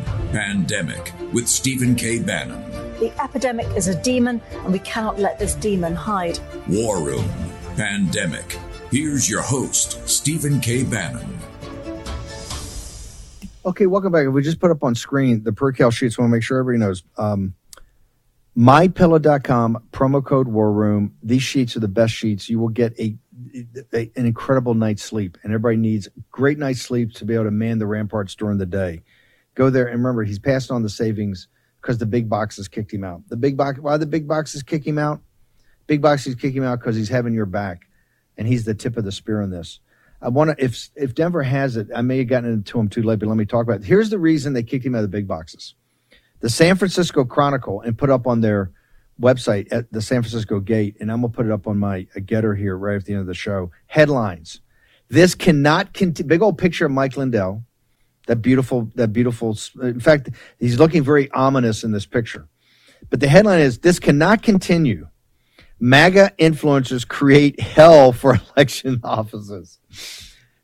Pandemic 0.31 1.13
with 1.33 1.47
Stephen 1.49 1.93
K. 1.93 2.19
Bannon. 2.19 2.61
The 2.99 3.11
epidemic 3.21 3.67
is 3.75 3.89
a 3.89 4.01
demon, 4.01 4.41
and 4.63 4.71
we 4.71 4.79
cannot 4.79 5.19
let 5.19 5.37
this 5.37 5.55
demon 5.55 5.93
hide. 5.93 6.39
War 6.69 7.03
Room 7.03 7.29
Pandemic. 7.75 8.57
Here's 8.91 9.29
your 9.29 9.41
host, 9.41 10.07
Stephen 10.07 10.61
K. 10.61 10.83
Bannon. 10.83 11.37
Okay, 13.65 13.87
welcome 13.87 14.13
back. 14.13 14.25
If 14.25 14.33
We 14.33 14.41
just 14.41 14.61
put 14.61 14.71
up 14.71 14.85
on 14.85 14.95
screen 14.95 15.43
the 15.43 15.51
percale 15.51 15.91
sheets. 15.91 16.17
want 16.17 16.29
to 16.29 16.31
make 16.31 16.43
sure 16.43 16.59
everybody 16.59 16.79
knows. 16.79 17.03
Um, 17.17 17.53
mypillow.com, 18.57 19.83
promo 19.91 20.23
code 20.23 20.47
war 20.47 20.71
room. 20.71 21.13
These 21.21 21.43
sheets 21.43 21.75
are 21.75 21.81
the 21.81 21.89
best 21.89 22.13
sheets. 22.13 22.49
You 22.49 22.57
will 22.57 22.69
get 22.69 22.97
a, 22.97 23.17
a 23.93 24.09
an 24.15 24.25
incredible 24.25 24.75
night's 24.75 25.03
sleep, 25.03 25.37
and 25.43 25.51
everybody 25.51 25.75
needs 25.75 26.07
great 26.31 26.57
night's 26.57 26.81
sleep 26.81 27.13
to 27.15 27.25
be 27.25 27.33
able 27.33 27.45
to 27.45 27.51
man 27.51 27.79
the 27.79 27.85
ramparts 27.85 28.33
during 28.33 28.59
the 28.59 28.65
day. 28.65 29.01
Go 29.55 29.69
there 29.69 29.87
and 29.87 29.97
remember, 29.97 30.23
he's 30.23 30.39
passed 30.39 30.71
on 30.71 30.83
the 30.83 30.89
savings 30.89 31.47
because 31.81 31.97
the 31.97 32.05
big 32.05 32.29
boxes 32.29 32.67
kicked 32.67 32.93
him 32.93 33.03
out. 33.03 33.27
The 33.27 33.37
big 33.37 33.57
box, 33.57 33.79
why 33.79 33.97
the 33.97 34.05
big 34.05 34.27
boxes 34.27 34.63
kick 34.63 34.85
him 34.85 34.97
out? 34.97 35.21
Big 35.87 36.01
boxes 36.01 36.35
kick 36.35 36.53
him 36.53 36.63
out 36.63 36.79
because 36.79 36.95
he's 36.95 37.09
having 37.09 37.33
your 37.33 37.45
back, 37.45 37.87
and 38.37 38.47
he's 38.47 38.65
the 38.65 38.73
tip 38.73 38.97
of 38.97 39.03
the 39.03 39.11
spear 39.11 39.41
on 39.41 39.49
this. 39.49 39.79
I 40.21 40.29
want 40.29 40.51
to 40.51 40.63
if 40.63 40.89
if 40.95 41.15
Denver 41.15 41.43
has 41.43 41.75
it, 41.77 41.87
I 41.95 42.01
may 42.01 42.19
have 42.19 42.27
gotten 42.27 42.53
into 42.53 42.79
him 42.79 42.87
too 42.87 43.01
late, 43.01 43.19
but 43.19 43.27
let 43.27 43.37
me 43.37 43.45
talk 43.45 43.63
about 43.63 43.81
it. 43.81 43.85
Here's 43.85 44.09
the 44.09 44.19
reason 44.19 44.53
they 44.53 44.63
kicked 44.63 44.85
him 44.85 44.95
out 44.95 44.99
of 44.99 45.03
the 45.03 45.17
big 45.17 45.27
boxes. 45.27 45.73
The 46.39 46.49
San 46.49 46.75
Francisco 46.75 47.25
Chronicle 47.25 47.81
and 47.81 47.97
put 47.97 48.09
up 48.09 48.27
on 48.27 48.41
their 48.41 48.71
website 49.19 49.67
at 49.71 49.91
the 49.91 50.01
San 50.01 50.21
Francisco 50.21 50.59
Gate, 50.59 50.95
and 50.99 51.11
I'm 51.11 51.21
gonna 51.21 51.33
put 51.33 51.45
it 51.45 51.51
up 51.51 51.67
on 51.67 51.77
my 51.77 52.07
Gettr 52.15 52.57
here 52.57 52.77
right 52.77 52.95
at 52.95 53.05
the 53.05 53.13
end 53.13 53.21
of 53.21 53.27
the 53.27 53.33
show. 53.33 53.71
Headlines: 53.87 54.61
This 55.09 55.33
cannot 55.33 55.93
continue. 55.93 56.29
Big 56.29 56.41
old 56.41 56.57
picture 56.57 56.85
of 56.85 56.91
Mike 56.91 57.17
Lindell, 57.17 57.63
that 58.27 58.37
beautiful, 58.37 58.91
that 58.95 59.13
beautiful. 59.13 59.57
In 59.81 59.99
fact, 59.99 60.29
he's 60.59 60.79
looking 60.79 61.03
very 61.03 61.29
ominous 61.31 61.83
in 61.83 61.91
this 61.91 62.05
picture. 62.05 62.47
But 63.09 63.19
the 63.19 63.27
headline 63.27 63.61
is: 63.61 63.79
This 63.79 63.99
cannot 63.99 64.43
continue. 64.43 65.07
MAGA 65.79 66.33
influencers 66.37 67.07
create 67.07 67.59
hell 67.59 68.11
for 68.11 68.39
election 68.55 69.01
offices. 69.03 69.79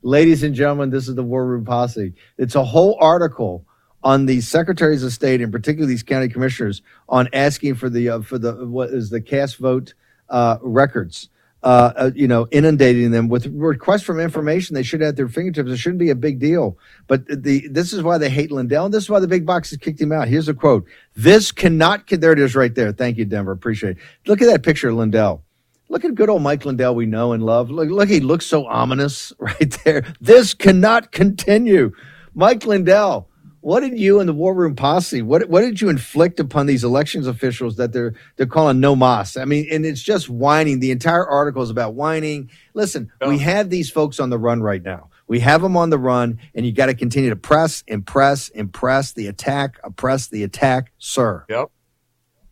Ladies 0.04 0.44
and 0.44 0.54
gentlemen, 0.54 0.92
this 0.92 1.08
is 1.08 1.16
the 1.16 1.24
War 1.24 1.46
Room 1.46 1.66
Posse. 1.66 2.14
It's 2.38 2.56
a 2.56 2.64
whole 2.64 2.98
article 3.02 3.66
on 4.04 4.28
the 4.28 4.42
secretaries 4.42 5.04
of 5.04 5.12
state, 5.12 5.42
and 5.42 5.52
particularly 5.52 5.92
these 5.92 6.04
county 6.04 6.30
commissioners, 6.30 6.84
on 7.10 7.28
asking 7.34 7.76
for 7.76 7.90
the 7.90 8.10
uh, 8.10 8.22
for 8.22 8.38
the 8.38 8.54
what 8.68 8.92
is 8.92 9.10
the 9.10 9.20
cast 9.20 9.58
vote 9.58 9.96
uh, 10.30 10.58
records. 10.62 11.30
Uh, 11.64 11.92
uh, 11.96 12.12
you 12.14 12.28
know, 12.28 12.48
inundating 12.52 13.10
them 13.10 13.30
with 13.30 13.48
requests 13.48 14.04
from 14.04 14.20
information 14.20 14.76
they 14.76 14.84
should 14.84 15.02
have 15.02 15.10
at 15.10 15.16
their 15.16 15.28
fingertips. 15.28 15.72
It 15.72 15.78
shouldn't 15.78 16.00
be 16.00 16.12
a 16.12 16.16
big 16.16 16.40
deal. 16.40 16.78
But 17.08 17.26
the 17.28 17.68
this 17.70 17.94
is 17.94 18.04
why 18.04 18.20
they 18.20 18.30
hate 18.30 18.52
Lindell, 18.52 18.90
this 18.90 19.06
is 19.06 19.10
why 19.10 19.20
the 19.20 19.28
big 19.28 19.46
boxes 19.46 19.80
kicked 19.80 20.00
him 20.00 20.12
out. 20.12 20.28
Here's 20.28 20.48
a 20.48 20.54
quote: 20.54 20.86
"This 21.16 21.52
cannot." 21.52 22.08
There 22.08 22.32
it 22.32 22.40
is, 22.40 22.56
right 22.56 22.74
there. 22.74 22.92
Thank 22.92 23.18
you, 23.18 23.26
Denver. 23.26 23.52
Appreciate 23.52 23.98
it. 23.98 24.04
Look 24.28 24.42
at 24.42 24.46
that 24.46 24.62
picture 24.62 24.90
of 24.90 24.96
Lindell. 24.96 25.44
Look 25.90 26.04
at 26.04 26.16
good 26.16 26.30
old 26.30 26.42
Mike 26.42 26.66
Lindell 26.66 26.96
we 26.96 27.06
know 27.06 27.32
and 27.32 27.44
love. 27.44 27.72
Look, 27.72 27.90
look, 27.90 28.10
he 28.10 28.20
looks 28.20 28.46
so 28.46 28.66
ominous 28.68 29.32
right 29.40 29.76
there. 29.84 30.04
This 30.20 30.54
cannot 30.54 31.12
continue. 31.12 31.92
Mike 32.34 32.66
Lindell, 32.66 33.30
what 33.68 33.82
did 33.82 34.00
you 34.00 34.22
and 34.22 34.30
the 34.30 34.34
War 34.34 34.54
Room 34.54 34.78
Posse, 34.78 35.22
what, 35.22 35.50
what 35.50 35.60
did 35.60 35.82
you 35.82 35.90
inflict 35.90 36.40
upon 36.40 36.68
these 36.68 36.86
elections 36.86 37.28
officials 37.28 37.76
that 37.76 37.92
they're 37.92 38.14
they're 38.38 38.46
calling 38.46 38.80
no 38.80 38.96
mas? 38.96 39.36
I 39.36 39.44
mean, 39.44 39.68
and 39.70 39.86
it's 39.86 40.02
just 40.02 40.30
whining. 40.30 40.80
The 40.80 40.90
entire 40.90 41.28
article 41.28 41.62
is 41.62 41.70
about 41.70 41.94
whining. 41.94 42.50
Listen, 42.74 43.12
we 43.28 43.40
have 43.40 43.70
these 43.70 43.90
folks 43.90 44.22
on 44.22 44.30
the 44.30 44.38
run 44.38 44.62
right 44.62 44.82
now. 44.82 45.10
We 45.28 45.42
have 45.42 45.62
them 45.62 45.76
on 45.76 45.90
the 45.90 45.98
run, 45.98 46.40
and 46.56 46.66
you 46.66 46.72
got 46.72 46.86
to 46.86 46.94
continue 46.94 47.30
to 47.30 47.36
press, 47.36 47.84
impress, 47.88 48.48
impress 48.48 49.12
the 49.12 49.28
attack, 49.28 49.82
oppress 49.84 50.28
the 50.30 50.44
attack, 50.44 50.94
sir. 50.98 51.44
Yep. 51.50 51.70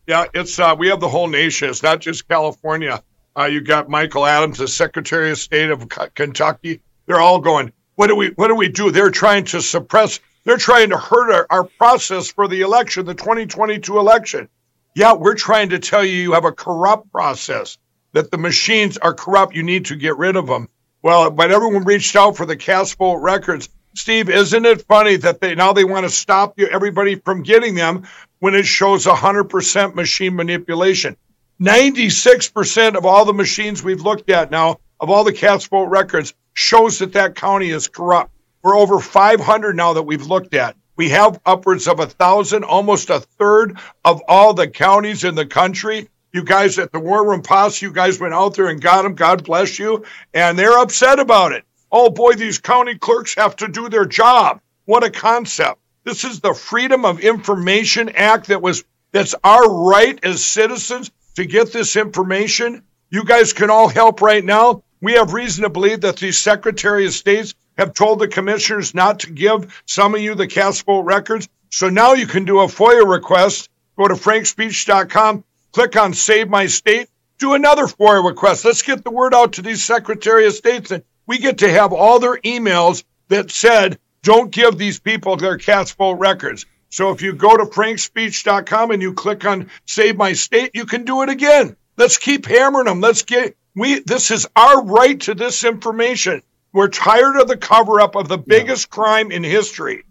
Yeah, 0.06 0.26
it's 0.34 0.58
uh, 0.58 0.76
we 0.78 0.88
have 0.88 1.00
the 1.00 1.08
whole 1.08 1.28
nation. 1.28 1.70
It's 1.70 1.82
not 1.82 2.00
just 2.00 2.28
California. 2.28 3.02
Uh, 3.34 3.44
you 3.44 3.62
got 3.62 3.88
Michael 3.88 4.26
Adams, 4.26 4.58
the 4.58 4.68
Secretary 4.68 5.30
of 5.30 5.38
State 5.38 5.70
of 5.70 5.88
Kentucky. 6.14 6.82
They're 7.06 7.22
all 7.22 7.38
going. 7.38 7.72
What 7.94 8.08
do 8.08 8.16
we? 8.16 8.32
What 8.36 8.48
do 8.48 8.54
we 8.54 8.68
do? 8.68 8.90
They're 8.90 9.10
trying 9.10 9.46
to 9.46 9.62
suppress. 9.62 10.20
They're 10.46 10.56
trying 10.56 10.90
to 10.90 10.96
hurt 10.96 11.32
our, 11.32 11.46
our 11.50 11.64
process 11.64 12.30
for 12.30 12.46
the 12.46 12.60
election, 12.60 13.04
the 13.04 13.14
2022 13.14 13.98
election. 13.98 14.48
Yeah, 14.94 15.14
we're 15.14 15.34
trying 15.34 15.70
to 15.70 15.80
tell 15.80 16.04
you 16.04 16.12
you 16.12 16.32
have 16.34 16.44
a 16.44 16.52
corrupt 16.52 17.10
process. 17.10 17.78
That 18.12 18.30
the 18.30 18.38
machines 18.38 18.96
are 18.96 19.12
corrupt. 19.12 19.56
You 19.56 19.64
need 19.64 19.86
to 19.86 19.96
get 19.96 20.16
rid 20.16 20.36
of 20.36 20.46
them. 20.46 20.68
Well, 21.02 21.32
but 21.32 21.50
everyone 21.50 21.82
reached 21.82 22.14
out 22.14 22.36
for 22.36 22.46
the 22.46 22.54
cast 22.56 22.96
vote 22.96 23.16
records. 23.16 23.68
Steve, 23.96 24.30
isn't 24.30 24.64
it 24.64 24.82
funny 24.82 25.16
that 25.16 25.40
they 25.40 25.56
now 25.56 25.72
they 25.72 25.84
want 25.84 26.04
to 26.04 26.10
stop 26.10 26.54
you 26.58 26.68
everybody 26.68 27.16
from 27.16 27.42
getting 27.42 27.74
them 27.74 28.06
when 28.38 28.54
it 28.54 28.66
shows 28.66 29.04
100% 29.04 29.94
machine 29.96 30.36
manipulation? 30.36 31.16
96% 31.60 32.94
of 32.94 33.04
all 33.04 33.24
the 33.24 33.32
machines 33.32 33.82
we've 33.82 34.02
looked 34.02 34.30
at 34.30 34.52
now, 34.52 34.78
of 35.00 35.10
all 35.10 35.24
the 35.24 35.32
cast 35.32 35.68
vote 35.70 35.86
records, 35.86 36.34
shows 36.54 37.00
that 37.00 37.14
that 37.14 37.34
county 37.34 37.70
is 37.70 37.88
corrupt. 37.88 38.30
We're 38.66 38.78
over 38.78 38.98
500 38.98 39.76
now 39.76 39.92
that 39.92 40.02
we've 40.02 40.26
looked 40.26 40.52
at. 40.52 40.74
We 40.96 41.10
have 41.10 41.38
upwards 41.46 41.86
of 41.86 42.00
a 42.00 42.06
thousand, 42.08 42.64
almost 42.64 43.10
a 43.10 43.20
third 43.20 43.78
of 44.04 44.22
all 44.26 44.54
the 44.54 44.66
counties 44.66 45.22
in 45.22 45.36
the 45.36 45.46
country. 45.46 46.08
You 46.32 46.42
guys 46.42 46.76
at 46.80 46.90
the 46.90 46.98
War 46.98 47.24
Room 47.24 47.42
Posse, 47.42 47.86
you 47.86 47.92
guys 47.92 48.18
went 48.18 48.34
out 48.34 48.56
there 48.56 48.66
and 48.66 48.80
got 48.80 49.02
them. 49.02 49.14
God 49.14 49.44
bless 49.44 49.78
you. 49.78 50.04
And 50.34 50.58
they're 50.58 50.80
upset 50.80 51.20
about 51.20 51.52
it. 51.52 51.62
Oh 51.92 52.10
boy, 52.10 52.32
these 52.32 52.58
county 52.58 52.98
clerks 52.98 53.36
have 53.36 53.54
to 53.54 53.68
do 53.68 53.88
their 53.88 54.04
job. 54.04 54.60
What 54.84 55.04
a 55.04 55.10
concept. 55.10 55.78
This 56.02 56.24
is 56.24 56.40
the 56.40 56.52
Freedom 56.52 57.04
of 57.04 57.20
Information 57.20 58.08
Act 58.16 58.48
that 58.48 58.62
was 58.62 58.82
that's 59.12 59.36
our 59.44 59.70
right 59.70 60.18
as 60.24 60.44
citizens 60.44 61.12
to 61.36 61.44
get 61.44 61.72
this 61.72 61.94
information. 61.94 62.82
You 63.10 63.22
guys 63.22 63.52
can 63.52 63.70
all 63.70 63.86
help 63.86 64.22
right 64.22 64.44
now. 64.44 64.82
We 65.00 65.12
have 65.12 65.34
reason 65.34 65.62
to 65.62 65.70
believe 65.70 66.00
that 66.00 66.16
the 66.16 66.32
Secretary 66.32 67.06
of 67.06 67.12
States 67.12 67.54
have 67.76 67.94
told 67.94 68.18
the 68.18 68.28
commissioners 68.28 68.94
not 68.94 69.20
to 69.20 69.30
give 69.30 69.82
some 69.86 70.14
of 70.14 70.20
you 70.20 70.34
the 70.34 70.46
cast 70.46 70.84
vote 70.84 71.02
records. 71.02 71.48
So 71.70 71.88
now 71.88 72.14
you 72.14 72.26
can 72.26 72.44
do 72.44 72.60
a 72.60 72.66
FOIA 72.66 73.08
request. 73.08 73.68
Go 73.96 74.08
to 74.08 74.14
frankspeech.com, 74.14 75.44
click 75.72 75.96
on 75.96 76.12
Save 76.14 76.48
My 76.48 76.66
State, 76.66 77.08
do 77.38 77.54
another 77.54 77.86
FOIA 77.86 78.24
request. 78.24 78.64
Let's 78.64 78.82
get 78.82 79.04
the 79.04 79.10
word 79.10 79.34
out 79.34 79.54
to 79.54 79.62
these 79.62 79.82
Secretary 79.82 80.46
of 80.46 80.52
States 80.52 80.90
and 80.90 81.02
we 81.26 81.38
get 81.38 81.58
to 81.58 81.70
have 81.70 81.92
all 81.92 82.18
their 82.18 82.36
emails 82.38 83.04
that 83.28 83.50
said, 83.50 83.98
don't 84.22 84.50
give 84.50 84.78
these 84.78 84.98
people 84.98 85.36
their 85.36 85.58
cast 85.58 85.96
vote 85.96 86.14
records. 86.14 86.66
So 86.90 87.10
if 87.10 87.22
you 87.22 87.32
go 87.32 87.56
to 87.56 87.64
frankspeech.com 87.64 88.90
and 88.90 89.02
you 89.02 89.12
click 89.12 89.44
on 89.44 89.70
Save 89.86 90.16
My 90.16 90.32
State, 90.32 90.70
you 90.74 90.86
can 90.86 91.04
do 91.04 91.22
it 91.22 91.28
again. 91.28 91.76
Let's 91.96 92.18
keep 92.18 92.46
hammering 92.46 92.86
them. 92.86 93.00
Let's 93.00 93.22
get 93.22 93.56
we 93.74 94.00
this 94.00 94.30
is 94.30 94.46
our 94.56 94.82
right 94.84 95.20
to 95.22 95.34
this 95.34 95.64
information. 95.64 96.42
We're 96.76 96.88
tired 96.88 97.36
of 97.36 97.48
the 97.48 97.56
cover 97.56 98.02
up 98.02 98.16
of 98.16 98.28
the 98.28 98.36
biggest 98.36 98.90
crime 98.90 99.32
in 99.32 99.42
history. 99.42 100.04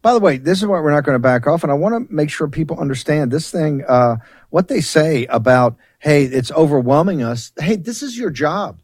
By 0.00 0.12
the 0.12 0.20
way, 0.20 0.36
this 0.36 0.58
is 0.58 0.66
why 0.68 0.78
we're 0.78 0.92
not 0.92 1.02
going 1.02 1.16
to 1.16 1.18
back 1.18 1.48
off, 1.48 1.64
and 1.64 1.72
I 1.72 1.74
want 1.74 2.08
to 2.08 2.14
make 2.14 2.30
sure 2.30 2.46
people 2.46 2.78
understand 2.78 3.32
this 3.32 3.50
thing. 3.50 3.82
Uh, 3.82 4.18
what 4.50 4.68
they 4.68 4.80
say 4.80 5.26
about, 5.26 5.74
hey, 5.98 6.22
it's 6.22 6.52
overwhelming 6.52 7.20
us. 7.20 7.50
Hey, 7.58 7.74
this 7.74 8.04
is 8.04 8.16
your 8.16 8.30
job. 8.30 8.80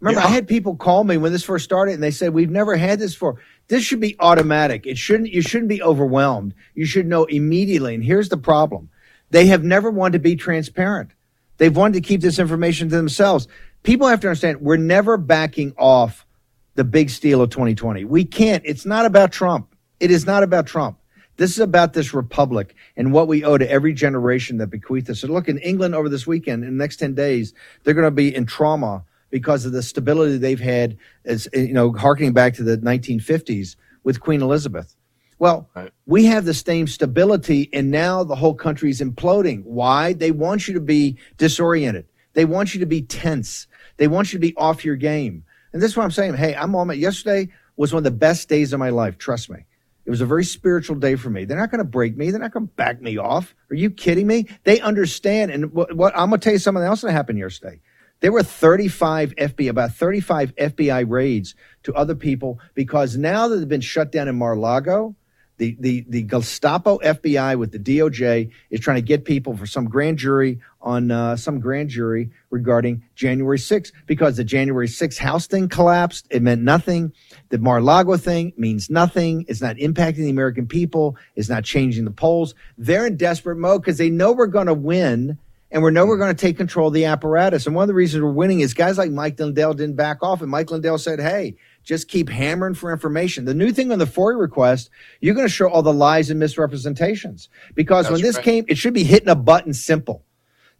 Remember, 0.00 0.26
I 0.26 0.26
had 0.26 0.48
people 0.48 0.74
call 0.74 1.04
me 1.04 1.18
when 1.18 1.30
this 1.30 1.44
first 1.44 1.66
started, 1.66 1.94
and 1.94 2.02
they 2.02 2.10
said, 2.10 2.34
"We've 2.34 2.50
never 2.50 2.76
had 2.76 2.98
this 2.98 3.12
before. 3.12 3.36
This 3.68 3.84
should 3.84 4.00
be 4.00 4.16
automatic. 4.18 4.88
It 4.88 4.98
shouldn't. 4.98 5.30
You 5.30 5.40
shouldn't 5.40 5.68
be 5.68 5.84
overwhelmed. 5.84 6.52
You 6.74 6.84
should 6.84 7.06
know 7.06 7.26
immediately." 7.26 7.94
And 7.94 8.02
here's 8.02 8.28
the 8.28 8.38
problem: 8.38 8.88
they 9.30 9.46
have 9.46 9.62
never 9.62 9.88
wanted 9.88 10.14
to 10.14 10.18
be 10.18 10.34
transparent. 10.34 11.12
They've 11.58 11.76
wanted 11.76 12.02
to 12.02 12.08
keep 12.08 12.22
this 12.22 12.40
information 12.40 12.88
to 12.88 12.96
themselves. 12.96 13.46
People 13.82 14.06
have 14.08 14.20
to 14.20 14.28
understand 14.28 14.60
we're 14.60 14.76
never 14.76 15.16
backing 15.16 15.72
off 15.78 16.26
the 16.74 16.84
big 16.84 17.10
steal 17.10 17.40
of 17.40 17.50
2020. 17.50 18.04
We 18.04 18.24
can't. 18.24 18.62
It's 18.66 18.86
not 18.86 19.06
about 19.06 19.32
Trump. 19.32 19.74
It 20.00 20.10
is 20.10 20.26
not 20.26 20.42
about 20.42 20.66
Trump. 20.66 20.98
This 21.36 21.50
is 21.52 21.58
about 21.60 21.94
this 21.94 22.12
republic 22.12 22.74
and 22.96 23.12
what 23.12 23.26
we 23.26 23.44
owe 23.44 23.56
to 23.56 23.70
every 23.70 23.94
generation 23.94 24.58
that 24.58 24.66
bequeathed 24.66 25.08
us. 25.10 25.20
So 25.20 25.28
look, 25.28 25.48
in 25.48 25.58
England 25.58 25.94
over 25.94 26.08
this 26.08 26.26
weekend, 26.26 26.64
in 26.64 26.70
the 26.76 26.76
next 26.76 26.96
10 26.96 27.14
days, 27.14 27.54
they're 27.82 27.94
going 27.94 28.06
to 28.06 28.10
be 28.10 28.34
in 28.34 28.44
trauma 28.44 29.04
because 29.30 29.64
of 29.64 29.72
the 29.72 29.82
stability 29.82 30.36
they've 30.36 30.60
had 30.60 30.98
as 31.24 31.48
you 31.54 31.72
know 31.72 31.92
harkening 31.92 32.32
back 32.32 32.52
to 32.54 32.62
the 32.64 32.76
1950s 32.78 33.76
with 34.02 34.18
queen 34.20 34.42
elizabeth 34.42 34.96
Well, 35.38 35.70
Right. 35.74 35.92
we 36.04 36.24
have 36.24 36.44
the 36.44 36.52
same 36.52 36.86
stability, 36.88 37.70
and 37.72 37.90
now 37.92 38.24
the 38.24 38.34
whole 38.34 38.54
country 38.54 38.90
is 38.90 39.00
imploding. 39.00 39.62
Why? 39.64 40.12
They 40.14 40.32
want 40.32 40.66
you 40.68 40.74
to 40.74 40.80
be 40.80 41.16
disoriented. 41.38 42.06
They 42.34 42.44
want 42.44 42.74
you 42.74 42.80
to 42.80 42.86
be 42.86 43.02
tense. 43.02 43.66
They 44.00 44.08
want 44.08 44.32
you 44.32 44.38
to 44.38 44.40
be 44.40 44.56
off 44.56 44.82
your 44.82 44.96
game. 44.96 45.44
And 45.74 45.82
this 45.82 45.90
is 45.90 45.96
what 45.96 46.04
I'm 46.04 46.10
saying. 46.10 46.34
Hey, 46.34 46.54
I'm 46.54 46.74
on 46.74 46.86
my 46.86 46.94
yesterday 46.94 47.50
was 47.76 47.92
one 47.92 47.98
of 47.98 48.04
the 48.04 48.10
best 48.10 48.48
days 48.48 48.72
of 48.72 48.78
my 48.78 48.88
life. 48.88 49.18
Trust 49.18 49.50
me. 49.50 49.66
It 50.06 50.10
was 50.10 50.22
a 50.22 50.26
very 50.26 50.42
spiritual 50.42 50.96
day 50.96 51.16
for 51.16 51.28
me. 51.28 51.44
They're 51.44 51.58
not 51.58 51.70
going 51.70 51.80
to 51.80 51.84
break 51.84 52.16
me. 52.16 52.30
They're 52.30 52.40
not 52.40 52.50
going 52.50 52.66
to 52.66 52.72
back 52.72 53.02
me 53.02 53.18
off. 53.18 53.54
Are 53.70 53.74
you 53.74 53.90
kidding 53.90 54.26
me? 54.26 54.46
They 54.64 54.80
understand. 54.80 55.50
And 55.50 55.74
what, 55.74 55.94
what 55.94 56.14
I'm 56.16 56.30
going 56.30 56.40
to 56.40 56.44
tell 56.44 56.54
you 56.54 56.58
something 56.58 56.82
else 56.82 57.02
that 57.02 57.12
happened 57.12 57.38
yesterday. 57.38 57.82
There 58.20 58.32
were 58.32 58.42
35 58.42 59.34
FBI, 59.36 59.68
about 59.68 59.92
35 59.92 60.56
FBI 60.56 61.04
raids 61.06 61.54
to 61.82 61.92
other 61.92 62.14
people 62.14 62.58
because 62.72 63.18
now 63.18 63.48
that 63.48 63.56
they've 63.56 63.68
been 63.68 63.82
shut 63.82 64.10
down 64.10 64.28
in 64.28 64.36
Mar-a-Lago, 64.36 65.14
the, 65.60 65.76
the, 65.78 66.06
the 66.08 66.22
Gestapo 66.22 66.98
FBI 67.00 67.58
with 67.58 67.70
the 67.70 67.78
DOJ 67.78 68.50
is 68.70 68.80
trying 68.80 68.96
to 68.96 69.02
get 69.02 69.26
people 69.26 69.54
for 69.54 69.66
some 69.66 69.84
grand 69.84 70.16
jury 70.16 70.58
on 70.80 71.10
uh, 71.10 71.36
some 71.36 71.60
grand 71.60 71.90
jury 71.90 72.30
regarding 72.48 73.02
January 73.14 73.58
6th 73.58 73.92
because 74.06 74.38
the 74.38 74.44
January 74.44 74.88
6th 74.88 75.18
House 75.18 75.46
thing 75.46 75.68
collapsed. 75.68 76.26
It 76.30 76.40
meant 76.40 76.62
nothing. 76.62 77.12
The 77.50 77.58
Mar-a-Lago 77.58 78.16
thing 78.16 78.54
means 78.56 78.88
nothing. 78.88 79.44
It's 79.48 79.60
not 79.60 79.76
impacting 79.76 80.16
the 80.16 80.30
American 80.30 80.66
people. 80.66 81.18
It's 81.36 81.50
not 81.50 81.64
changing 81.64 82.06
the 82.06 82.10
polls. 82.10 82.54
They're 82.78 83.06
in 83.06 83.18
desperate 83.18 83.56
mode 83.56 83.82
because 83.82 83.98
they 83.98 84.08
know 84.08 84.32
we're 84.32 84.46
going 84.46 84.68
to 84.68 84.72
win 84.72 85.36
and 85.70 85.82
we 85.82 85.90
know 85.90 86.06
we're 86.06 86.16
going 86.16 86.34
to 86.34 86.40
take 86.40 86.56
control 86.56 86.88
of 86.88 86.94
the 86.94 87.04
apparatus. 87.04 87.66
And 87.66 87.76
one 87.76 87.82
of 87.82 87.88
the 87.88 87.94
reasons 87.94 88.22
we're 88.22 88.32
winning 88.32 88.60
is 88.60 88.72
guys 88.72 88.96
like 88.96 89.10
Mike 89.10 89.38
Lindell 89.38 89.74
didn't 89.74 89.96
back 89.96 90.22
off. 90.22 90.40
And 90.40 90.50
Mike 90.50 90.70
Lindell 90.70 90.96
said, 90.96 91.20
hey, 91.20 91.56
just 91.82 92.08
keep 92.08 92.28
hammering 92.28 92.74
for 92.74 92.92
information. 92.92 93.44
The 93.44 93.54
new 93.54 93.72
thing 93.72 93.92
on 93.92 93.98
the 93.98 94.04
FOIA 94.04 94.38
request, 94.38 94.90
you're 95.20 95.34
going 95.34 95.46
to 95.46 95.52
show 95.52 95.68
all 95.68 95.82
the 95.82 95.92
lies 95.92 96.30
and 96.30 96.38
misrepresentations. 96.38 97.48
Because 97.74 98.10
when 98.10 98.20
this 98.20 98.36
right. 98.36 98.44
came, 98.44 98.64
it 98.68 98.78
should 98.78 98.94
be 98.94 99.04
hitting 99.04 99.28
a 99.28 99.34
button 99.34 99.72
simple. 99.72 100.24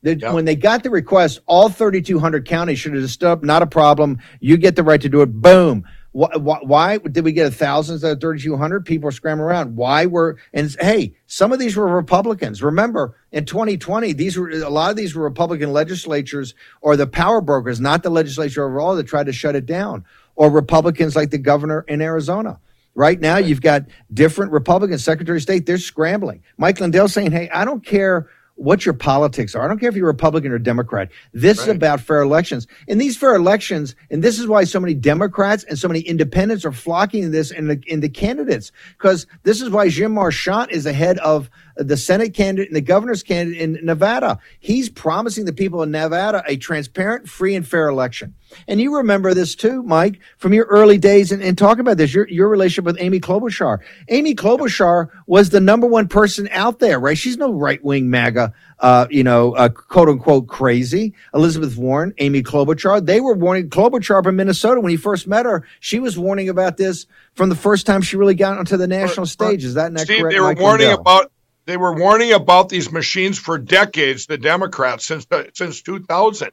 The, 0.02 0.16
Yeah. 0.16 0.32
When 0.32 0.44
they 0.44 0.56
got 0.56 0.82
the 0.82 0.90
request, 0.90 1.40
all 1.46 1.68
3,200 1.68 2.46
counties 2.46 2.78
should 2.78 2.94
have 2.94 3.02
just 3.02 3.14
stood 3.14 3.28
up, 3.30 3.42
not 3.42 3.62
a 3.62 3.66
problem. 3.66 4.18
You 4.40 4.56
get 4.56 4.76
the 4.76 4.82
right 4.82 5.00
to 5.00 5.08
do 5.08 5.20
it. 5.22 5.26
Boom. 5.26 5.84
Why, 6.12 6.30
why, 6.36 6.58
why 6.62 6.98
did 6.98 7.24
we 7.24 7.30
get 7.30 7.46
a 7.46 7.50
thousand 7.50 8.00
thousands 8.00 8.04
of 8.04 8.20
3,200? 8.20 8.84
People 8.84 9.08
are 9.08 9.12
scrambling 9.12 9.48
around. 9.48 9.76
Why 9.76 10.06
were, 10.06 10.38
and 10.52 10.74
hey, 10.80 11.14
some 11.26 11.52
of 11.52 11.60
these 11.60 11.76
were 11.76 11.86
Republicans. 11.86 12.62
Remember, 12.62 13.16
in 13.30 13.44
2020, 13.44 14.12
these 14.14 14.36
were, 14.36 14.50
a 14.50 14.70
lot 14.70 14.90
of 14.90 14.96
these 14.96 15.14
were 15.14 15.22
Republican 15.22 15.72
legislatures 15.72 16.54
or 16.80 16.96
the 16.96 17.06
power 17.06 17.40
brokers, 17.40 17.80
not 17.80 18.02
the 18.02 18.10
legislature 18.10 18.64
overall, 18.64 18.96
that 18.96 19.06
tried 19.06 19.26
to 19.26 19.32
shut 19.32 19.54
it 19.54 19.66
down, 19.66 20.04
or 20.40 20.48
Republicans 20.48 21.14
like 21.14 21.28
the 21.28 21.36
governor 21.36 21.84
in 21.86 22.00
Arizona. 22.00 22.58
Right 22.94 23.20
now, 23.20 23.36
you've 23.36 23.60
got 23.60 23.82
different 24.14 24.52
Republicans, 24.52 25.04
Secretary 25.04 25.36
of 25.36 25.42
State, 25.42 25.66
they're 25.66 25.76
scrambling. 25.76 26.42
Mike 26.56 26.80
Lindell 26.80 27.08
saying, 27.08 27.30
hey, 27.30 27.50
I 27.50 27.66
don't 27.66 27.84
care 27.84 28.26
what 28.54 28.86
your 28.86 28.94
politics 28.94 29.54
are. 29.54 29.62
I 29.62 29.68
don't 29.68 29.78
care 29.78 29.90
if 29.90 29.96
you're 29.96 30.06
Republican 30.06 30.50
or 30.50 30.58
Democrat. 30.58 31.10
This 31.34 31.60
is 31.60 31.68
about 31.68 32.00
fair 32.00 32.22
elections. 32.22 32.66
And 32.88 32.98
these 32.98 33.18
fair 33.18 33.34
elections, 33.34 33.94
and 34.10 34.24
this 34.24 34.38
is 34.38 34.46
why 34.46 34.64
so 34.64 34.80
many 34.80 34.94
Democrats 34.94 35.62
and 35.64 35.78
so 35.78 35.88
many 35.88 36.00
independents 36.00 36.64
are 36.64 36.72
flocking 36.72 37.24
to 37.24 37.28
this 37.28 37.50
in 37.50 37.68
the, 37.68 37.82
in 37.86 38.00
the 38.00 38.08
candidates, 38.08 38.72
because 38.96 39.26
this 39.42 39.60
is 39.60 39.68
why 39.68 39.90
Jim 39.90 40.12
Marchant 40.12 40.70
is 40.70 40.86
ahead 40.86 41.18
of 41.18 41.50
the 41.76 41.96
Senate 41.96 42.34
candidate 42.34 42.68
and 42.68 42.76
the 42.76 42.80
governor's 42.80 43.22
candidate 43.22 43.60
in 43.60 43.84
Nevada. 43.84 44.38
He's 44.58 44.88
promising 44.88 45.44
the 45.44 45.52
people 45.52 45.82
in 45.82 45.90
Nevada 45.90 46.42
a 46.46 46.56
transparent, 46.56 47.28
free, 47.28 47.54
and 47.54 47.66
fair 47.66 47.88
election. 47.88 48.34
And 48.66 48.80
you 48.80 48.96
remember 48.96 49.34
this 49.34 49.54
too, 49.54 49.82
Mike, 49.82 50.20
from 50.38 50.52
your 50.52 50.66
early 50.66 50.98
days 50.98 51.32
and, 51.32 51.42
and 51.42 51.56
talk 51.56 51.78
about 51.78 51.96
this, 51.96 52.12
your, 52.12 52.28
your 52.28 52.48
relationship 52.48 52.84
with 52.84 52.96
Amy 53.00 53.20
Klobuchar. 53.20 53.78
Amy 54.08 54.34
Klobuchar 54.34 55.08
was 55.26 55.50
the 55.50 55.60
number 55.60 55.86
one 55.86 56.08
person 56.08 56.48
out 56.50 56.78
there, 56.78 56.98
right? 56.98 57.16
She's 57.16 57.36
no 57.36 57.52
right 57.52 57.82
wing 57.84 58.10
MAGA, 58.10 58.52
uh, 58.80 59.06
you 59.10 59.22
know, 59.22 59.52
uh, 59.52 59.68
quote 59.68 60.08
unquote 60.08 60.48
crazy. 60.48 61.14
Elizabeth 61.34 61.76
Warren, 61.76 62.12
Amy 62.18 62.42
Klobuchar, 62.42 63.04
they 63.04 63.20
were 63.20 63.34
warning 63.34 63.70
Klobuchar 63.70 64.26
in 64.26 64.36
Minnesota 64.36 64.80
when 64.80 64.90
he 64.90 64.96
first 64.96 65.26
met 65.26 65.46
her. 65.46 65.64
She 65.80 65.98
was 65.98 66.18
warning 66.18 66.48
about 66.48 66.76
this 66.76 67.06
from 67.34 67.48
the 67.48 67.56
first 67.56 67.86
time 67.86 68.02
she 68.02 68.16
really 68.16 68.34
got 68.34 68.58
onto 68.58 68.76
the 68.76 68.88
national 68.88 69.26
stage. 69.26 69.64
Is 69.64 69.74
that 69.74 69.92
not 69.92 70.02
Steve, 70.02 70.22
correct? 70.22 70.34
they 70.34 70.40
were 70.40 70.48
Mike 70.48 70.58
warning 70.58 70.88
Lindell? 70.88 71.00
about 71.00 71.32
they 71.70 71.76
were 71.76 71.94
warning 71.94 72.32
about 72.32 72.68
these 72.68 72.90
machines 72.90 73.38
for 73.38 73.56
decades. 73.56 74.26
The 74.26 74.38
Democrats 74.38 75.06
since 75.06 75.24
since 75.54 75.82
2000, 75.82 76.50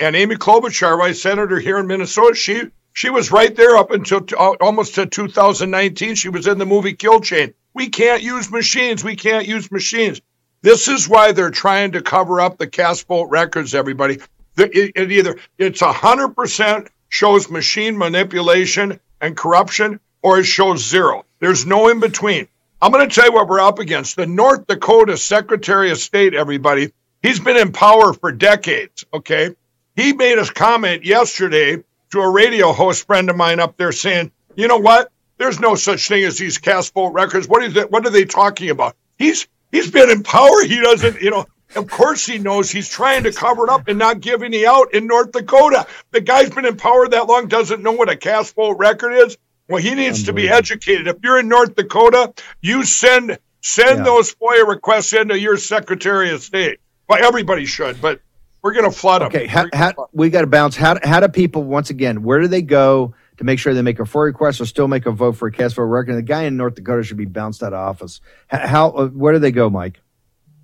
and 0.00 0.16
Amy 0.16 0.34
Klobuchar, 0.34 0.98
my 0.98 1.12
senator 1.12 1.60
here 1.60 1.78
in 1.78 1.86
Minnesota, 1.86 2.34
she 2.34 2.64
she 2.92 3.08
was 3.08 3.30
right 3.30 3.54
there 3.54 3.76
up 3.76 3.92
until 3.92 4.22
t- 4.22 4.34
uh, 4.34 4.54
almost 4.60 4.96
to 4.96 5.06
2019. 5.06 6.16
She 6.16 6.30
was 6.30 6.48
in 6.48 6.58
the 6.58 6.66
movie 6.66 6.94
Kill 6.94 7.20
Chain. 7.20 7.54
We 7.74 7.90
can't 7.90 8.22
use 8.22 8.50
machines. 8.50 9.04
We 9.04 9.14
can't 9.14 9.46
use 9.46 9.70
machines. 9.70 10.20
This 10.62 10.88
is 10.88 11.08
why 11.08 11.30
they're 11.30 11.50
trying 11.50 11.92
to 11.92 12.02
cover 12.02 12.40
up 12.40 12.58
the 12.58 12.66
cast 12.66 13.06
vote 13.06 13.28
records. 13.30 13.72
Everybody, 13.72 14.18
it, 14.56 14.92
it 14.96 15.12
either 15.12 15.36
it's 15.58 15.80
hundred 15.80 16.30
percent 16.30 16.88
shows 17.08 17.48
machine 17.48 17.96
manipulation 17.96 18.98
and 19.20 19.36
corruption, 19.36 20.00
or 20.22 20.40
it 20.40 20.44
shows 20.44 20.84
zero. 20.84 21.24
There's 21.38 21.64
no 21.64 21.86
in 21.86 22.00
between. 22.00 22.48
I'm 22.80 22.92
going 22.92 23.08
to 23.08 23.14
tell 23.14 23.26
you 23.26 23.32
what 23.32 23.48
we're 23.48 23.60
up 23.60 23.78
against. 23.78 24.16
The 24.16 24.26
North 24.26 24.66
Dakota 24.66 25.16
Secretary 25.16 25.90
of 25.90 25.98
State, 25.98 26.34
everybody, 26.34 26.92
he's 27.22 27.40
been 27.40 27.56
in 27.56 27.72
power 27.72 28.12
for 28.12 28.32
decades. 28.32 29.04
Okay. 29.14 29.54
He 29.94 30.12
made 30.12 30.38
a 30.38 30.44
comment 30.44 31.04
yesterday 31.04 31.82
to 32.10 32.20
a 32.20 32.30
radio 32.30 32.72
host 32.72 33.06
friend 33.06 33.30
of 33.30 33.36
mine 33.36 33.60
up 33.60 33.78
there 33.78 33.92
saying, 33.92 34.30
you 34.56 34.68
know 34.68 34.76
what? 34.76 35.10
There's 35.38 35.58
no 35.58 35.74
such 35.74 36.06
thing 36.06 36.24
as 36.24 36.36
these 36.36 36.58
cast 36.58 36.92
vote 36.92 37.12
records. 37.12 37.48
What 37.48 37.62
is 37.62 37.76
it? 37.76 37.90
What 37.90 38.06
are 38.06 38.10
they 38.10 38.24
talking 38.26 38.70
about? 38.70 38.94
He's 39.18 39.48
he's 39.70 39.90
been 39.90 40.10
in 40.10 40.22
power. 40.22 40.62
He 40.64 40.80
doesn't, 40.80 41.20
you 41.20 41.30
know. 41.30 41.46
Of 41.74 41.88
course, 41.90 42.24
he 42.24 42.38
knows 42.38 42.70
he's 42.70 42.88
trying 42.88 43.24
to 43.24 43.32
cover 43.32 43.64
it 43.64 43.70
up 43.70 43.88
and 43.88 43.98
not 43.98 44.20
give 44.20 44.42
any 44.42 44.64
out 44.64 44.94
in 44.94 45.06
North 45.06 45.32
Dakota. 45.32 45.86
The 46.12 46.20
guy's 46.20 46.48
been 46.48 46.64
in 46.64 46.76
power 46.76 47.08
that 47.08 47.26
long, 47.26 47.48
doesn't 47.48 47.82
know 47.82 47.92
what 47.92 48.08
a 48.08 48.16
cast 48.16 48.54
vote 48.54 48.78
record 48.78 49.12
is. 49.12 49.36
Well, 49.68 49.82
he 49.82 49.94
needs 49.94 50.24
to 50.24 50.32
be 50.32 50.48
educated. 50.48 51.08
If 51.08 51.16
you're 51.22 51.40
in 51.40 51.48
North 51.48 51.74
Dakota, 51.74 52.32
you 52.60 52.84
send 52.84 53.38
send 53.60 53.98
Yeah. 53.98 54.04
those 54.04 54.34
FOIA 54.34 54.66
requests 54.66 55.12
into 55.12 55.38
your 55.38 55.56
Secretary 55.56 56.30
of 56.30 56.42
State. 56.42 56.78
Well, 57.08 57.22
everybody 57.22 57.66
should, 57.66 58.00
but 58.00 58.20
we're 58.62 58.72
going 58.72 58.84
to 58.84 58.96
flood 58.96 59.22
them. 59.22 59.28
Okay, 59.28 59.46
how, 59.46 59.66
how, 59.72 59.92
we 60.12 60.30
got 60.30 60.42
to 60.42 60.46
bounce. 60.46 60.76
How, 60.76 60.96
how 61.02 61.20
do 61.20 61.28
people, 61.28 61.64
once 61.64 61.90
again, 61.90 62.22
where 62.22 62.40
do 62.40 62.48
they 62.48 62.62
go 62.62 63.14
to 63.38 63.44
make 63.44 63.58
sure 63.58 63.74
they 63.74 63.82
make 63.82 63.98
a 63.98 64.04
FOIA 64.04 64.26
request 64.26 64.60
or 64.60 64.66
still 64.66 64.88
make 64.88 65.06
a 65.06 65.10
vote 65.10 65.36
for 65.36 65.48
a 65.48 65.52
cast 65.52 65.76
vote 65.76 65.82
record? 65.82 66.16
The 66.16 66.22
guy 66.22 66.44
in 66.44 66.56
North 66.56 66.74
Dakota 66.76 67.02
should 67.02 67.16
be 67.16 67.26
bounced 67.26 67.62
out 67.62 67.72
of 67.72 67.78
office. 67.78 68.20
How, 68.48 68.66
how 68.66 68.90
uh, 68.90 69.08
where 69.08 69.32
do 69.32 69.38
they 69.40 69.52
go, 69.52 69.68
Mike? 69.70 70.00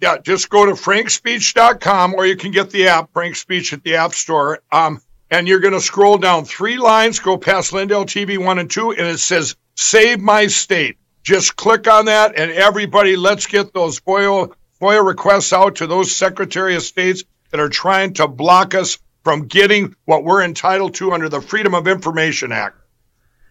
Yeah, 0.00 0.18
just 0.18 0.48
go 0.50 0.66
to 0.66 0.72
frankspeech.com 0.72 2.14
or 2.14 2.26
you 2.26 2.36
can 2.36 2.50
get 2.50 2.70
the 2.70 2.88
app, 2.88 3.12
Frank 3.12 3.36
Speech 3.36 3.72
at 3.72 3.84
the 3.84 3.96
App 3.96 4.14
Store. 4.14 4.60
Um, 4.72 5.00
and 5.32 5.48
you're 5.48 5.60
going 5.60 5.72
to 5.72 5.80
scroll 5.80 6.18
down 6.18 6.44
three 6.44 6.76
lines, 6.76 7.18
go 7.18 7.38
past 7.38 7.72
Lindell 7.72 8.04
TV 8.04 8.36
1 8.36 8.58
and 8.58 8.70
2, 8.70 8.90
and 8.90 9.00
it 9.00 9.18
says 9.18 9.56
Save 9.74 10.20
My 10.20 10.46
State. 10.46 10.98
Just 11.22 11.56
click 11.56 11.88
on 11.88 12.04
that, 12.04 12.38
and 12.38 12.50
everybody, 12.50 13.16
let's 13.16 13.46
get 13.46 13.72
those 13.72 13.98
FOIA, 14.00 14.52
FOIA 14.80 15.04
requests 15.04 15.52
out 15.54 15.76
to 15.76 15.86
those 15.86 16.14
Secretary 16.14 16.76
of 16.76 16.82
States 16.82 17.24
that 17.50 17.60
are 17.60 17.70
trying 17.70 18.12
to 18.14 18.28
block 18.28 18.74
us 18.74 18.98
from 19.24 19.46
getting 19.46 19.96
what 20.04 20.22
we're 20.22 20.42
entitled 20.42 20.94
to 20.94 21.12
under 21.12 21.30
the 21.30 21.40
Freedom 21.40 21.74
of 21.74 21.88
Information 21.88 22.52
Act. 22.52 22.76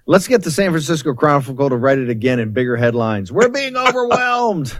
Let's 0.05 0.27
get 0.27 0.43
the 0.43 0.51
San 0.51 0.69
Francisco 0.69 1.13
Chronicle 1.15 1.69
to 1.69 1.77
write 1.77 1.97
it 1.97 2.09
again 2.09 2.39
in 2.39 2.51
bigger 2.51 2.75
headlines. 2.75 3.31
We're 3.31 3.49
being 3.49 3.75
overwhelmed. 3.87 4.79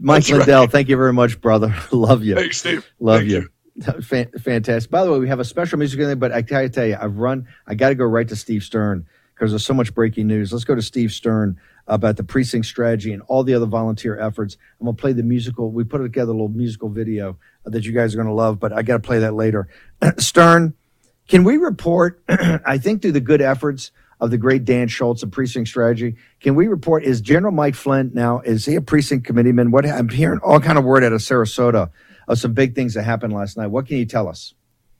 Mike 0.00 0.22
That's 0.24 0.30
right. 0.30 0.38
Lindell, 0.38 0.66
thank 0.68 0.88
you 0.88 0.96
very 0.96 1.12
much, 1.12 1.42
brother. 1.42 1.74
Love 1.92 2.24
you. 2.24 2.36
Thanks, 2.36 2.58
Steve. 2.58 2.88
Love 3.00 3.20
Thank 3.20 3.30
you. 3.30 3.48
Fan- 4.02 4.30
Fantastic. 4.38 4.90
By 4.90 5.04
the 5.04 5.12
way, 5.12 5.18
we 5.18 5.28
have 5.28 5.40
a 5.40 5.44
special 5.44 5.78
music 5.78 6.00
in 6.00 6.06
there, 6.06 6.16
but 6.16 6.32
I 6.32 6.42
gotta 6.42 6.68
tell 6.68 6.86
you, 6.86 6.96
I've 7.00 7.16
run. 7.16 7.46
I 7.66 7.74
got 7.74 7.90
to 7.90 7.94
go 7.94 8.04
right 8.04 8.28
to 8.28 8.36
Steve 8.36 8.62
Stern 8.62 9.06
because 9.34 9.50
there's 9.50 9.64
so 9.64 9.74
much 9.74 9.94
breaking 9.94 10.26
news. 10.26 10.52
Let's 10.52 10.64
go 10.64 10.74
to 10.74 10.82
Steve 10.82 11.12
Stern 11.12 11.58
about 11.86 12.16
the 12.16 12.24
precinct 12.24 12.66
strategy 12.66 13.12
and 13.12 13.22
all 13.26 13.42
the 13.42 13.54
other 13.54 13.66
volunteer 13.66 14.18
efforts. 14.18 14.56
I'm 14.80 14.86
gonna 14.86 14.96
play 14.96 15.12
the 15.12 15.22
musical. 15.22 15.70
We 15.70 15.84
put 15.84 15.98
together 15.98 16.30
a 16.30 16.34
little 16.34 16.48
musical 16.48 16.88
video 16.88 17.38
that 17.64 17.84
you 17.84 17.92
guys 17.92 18.14
are 18.14 18.18
gonna 18.18 18.34
love, 18.34 18.60
but 18.60 18.72
I 18.72 18.82
got 18.82 18.94
to 18.94 19.06
play 19.06 19.20
that 19.20 19.34
later. 19.34 19.68
Stern, 20.18 20.74
can 21.28 21.44
we 21.44 21.56
report? 21.56 22.22
I 22.28 22.78
think 22.78 23.02
through 23.02 23.12
the 23.12 23.20
good 23.20 23.40
efforts 23.40 23.90
of 24.20 24.30
the 24.30 24.38
great 24.38 24.64
Dan 24.64 24.86
Schultz 24.86 25.24
of 25.24 25.32
precinct 25.32 25.68
strategy, 25.68 26.16
can 26.40 26.54
we 26.54 26.68
report? 26.68 27.02
Is 27.02 27.20
General 27.20 27.52
Mike 27.52 27.74
Flynn 27.74 28.12
now? 28.14 28.40
Is 28.40 28.64
he 28.66 28.76
a 28.76 28.80
precinct 28.80 29.26
committeeman? 29.26 29.72
What 29.72 29.84
I'm 29.84 30.08
hearing 30.08 30.38
all 30.44 30.60
kind 30.60 30.78
of 30.78 30.84
word 30.84 31.02
out 31.02 31.12
of 31.12 31.20
Sarasota 31.20 31.90
of 32.28 32.38
some 32.38 32.52
big 32.52 32.74
things 32.74 32.94
that 32.94 33.02
happened 33.02 33.32
last 33.32 33.56
night. 33.56 33.68
What 33.68 33.86
can 33.86 33.96
you 33.96 34.06
tell 34.06 34.28
us? 34.28 34.54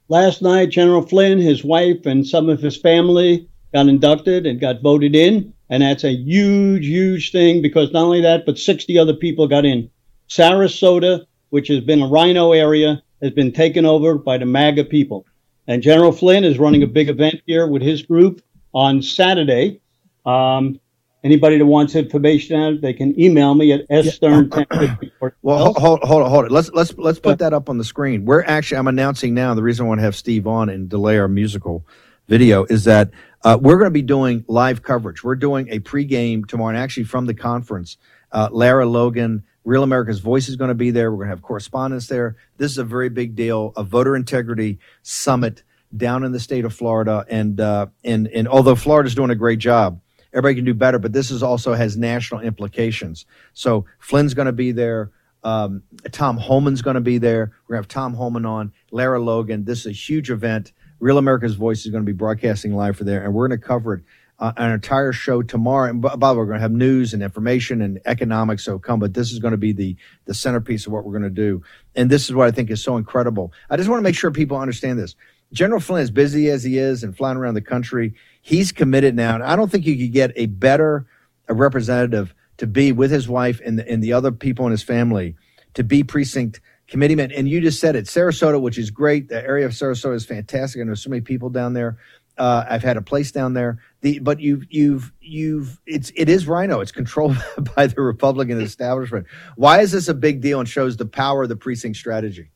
Last 0.09 0.43
night, 0.43 0.70
General 0.70 1.03
Flynn, 1.03 1.39
his 1.39 1.64
wife, 1.64 2.05
and 2.07 2.27
some 2.27 2.49
of 2.49 2.61
his 2.61 2.77
family 2.77 3.49
got 3.73 3.89
inducted 3.89 4.47
and 4.47 4.61
got 4.61 4.83
voted 4.83 5.14
in. 5.14 5.55
And 5.70 5.83
that's 5.83 6.05
a 6.05 6.12
huge, 6.12 6.87
huge 6.87 7.33
thing 7.33 7.62
because 7.62 7.93
not 7.93 8.05
only 8.05 8.20
that, 8.20 8.45
but 8.45 8.59
60 8.59 8.99
other 8.99 9.14
people 9.14 9.49
got 9.49 9.64
in. 9.64 9.91
Sarasota, 10.29 11.25
which 11.51 11.68
has 11.68 11.81
been 11.81 12.03
a 12.03 12.09
rhino 12.09 12.53
area, 12.53 13.03
has 13.23 13.31
been 13.31 13.53
taken 13.53 13.87
over 13.87 14.16
by 14.16 14.37
the 14.37 14.45
MAGA 14.45 14.85
people. 14.85 15.25
And 15.66 15.83
General 15.83 16.12
Flynn 16.12 16.45
is 16.45 16.59
running 16.59 16.83
a 16.83 16.87
big 16.87 17.09
event 17.09 17.41
here 17.47 17.66
with 17.66 17.83
his 17.83 18.03
group 18.03 18.43
on 18.75 19.01
Saturday. 19.01 19.81
Um, 20.27 20.81
Anybody 21.25 21.59
that 21.59 21.66
wants 21.66 21.95
information 21.95 22.59
on 22.59 22.75
it, 22.75 22.83
they 22.83 22.93
can 22.93 23.18
email 23.18 23.55
me 23.55 23.73
at 23.73 23.89
sstern1054. 23.89 25.33
Well, 25.43 25.73
hold, 25.73 25.77
hold, 25.77 26.01
hold, 26.03 26.29
hold 26.29 26.45
it. 26.47 26.53
Let's 26.53 26.70
let's 26.70 26.97
let's 26.99 27.18
put 27.18 27.39
that 27.39 27.53
up 27.53 27.68
on 27.68 27.79
the 27.79 27.85
screen. 27.85 28.25
We're 28.25 28.43
actually 28.43 28.79
I'm 28.79 28.89
announcing 28.89 29.35
now. 29.35 29.55
The 29.55 29.62
reason 29.62 29.87
I 29.87 29.89
want 29.89 29.99
to 29.99 30.05
have 30.05 30.16
Steve 30.16 30.47
on 30.47 30.68
and 30.68 30.89
delay 30.89 31.18
our 31.18 31.29
musical 31.29 31.85
video 32.29 32.64
is 32.64 32.85
that 32.85 33.11
uh, 33.45 33.59
we're 33.61 33.77
going 33.77 33.87
to 33.87 33.91
be 33.91 34.03
doing 34.03 34.45
live 34.49 34.83
coverage. 34.83 35.23
We're 35.23 35.37
doing 35.37 35.68
a 35.70 35.81
pregame 35.81 36.47
tomorrow, 36.47 36.70
and 36.70 36.79
actually 36.79 37.05
from 37.05 37.27
the 37.27 37.35
conference. 37.35 37.99
Uh, 38.31 38.49
Lara 38.51 38.87
Logan, 38.87 39.45
Real 39.64 39.83
America's 39.83 40.20
Voice 40.20 40.49
is 40.49 40.57
going 40.57 40.68
to 40.68 40.75
be 40.75 40.91
there. 40.91 41.11
We're 41.11 41.18
going 41.18 41.29
to 41.29 41.37
have 41.37 41.43
correspondence 41.43 42.07
there. 42.07 42.37
This 42.57 42.73
is 42.73 42.79
a 42.79 42.85
very 42.85 43.11
big 43.11 43.35
deal. 43.35 43.73
A 43.77 43.85
voter 43.85 44.16
integrity 44.16 44.79
summit 45.03 45.62
down 45.97 46.25
in 46.25 46.33
the 46.33 46.41
state 46.41 46.64
of 46.64 46.73
Florida, 46.73 47.25
and 47.29 47.61
uh, 47.61 47.87
and 48.05 48.27
and 48.29 48.49
although 48.49 48.75
Florida's 48.75 49.14
doing 49.14 49.31
a 49.31 49.35
great 49.35 49.59
job, 49.59 50.01
everybody 50.33 50.57
can 50.57 50.64
do 50.64 50.74
better. 50.74 50.99
But 50.99 51.12
this 51.12 51.30
is 51.30 51.43
also 51.43 51.74
has 51.74 51.97
national 51.97 52.41
implications. 52.41 53.26
So 53.53 53.87
Flynn's 53.99 54.35
going 54.35 54.47
to 54.47 54.53
be 54.53 54.72
there. 54.72 55.11
Um, 55.45 55.83
Tom 56.12 56.37
Homan's 56.37 56.83
going 56.83 56.95
to 56.95 57.01
be 57.01 57.18
there. 57.18 57.53
We're 57.66 57.76
going 57.76 57.83
to 57.83 57.87
have 57.87 57.89
Tom 57.89 58.14
Homan 58.14 58.47
on. 58.47 58.72
Lara 58.91 59.20
Logan. 59.20 59.64
This 59.64 59.80
is 59.80 59.87
a 59.87 59.93
huge 59.93 60.30
event. 60.30 60.72
Real 61.01 61.18
America's 61.18 61.57
Voice 61.57 61.85
is 61.85 61.91
going 61.91 62.05
to 62.05 62.07
be 62.07 62.16
broadcasting 62.16 62.76
live 62.76 62.97
for 62.97 63.03
there, 63.03 63.24
and 63.24 63.35
we're 63.35 63.49
going 63.49 63.59
to 63.59 63.66
cover 63.66 63.95
it 63.95 64.05
uh, 64.39 64.53
an 64.57 64.72
entire 64.72 65.12
show 65.12 65.43
tomorrow. 65.43 65.91
And 65.91 66.01
by 66.01 66.14
the 66.14 66.16
way, 66.16 66.37
we're 66.37 66.47
going 66.47 66.57
to 66.57 66.62
have 66.62 66.72
news 66.72 67.14
and 67.14 67.22
information 67.22 67.80
and 67.80 68.01
economics. 68.07 68.64
So 68.64 68.78
come, 68.78 69.01
but 69.01 69.14
this 69.14 69.33
is 69.33 69.39
going 69.39 69.53
to 69.53 69.59
be 69.59 69.72
the 69.72 69.97
the 70.24 70.35
centerpiece 70.35 70.87
of 70.87 70.93
what 70.93 71.05
we're 71.05 71.12
going 71.12 71.22
to 71.22 71.30
do. 71.30 71.62
And 71.95 72.11
this 72.11 72.24
is 72.24 72.35
what 72.35 72.49
I 72.49 72.51
think 72.51 72.70
is 72.70 72.83
so 72.83 72.97
incredible. 72.97 73.53
I 73.70 73.76
just 73.76 73.89
want 73.89 73.99
to 73.99 74.05
make 74.05 74.16
sure 74.16 74.30
people 74.30 74.57
understand 74.57 74.99
this. 74.99 75.14
General 75.53 75.80
Flynn, 75.80 76.03
as 76.03 76.11
busy 76.11 76.49
as 76.51 76.64
he 76.64 76.78
is 76.78 77.05
and 77.05 77.16
flying 77.16 77.37
around 77.37 77.55
the 77.55 77.61
country, 77.61 78.14
he's 78.43 78.72
committed 78.72 79.16
now. 79.16 79.34
And 79.34 79.43
I 79.43 79.57
don't 79.57 79.70
think 79.70 79.86
you 79.86 79.97
could 79.97 80.12
get 80.12 80.32
a 80.36 80.47
better 80.47 81.07
a 81.49 81.55
representative 81.55 82.34
to 82.59 82.66
be 82.66 82.93
with 82.93 83.11
his 83.11 83.28
wife 83.28 83.61
and 83.64 83.78
the, 83.78 83.88
and 83.88 84.03
the 84.03 84.12
other 84.12 84.30
people 84.30 84.66
in 84.66 84.70
his 84.70 84.82
family 84.82 85.36
to 85.74 85.82
be 85.82 86.05
precinct 86.05 86.61
committeeman. 86.88 87.32
And 87.32 87.49
you 87.49 87.61
just 87.61 87.80
said 87.80 87.97
it, 87.97 88.05
Sarasota, 88.05 88.61
which 88.61 88.78
is 88.78 88.90
great. 88.90 89.28
The 89.28 89.43
area 89.43 89.64
of 89.64 89.72
Sarasota 89.72 90.14
is 90.14 90.26
fantastic. 90.26 90.80
I 90.80 90.84
know 90.84 90.95
so 90.95 91.11
many 91.11 91.22
people 91.22 91.49
down 91.49 91.72
there. 91.72 91.99
Uh, 92.38 92.64
I've 92.68 92.82
had 92.82 92.97
a 92.97 93.03
place 93.03 93.30
down 93.30 93.53
there. 93.53 93.78
The 94.01 94.18
but 94.18 94.40
you've 94.40 94.64
you've 94.70 95.12
you've 95.20 95.80
it's 95.86 96.11
it 96.16 96.30
is 96.30 96.47
Rhino. 96.47 96.80
It's 96.80 96.93
controlled 96.93 97.36
by 97.76 97.86
the 97.88 98.01
Republican 98.01 98.61
establishment. 98.61 99.26
Why 99.57 99.80
is 99.80 99.93
this 99.93 100.09
a 100.09 100.14
big 100.14 100.40
deal 100.40 100.59
and 100.59 100.68
shows 100.68 100.97
the 100.97 101.05
power 101.07 101.43
of 101.43 101.51
the 101.51 101.57
precinct 101.57 101.99
strategy? 101.99 102.51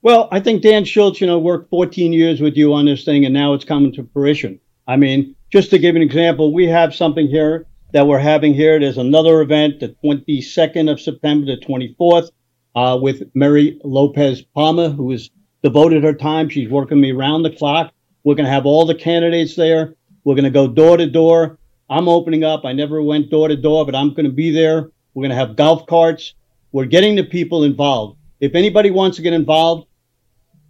Well, 0.00 0.28
I 0.32 0.40
think 0.40 0.62
Dan 0.62 0.84
Schultz, 0.84 1.20
you 1.20 1.26
know, 1.26 1.38
worked 1.38 1.70
14 1.70 2.12
years 2.12 2.40
with 2.40 2.56
you 2.56 2.74
on 2.74 2.84
this 2.86 3.04
thing, 3.04 3.24
and 3.24 3.32
now 3.32 3.54
it's 3.54 3.64
coming 3.64 3.92
to 3.92 4.08
fruition. 4.12 4.60
I 4.86 4.96
mean, 4.96 5.34
just 5.50 5.70
to 5.70 5.78
give 5.78 5.96
an 5.96 6.02
example, 6.02 6.52
we 6.52 6.66
have 6.66 6.94
something 6.94 7.26
here 7.26 7.66
that 7.92 8.06
we're 8.06 8.18
having 8.18 8.54
here. 8.54 8.78
There's 8.78 8.98
another 8.98 9.40
event, 9.40 9.80
the 9.80 9.96
22nd 10.04 10.90
of 10.90 11.00
September, 11.00 11.46
the 11.46 11.56
24th, 11.56 12.30
uh, 12.74 12.98
with 13.00 13.22
Mary 13.34 13.78
Lopez 13.84 14.42
Palma, 14.42 14.90
who 14.90 15.10
has 15.12 15.30
devoted 15.62 16.02
her 16.04 16.12
time. 16.12 16.48
She's 16.48 16.68
working 16.68 17.00
me 17.00 17.12
around 17.12 17.42
the 17.44 17.50
clock. 17.50 17.92
We're 18.24 18.34
going 18.34 18.46
to 18.46 18.52
have 18.52 18.66
all 18.66 18.84
the 18.84 18.94
candidates 18.94 19.56
there. 19.56 19.94
We're 20.24 20.34
going 20.34 20.44
to 20.44 20.50
go 20.50 20.68
door 20.68 20.96
to 20.96 21.06
door. 21.06 21.58
I'm 21.88 22.08
opening 22.08 22.44
up. 22.44 22.64
I 22.64 22.72
never 22.72 23.02
went 23.02 23.30
door 23.30 23.48
to 23.48 23.56
door, 23.56 23.86
but 23.86 23.94
I'm 23.94 24.10
going 24.10 24.26
to 24.26 24.32
be 24.32 24.50
there. 24.50 24.90
We're 25.14 25.22
going 25.22 25.30
to 25.30 25.36
have 25.36 25.56
golf 25.56 25.86
carts. 25.86 26.34
We're 26.72 26.86
getting 26.86 27.14
the 27.14 27.24
people 27.24 27.64
involved. 27.64 28.18
If 28.40 28.54
anybody 28.54 28.90
wants 28.90 29.16
to 29.16 29.22
get 29.22 29.32
involved, 29.32 29.86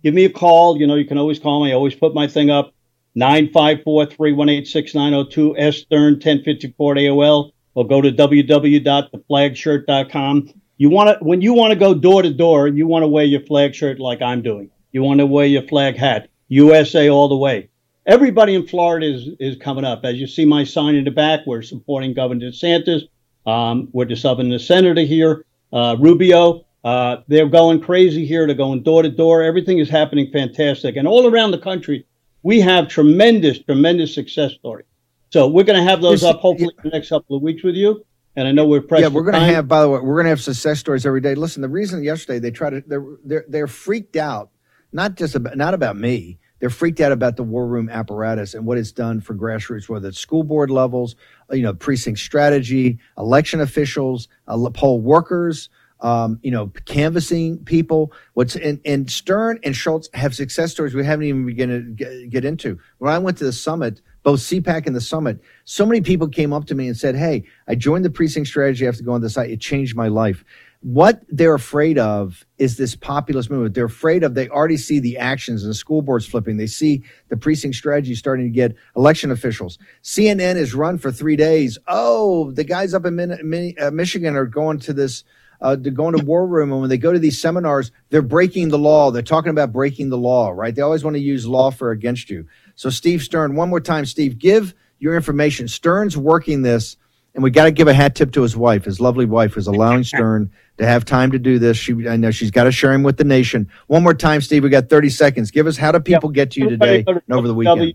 give 0.02 0.12
me 0.12 0.24
a 0.24 0.30
call. 0.30 0.78
You 0.78 0.86
know, 0.86 0.96
you 0.96 1.06
can 1.06 1.18
always 1.18 1.38
call 1.38 1.64
me. 1.64 1.70
I 1.70 1.74
always 1.74 1.94
put 1.94 2.14
my 2.14 2.26
thing 2.26 2.50
up 2.50 2.74
954 3.14 4.06
318 4.06 4.64
6902 4.64 5.58
S 5.58 5.76
Stern 5.78 6.14
1054 6.14 6.94
AOL 6.96 7.52
or 7.74 7.86
go 7.86 8.00
to 8.00 8.10
www.theflagshirt.com. 8.10 10.48
You 10.76 10.90
want 10.90 11.18
to, 11.18 11.24
when 11.24 11.40
you 11.40 11.54
want 11.54 11.72
to 11.72 11.78
go 11.78 11.94
door 11.94 12.22
to 12.22 12.32
door, 12.32 12.66
you 12.68 12.86
want 12.86 13.04
to 13.04 13.08
wear 13.08 13.24
your 13.24 13.40
flag 13.40 13.74
shirt 13.74 13.98
like 14.00 14.22
I'm 14.22 14.42
doing. 14.42 14.70
You 14.92 15.02
want 15.02 15.18
to 15.20 15.26
wear 15.26 15.46
your 15.46 15.62
flag 15.62 15.96
hat, 15.96 16.28
USA 16.48 17.10
all 17.10 17.28
the 17.28 17.36
way. 17.36 17.68
Everybody 18.06 18.54
in 18.54 18.66
Florida 18.66 19.06
is, 19.06 19.28
is 19.40 19.56
coming 19.56 19.84
up. 19.84 20.04
As 20.04 20.16
you 20.16 20.26
see 20.26 20.44
my 20.44 20.64
sign 20.64 20.94
in 20.94 21.04
the 21.04 21.10
back, 21.10 21.40
we're 21.46 21.62
supporting 21.62 22.12
Governor 22.12 22.50
DeSantis. 22.50 23.02
Um, 23.46 23.88
we're 23.92 24.04
just 24.04 24.22
subbing 24.24 24.50
the 24.50 24.58
senator 24.58 25.02
here, 25.02 25.44
uh, 25.72 25.96
Rubio. 25.98 26.66
Uh, 26.82 27.18
they're 27.28 27.48
going 27.48 27.80
crazy 27.80 28.26
here. 28.26 28.46
They're 28.46 28.54
going 28.54 28.82
door 28.82 29.02
to 29.02 29.08
door. 29.08 29.42
Everything 29.42 29.78
is 29.78 29.88
happening 29.88 30.30
fantastic. 30.32 30.96
And 30.96 31.08
all 31.08 31.26
around 31.26 31.52
the 31.52 31.58
country, 31.58 32.06
we 32.44 32.60
have 32.60 32.86
tremendous, 32.86 33.58
tremendous 33.58 34.14
success 34.14 34.52
stories. 34.52 34.86
So 35.30 35.48
we're 35.48 35.64
going 35.64 35.82
to 35.82 35.90
have 35.90 36.00
those 36.00 36.22
up 36.22 36.38
hopefully 36.38 36.72
in 36.78 36.90
the 36.90 36.96
next 36.96 37.08
couple 37.08 37.34
of 37.34 37.42
weeks 37.42 37.64
with 37.64 37.74
you. 37.74 38.06
And 38.36 38.46
I 38.46 38.52
know 38.52 38.66
we're 38.66 38.82
pressed. 38.82 39.02
Yeah, 39.02 39.08
we're 39.08 39.22
going 39.22 39.34
to 39.34 39.40
have. 39.40 39.66
By 39.66 39.80
the 39.80 39.88
way, 39.88 39.98
we're 39.98 40.14
going 40.14 40.24
to 40.24 40.30
have 40.30 40.40
success 40.40 40.78
stories 40.78 41.04
every 41.06 41.20
day. 41.20 41.34
Listen, 41.34 41.62
the 41.62 41.68
reason 41.68 42.04
yesterday 42.04 42.38
they 42.38 42.50
try 42.50 42.70
to 42.70 42.82
they're 42.86 43.04
they're 43.24 43.44
they're 43.48 43.66
freaked 43.66 44.16
out, 44.16 44.50
not 44.92 45.16
just 45.16 45.34
about 45.34 45.56
not 45.56 45.74
about 45.74 45.96
me. 45.96 46.38
They're 46.60 46.70
freaked 46.70 47.00
out 47.00 47.12
about 47.12 47.36
the 47.36 47.42
war 47.42 47.66
room 47.66 47.88
apparatus 47.88 48.54
and 48.54 48.66
what 48.66 48.78
it's 48.78 48.92
done 48.92 49.20
for 49.20 49.34
grassroots, 49.34 49.88
whether 49.88 50.08
it's 50.08 50.18
school 50.18 50.44
board 50.44 50.70
levels, 50.70 51.14
you 51.50 51.62
know, 51.62 51.74
precinct 51.74 52.18
strategy, 52.18 52.98
election 53.18 53.60
officials, 53.60 54.28
poll 54.46 55.00
workers, 55.00 55.68
um, 56.00 56.38
you 56.42 56.50
know, 56.50 56.70
canvassing 56.84 57.58
people. 57.64 58.12
What's 58.34 58.56
and, 58.56 58.80
and 58.84 59.10
Stern 59.10 59.58
and 59.62 59.74
Schultz 59.74 60.08
have 60.14 60.34
success 60.34 60.72
stories 60.72 60.94
we 60.94 61.04
haven't 61.04 61.26
even 61.26 61.46
begun 61.46 61.96
to 61.98 62.26
get, 62.26 62.44
into. 62.44 62.78
When 62.98 63.12
I 63.12 63.18
went 63.18 63.38
to 63.38 63.44
the 63.44 63.52
summit, 63.52 64.00
both 64.22 64.40
CPAC 64.40 64.86
and 64.86 64.94
the 64.94 65.00
summit, 65.00 65.40
so 65.64 65.86
many 65.86 66.00
people 66.00 66.28
came 66.28 66.52
up 66.52 66.66
to 66.66 66.74
me 66.74 66.88
and 66.88 66.96
said, 66.96 67.16
"Hey, 67.16 67.44
I 67.68 67.74
joined 67.74 68.04
the 68.04 68.10
precinct 68.10 68.48
strategy 68.48 68.86
after 68.86 69.02
going 69.02 69.04
to 69.04 69.06
go 69.06 69.14
on 69.14 69.20
the 69.22 69.30
site. 69.30 69.50
It 69.50 69.60
changed 69.60 69.96
my 69.96 70.08
life." 70.08 70.44
What 70.80 71.22
they're 71.30 71.54
afraid 71.54 71.96
of 71.96 72.44
is 72.58 72.76
this 72.76 72.94
populist 72.94 73.48
movement. 73.50 73.74
They're 73.74 73.86
afraid 73.86 74.22
of. 74.22 74.34
They 74.34 74.50
already 74.50 74.76
see 74.76 74.98
the 74.98 75.16
actions 75.16 75.62
and 75.62 75.70
the 75.70 75.74
school 75.74 76.02
boards 76.02 76.26
flipping. 76.26 76.58
They 76.58 76.66
see 76.66 77.02
the 77.30 77.38
precinct 77.38 77.76
strategy 77.76 78.14
starting 78.14 78.44
to 78.44 78.50
get 78.50 78.76
election 78.94 79.30
officials. 79.30 79.78
CNN 80.02 80.56
is 80.56 80.74
run 80.74 80.98
for 80.98 81.10
three 81.10 81.36
days. 81.36 81.78
Oh, 81.88 82.50
the 82.50 82.64
guys 82.64 82.92
up 82.92 83.06
in 83.06 83.74
uh, 83.80 83.90
Michigan 83.92 84.36
are 84.36 84.44
going 84.44 84.78
to 84.80 84.92
this 84.92 85.24
uh, 85.60 85.76
they're 85.76 85.92
going 85.92 86.16
to 86.16 86.24
war 86.24 86.46
room 86.46 86.72
and 86.72 86.80
when 86.80 86.90
they 86.90 86.98
go 86.98 87.12
to 87.12 87.18
these 87.18 87.40
seminars 87.40 87.90
they're 88.10 88.22
breaking 88.22 88.68
the 88.68 88.78
law. 88.78 89.10
They're 89.10 89.22
talking 89.22 89.50
about 89.50 89.72
breaking 89.72 90.10
the 90.10 90.18
law 90.18 90.50
right? 90.50 90.74
They 90.74 90.82
always 90.82 91.04
want 91.04 91.14
to 91.16 91.20
use 91.20 91.46
law 91.46 91.70
for 91.70 91.90
against 91.90 92.30
you. 92.30 92.46
So 92.74 92.90
steve 92.90 93.22
stern 93.22 93.54
one 93.54 93.68
more 93.68 93.80
time 93.80 94.04
steve 94.04 94.38
give 94.38 94.74
your 94.98 95.16
information. 95.16 95.68
Stern's 95.68 96.16
working 96.16 96.62
this 96.62 96.96
and 97.34 97.42
we 97.42 97.50
got 97.50 97.64
to 97.64 97.72
give 97.72 97.88
a 97.88 97.94
hat 97.94 98.14
tip 98.14 98.32
to 98.32 98.42
his 98.42 98.56
wife. 98.56 98.84
His 98.84 99.00
lovely 99.00 99.26
wife 99.26 99.56
is 99.56 99.66
allowing 99.66 100.04
stern 100.04 100.50
to 100.78 100.86
have 100.86 101.04
time 101.04 101.32
to 101.32 101.38
do 101.38 101.58
this. 101.58 101.76
She 101.76 102.08
i 102.08 102.16
know 102.16 102.30
she's 102.30 102.50
got 102.50 102.64
to 102.64 102.72
share 102.72 102.92
him 102.92 103.02
with 103.02 103.16
the 103.16 103.24
nation. 103.24 103.68
One 103.86 104.02
more 104.02 104.14
time 104.14 104.40
steve 104.40 104.62
we 104.62 104.70
got 104.70 104.88
30 104.88 105.10
seconds. 105.10 105.50
Give 105.50 105.66
us 105.66 105.76
how 105.76 105.92
do 105.92 106.00
people 106.00 106.28
get 106.28 106.52
to 106.52 106.60
you 106.60 106.70
today 106.70 107.04
and 107.06 107.22
over 107.30 107.48
the 107.48 107.54
go 107.54 107.74
weekend 107.74 107.94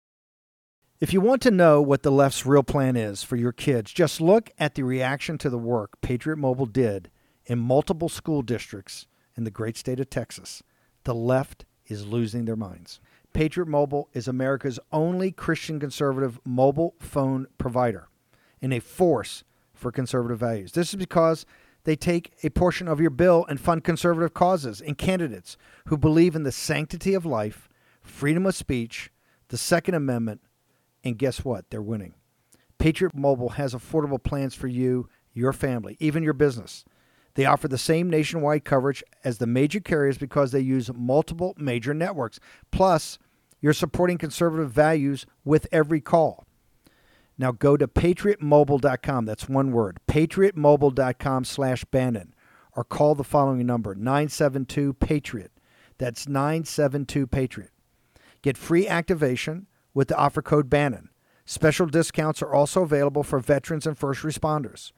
If 1.00 1.14
you 1.14 1.22
want 1.22 1.44
to 1.44 1.52
know 1.52 1.80
what 1.80 2.02
the 2.02 2.12
left's 2.12 2.44
real 2.44 2.64
plan 2.64 2.96
is 2.96 3.22
for 3.22 3.36
your 3.36 3.52
kids, 3.52 3.92
just 3.92 4.20
look 4.20 4.50
at 4.58 4.74
the 4.74 4.82
reaction 4.82 5.38
to 5.38 5.50
the 5.50 5.60
work 5.60 6.02
Patriot 6.02 6.38
Mobile 6.38 6.66
did 6.66 7.12
in 7.46 7.60
multiple 7.60 8.10
school 8.10 8.42
districts 8.42 9.06
in 9.38 9.44
the 9.44 9.52
great 9.52 9.78
state 9.78 10.00
of 10.00 10.10
Texas. 10.10 10.64
The 11.04 11.14
left 11.14 11.66
is 11.86 12.08
losing 12.08 12.46
their 12.46 12.56
minds. 12.56 13.00
Patriot 13.34 13.68
Mobile 13.68 14.10
is 14.14 14.28
America's 14.28 14.80
only 14.92 15.32
Christian 15.32 15.80
conservative 15.80 16.40
mobile 16.46 16.96
phone 17.00 17.48
provider 17.58 18.10
and 18.62 18.74
a 18.74 18.80
force 18.80 19.44
for 19.74 19.92
conservative 19.92 20.40
values. 20.40 20.74
This 20.74 20.90
is 20.90 20.96
because 20.96 21.46
they 21.84 21.96
take 21.96 22.34
a 22.44 22.50
portion 22.50 22.88
of 22.88 23.00
your 23.00 23.10
bill 23.10 23.46
and 23.50 23.60
fund 23.60 23.84
conservative 23.84 24.34
causes 24.34 24.82
and 24.82 24.98
candidates 24.98 25.58
who 25.88 25.98
believe 25.98 26.36
in 26.36 26.44
the 26.44 26.52
sanctity 26.52 27.14
of 27.14 27.26
life, 27.26 27.68
freedom 28.02 28.46
of 28.46 28.56
speech, 28.56 29.12
the 29.48 29.58
Second 29.58 29.96
Amendment, 29.96 30.42
and 31.04 31.18
guess 31.18 31.44
what? 31.44 31.70
They're 31.70 31.82
winning. 31.82 32.14
Patriot 32.78 33.16
Mobile 33.16 33.50
has 33.50 33.74
affordable 33.74 34.22
plans 34.22 34.54
for 34.56 34.68
you, 34.68 35.10
your 35.34 35.54
family, 35.54 35.98
even 36.00 36.24
your 36.24 36.34
business. 36.34 36.86
They 37.36 37.46
offer 37.46 37.68
the 37.68 37.78
same 37.78 38.10
nationwide 38.10 38.66
coverage 38.66 39.04
as 39.24 39.38
the 39.38 39.48
major 39.48 39.80
carriers 39.80 40.18
because 40.18 40.52
they 40.52 40.60
use 40.60 40.92
multiple 40.94 41.54
major 41.58 41.94
networks. 41.94 42.40
Plus, 42.72 43.18
you're 43.62 43.74
supporting 43.74 44.18
conservative 44.18 44.72
values 44.72 45.26
with 45.46 45.68
every 45.72 46.02
call. 46.02 46.46
Now 47.38 47.52
go 47.52 47.78
to 47.78 47.88
patriotmobile.com. 47.88 49.26
That's 49.26 49.48
one 49.50 49.72
word. 49.72 50.00
patriotmobile.com 50.08 51.46
slash 51.46 51.86
Bannon. 51.86 52.34
Or 52.76 52.84
call 52.84 53.16
the 53.16 53.24
following 53.24 53.66
number, 53.66 53.96
972 53.96 54.94
Patriot. 54.94 55.52
That's 55.98 56.28
972 56.28 57.28
Patriot. 57.28 57.72
Get 58.42 58.58
free 58.58 58.88
activation 58.88 59.68
with 59.94 60.08
the 60.08 60.18
offer 60.18 60.42
code 60.42 60.70
Bannon. 60.70 61.10
Special 61.46 61.86
discounts 61.86 62.42
are 62.42 62.54
also 62.54 62.84
available 62.84 63.24
for 63.24 63.40
veterans 63.40 63.86
and 63.86 63.98
first 63.98 64.22
responders. 64.24 64.92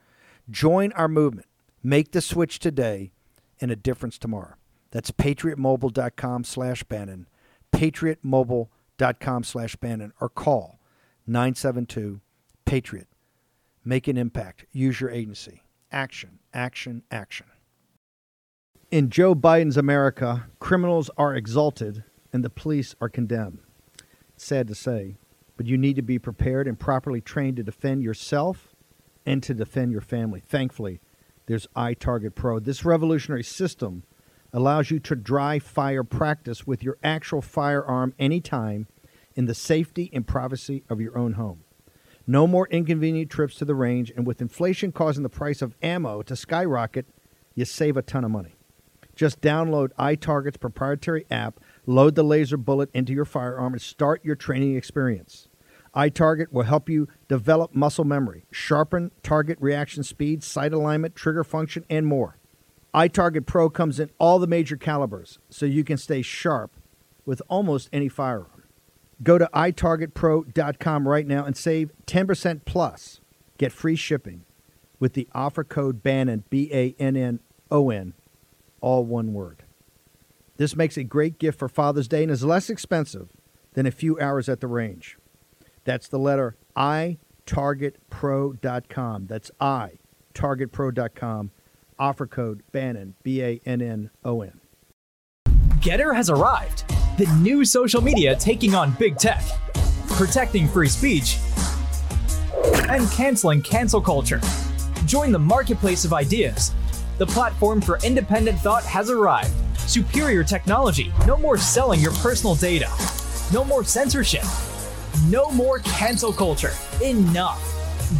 Join 0.48 0.92
our 0.92 1.08
movement. 1.08 1.46
Make 1.86 2.12
the 2.12 2.22
switch 2.22 2.60
today 2.60 3.12
and 3.60 3.70
a 3.70 3.76
difference 3.76 4.16
tomorrow. 4.16 4.54
That's 4.90 5.10
patriotmobile.com 5.10 6.44
slash 6.44 6.82
Bannon. 6.84 7.26
patriotmobile.com 7.72 9.44
slash 9.44 9.76
Bannon. 9.76 10.14
Or 10.18 10.30
call 10.30 10.80
972 11.26 12.22
Patriot. 12.64 13.08
Make 13.84 14.08
an 14.08 14.16
impact. 14.16 14.64
Use 14.72 14.98
your 14.98 15.10
agency. 15.10 15.62
Action, 15.92 16.38
action, 16.54 17.02
action. 17.10 17.46
In 18.90 19.10
Joe 19.10 19.34
Biden's 19.34 19.76
America, 19.76 20.46
criminals 20.60 21.10
are 21.18 21.34
exalted 21.34 22.04
and 22.32 22.42
the 22.42 22.48
police 22.48 22.94
are 22.98 23.10
condemned. 23.10 23.58
Sad 24.38 24.68
to 24.68 24.74
say, 24.74 25.18
but 25.58 25.66
you 25.66 25.76
need 25.76 25.96
to 25.96 26.02
be 26.02 26.18
prepared 26.18 26.66
and 26.66 26.80
properly 26.80 27.20
trained 27.20 27.58
to 27.58 27.62
defend 27.62 28.02
yourself 28.02 28.74
and 29.26 29.42
to 29.42 29.52
defend 29.52 29.92
your 29.92 30.00
family. 30.00 30.40
Thankfully, 30.40 31.00
there's 31.46 31.66
iTarget 31.76 32.34
Pro. 32.34 32.58
This 32.58 32.84
revolutionary 32.84 33.44
system 33.44 34.04
allows 34.52 34.90
you 34.90 35.00
to 35.00 35.16
dry 35.16 35.58
fire 35.58 36.04
practice 36.04 36.66
with 36.66 36.82
your 36.82 36.96
actual 37.02 37.42
firearm 37.42 38.14
anytime 38.18 38.86
in 39.34 39.46
the 39.46 39.54
safety 39.54 40.10
and 40.12 40.26
privacy 40.26 40.84
of 40.88 41.00
your 41.00 41.18
own 41.18 41.32
home. 41.32 41.64
No 42.26 42.46
more 42.46 42.68
inconvenient 42.68 43.30
trips 43.30 43.56
to 43.56 43.64
the 43.64 43.74
range, 43.74 44.10
and 44.16 44.26
with 44.26 44.40
inflation 44.40 44.92
causing 44.92 45.22
the 45.22 45.28
price 45.28 45.60
of 45.60 45.74
ammo 45.82 46.22
to 46.22 46.36
skyrocket, 46.36 47.06
you 47.54 47.64
save 47.64 47.96
a 47.96 48.02
ton 48.02 48.24
of 48.24 48.30
money. 48.30 48.54
Just 49.14 49.40
download 49.40 49.92
iTarget's 49.98 50.56
proprietary 50.56 51.26
app, 51.30 51.60
load 51.86 52.14
the 52.14 52.22
laser 52.22 52.56
bullet 52.56 52.90
into 52.94 53.12
your 53.12 53.24
firearm, 53.24 53.74
and 53.74 53.82
start 53.82 54.24
your 54.24 54.36
training 54.36 54.76
experience. 54.76 55.48
iTarget 55.94 56.50
will 56.50 56.64
help 56.64 56.88
you 56.88 57.08
develop 57.28 57.74
muscle 57.74 58.04
memory, 58.04 58.46
sharpen 58.50 59.12
target 59.22 59.58
reaction 59.60 60.02
speed, 60.02 60.42
sight 60.42 60.72
alignment, 60.72 61.14
trigger 61.14 61.44
function, 61.44 61.84
and 61.88 62.06
more. 62.06 62.38
iTarget 62.94 63.46
Pro 63.46 63.70
comes 63.70 64.00
in 64.00 64.10
all 64.18 64.38
the 64.38 64.46
major 64.46 64.76
calibers, 64.76 65.38
so 65.48 65.66
you 65.66 65.84
can 65.84 65.96
stay 65.96 66.22
sharp 66.22 66.76
with 67.24 67.40
almost 67.48 67.88
any 67.92 68.08
firearm. 68.08 68.64
Go 69.22 69.38
to 69.38 69.48
itargetpro.com 69.54 71.08
right 71.08 71.26
now 71.26 71.44
and 71.44 71.56
save 71.56 71.92
10% 72.06 72.64
plus. 72.64 73.20
Get 73.56 73.72
free 73.72 73.96
shipping 73.96 74.44
with 74.98 75.12
the 75.14 75.28
offer 75.32 75.62
code 75.62 76.02
BANNON, 76.02 76.44
B 76.50 76.70
A 76.72 76.94
N 76.98 77.16
N 77.16 77.40
O 77.70 77.90
N, 77.90 78.14
all 78.80 79.04
one 79.04 79.32
word. 79.32 79.62
This 80.56 80.76
makes 80.76 80.96
a 80.96 81.04
great 81.04 81.38
gift 81.38 81.58
for 81.58 81.68
Father's 81.68 82.08
Day 82.08 82.22
and 82.22 82.32
is 82.32 82.44
less 82.44 82.68
expensive 82.70 83.28
than 83.74 83.86
a 83.86 83.92
few 83.92 84.18
hours 84.18 84.48
at 84.48 84.60
the 84.60 84.66
range. 84.66 85.16
That's 85.84 86.08
the 86.08 86.18
letter 86.18 86.56
I, 86.74 87.18
targetpro.com. 87.46 89.26
That's 89.26 89.50
I, 89.60 89.90
targetpro.com. 90.34 91.50
Offer 91.98 92.26
code 92.26 92.62
BANNON, 92.72 93.14
B 93.22 93.42
A 93.42 93.60
N 93.64 93.80
N 93.80 94.10
O 94.24 94.42
N. 94.42 94.60
Gettr 95.78 96.14
has 96.14 96.28
arrived. 96.28 96.88
The 97.18 97.26
new 97.40 97.64
social 97.64 98.00
media 98.00 98.34
taking 98.34 98.74
on 98.74 98.92
big 98.98 99.16
tech, 99.16 99.44
protecting 100.08 100.66
free 100.66 100.88
speech, 100.88 101.38
and 102.88 103.08
canceling 103.12 103.62
cancel 103.62 104.00
culture. 104.00 104.40
Join 105.06 105.30
the 105.30 105.38
marketplace 105.38 106.04
of 106.04 106.12
ideas. 106.12 106.72
The 107.18 107.26
platform 107.26 107.80
for 107.80 107.98
independent 108.02 108.58
thought 108.58 108.82
has 108.84 109.10
arrived. 109.10 109.52
Superior 109.78 110.42
technology. 110.42 111.12
No 111.26 111.36
more 111.36 111.58
selling 111.58 112.00
your 112.00 112.12
personal 112.14 112.56
data. 112.56 112.90
No 113.52 113.64
more 113.64 113.84
censorship. 113.84 114.44
No 115.30 115.50
more 115.50 115.78
cancel 115.78 116.32
culture. 116.32 116.72
Enough. 117.02 117.58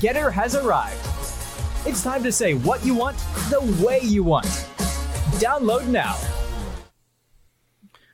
Gettr 0.01 0.33
has 0.33 0.55
arrived. 0.55 1.01
It's 1.87 2.03
time 2.03 2.23
to 2.23 2.33
say 2.33 2.55
what 2.55 2.85
you 2.85 2.95
want 2.95 3.19
the 3.51 3.61
way 3.85 4.01
you 4.01 4.23
want. 4.23 4.47
Download 5.37 5.87
now. 5.89 6.17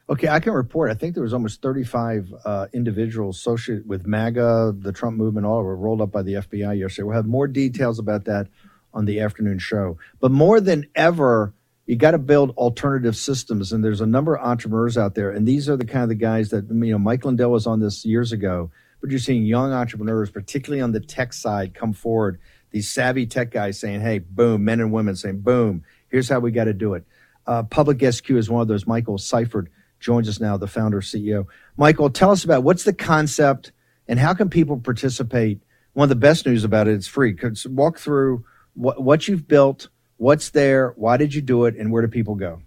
Okay, 0.08 0.26
I 0.26 0.40
can 0.40 0.54
report. 0.54 0.90
I 0.90 0.94
think 0.94 1.14
there 1.14 1.22
was 1.22 1.32
almost 1.32 1.62
35 1.62 2.34
uh, 2.44 2.66
individuals 2.72 3.38
associated 3.38 3.88
with 3.88 4.08
MAGA, 4.08 4.74
the 4.76 4.92
Trump 4.92 5.16
movement, 5.16 5.46
all 5.46 5.62
were 5.62 5.76
rolled 5.76 6.00
up 6.00 6.10
by 6.10 6.22
the 6.22 6.34
FBI 6.34 6.76
yesterday. 6.76 7.04
We'll 7.04 7.14
have 7.14 7.26
more 7.26 7.46
details 7.46 8.00
about 8.00 8.24
that 8.24 8.48
on 8.92 9.04
the 9.04 9.20
afternoon 9.20 9.60
show. 9.60 9.98
But 10.18 10.32
more 10.32 10.60
than 10.60 10.86
ever, 10.96 11.54
you 11.90 11.96
got 11.96 12.12
to 12.12 12.18
build 12.18 12.50
alternative 12.50 13.16
systems, 13.16 13.72
and 13.72 13.82
there's 13.82 14.00
a 14.00 14.06
number 14.06 14.36
of 14.36 14.46
entrepreneurs 14.46 14.96
out 14.96 15.16
there, 15.16 15.32
and 15.32 15.44
these 15.44 15.68
are 15.68 15.76
the 15.76 15.84
kind 15.84 16.04
of 16.04 16.08
the 16.08 16.14
guys 16.14 16.50
that 16.50 16.68
you 16.70 16.92
know. 16.92 16.98
Mike 17.00 17.24
Lindell 17.24 17.50
was 17.50 17.66
on 17.66 17.80
this 17.80 18.04
years 18.04 18.30
ago, 18.30 18.70
but 19.00 19.10
you're 19.10 19.18
seeing 19.18 19.42
young 19.42 19.72
entrepreneurs, 19.72 20.30
particularly 20.30 20.80
on 20.80 20.92
the 20.92 21.00
tech 21.00 21.32
side, 21.32 21.74
come 21.74 21.92
forward. 21.92 22.38
These 22.70 22.88
savvy 22.88 23.26
tech 23.26 23.50
guys 23.50 23.80
saying, 23.80 24.02
"Hey, 24.02 24.20
boom!" 24.20 24.64
Men 24.64 24.78
and 24.78 24.92
women 24.92 25.16
saying, 25.16 25.40
"Boom! 25.40 25.82
Here's 26.06 26.28
how 26.28 26.38
we 26.38 26.52
got 26.52 26.66
to 26.66 26.72
do 26.72 26.94
it." 26.94 27.02
Uh, 27.44 27.64
Public 27.64 28.00
SQ 28.00 28.30
is 28.30 28.48
one 28.48 28.62
of 28.62 28.68
those. 28.68 28.86
Michael 28.86 29.18
Seifert 29.18 29.66
joins 29.98 30.28
us 30.28 30.38
now, 30.38 30.56
the 30.56 30.68
founder 30.68 31.00
CEO. 31.00 31.46
Michael, 31.76 32.08
tell 32.08 32.30
us 32.30 32.44
about 32.44 32.62
what's 32.62 32.84
the 32.84 32.92
concept 32.92 33.72
and 34.06 34.20
how 34.20 34.32
can 34.32 34.48
people 34.48 34.78
participate? 34.78 35.58
One 35.94 36.04
of 36.04 36.10
the 36.10 36.14
best 36.14 36.46
news 36.46 36.62
about 36.62 36.86
it, 36.86 36.94
it's 36.94 37.08
free. 37.08 37.36
Walk 37.66 37.98
through 37.98 38.44
what, 38.74 39.02
what 39.02 39.26
you've 39.26 39.48
built, 39.48 39.88
what's 40.20 40.50
there, 40.50 40.92
why 40.96 41.16
did 41.16 41.32
you 41.32 41.40
do 41.40 41.64
it, 41.64 41.76
and 41.76 41.90
where 41.90 42.02
do 42.02 42.08
people 42.08 42.34
go? 42.34 42.60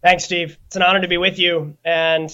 Thanks, 0.00 0.24
Steve. 0.24 0.56
It's 0.68 0.76
an 0.76 0.82
honor 0.82 1.00
to 1.00 1.08
be 1.08 1.16
with 1.16 1.40
you. 1.40 1.76
And 1.84 2.30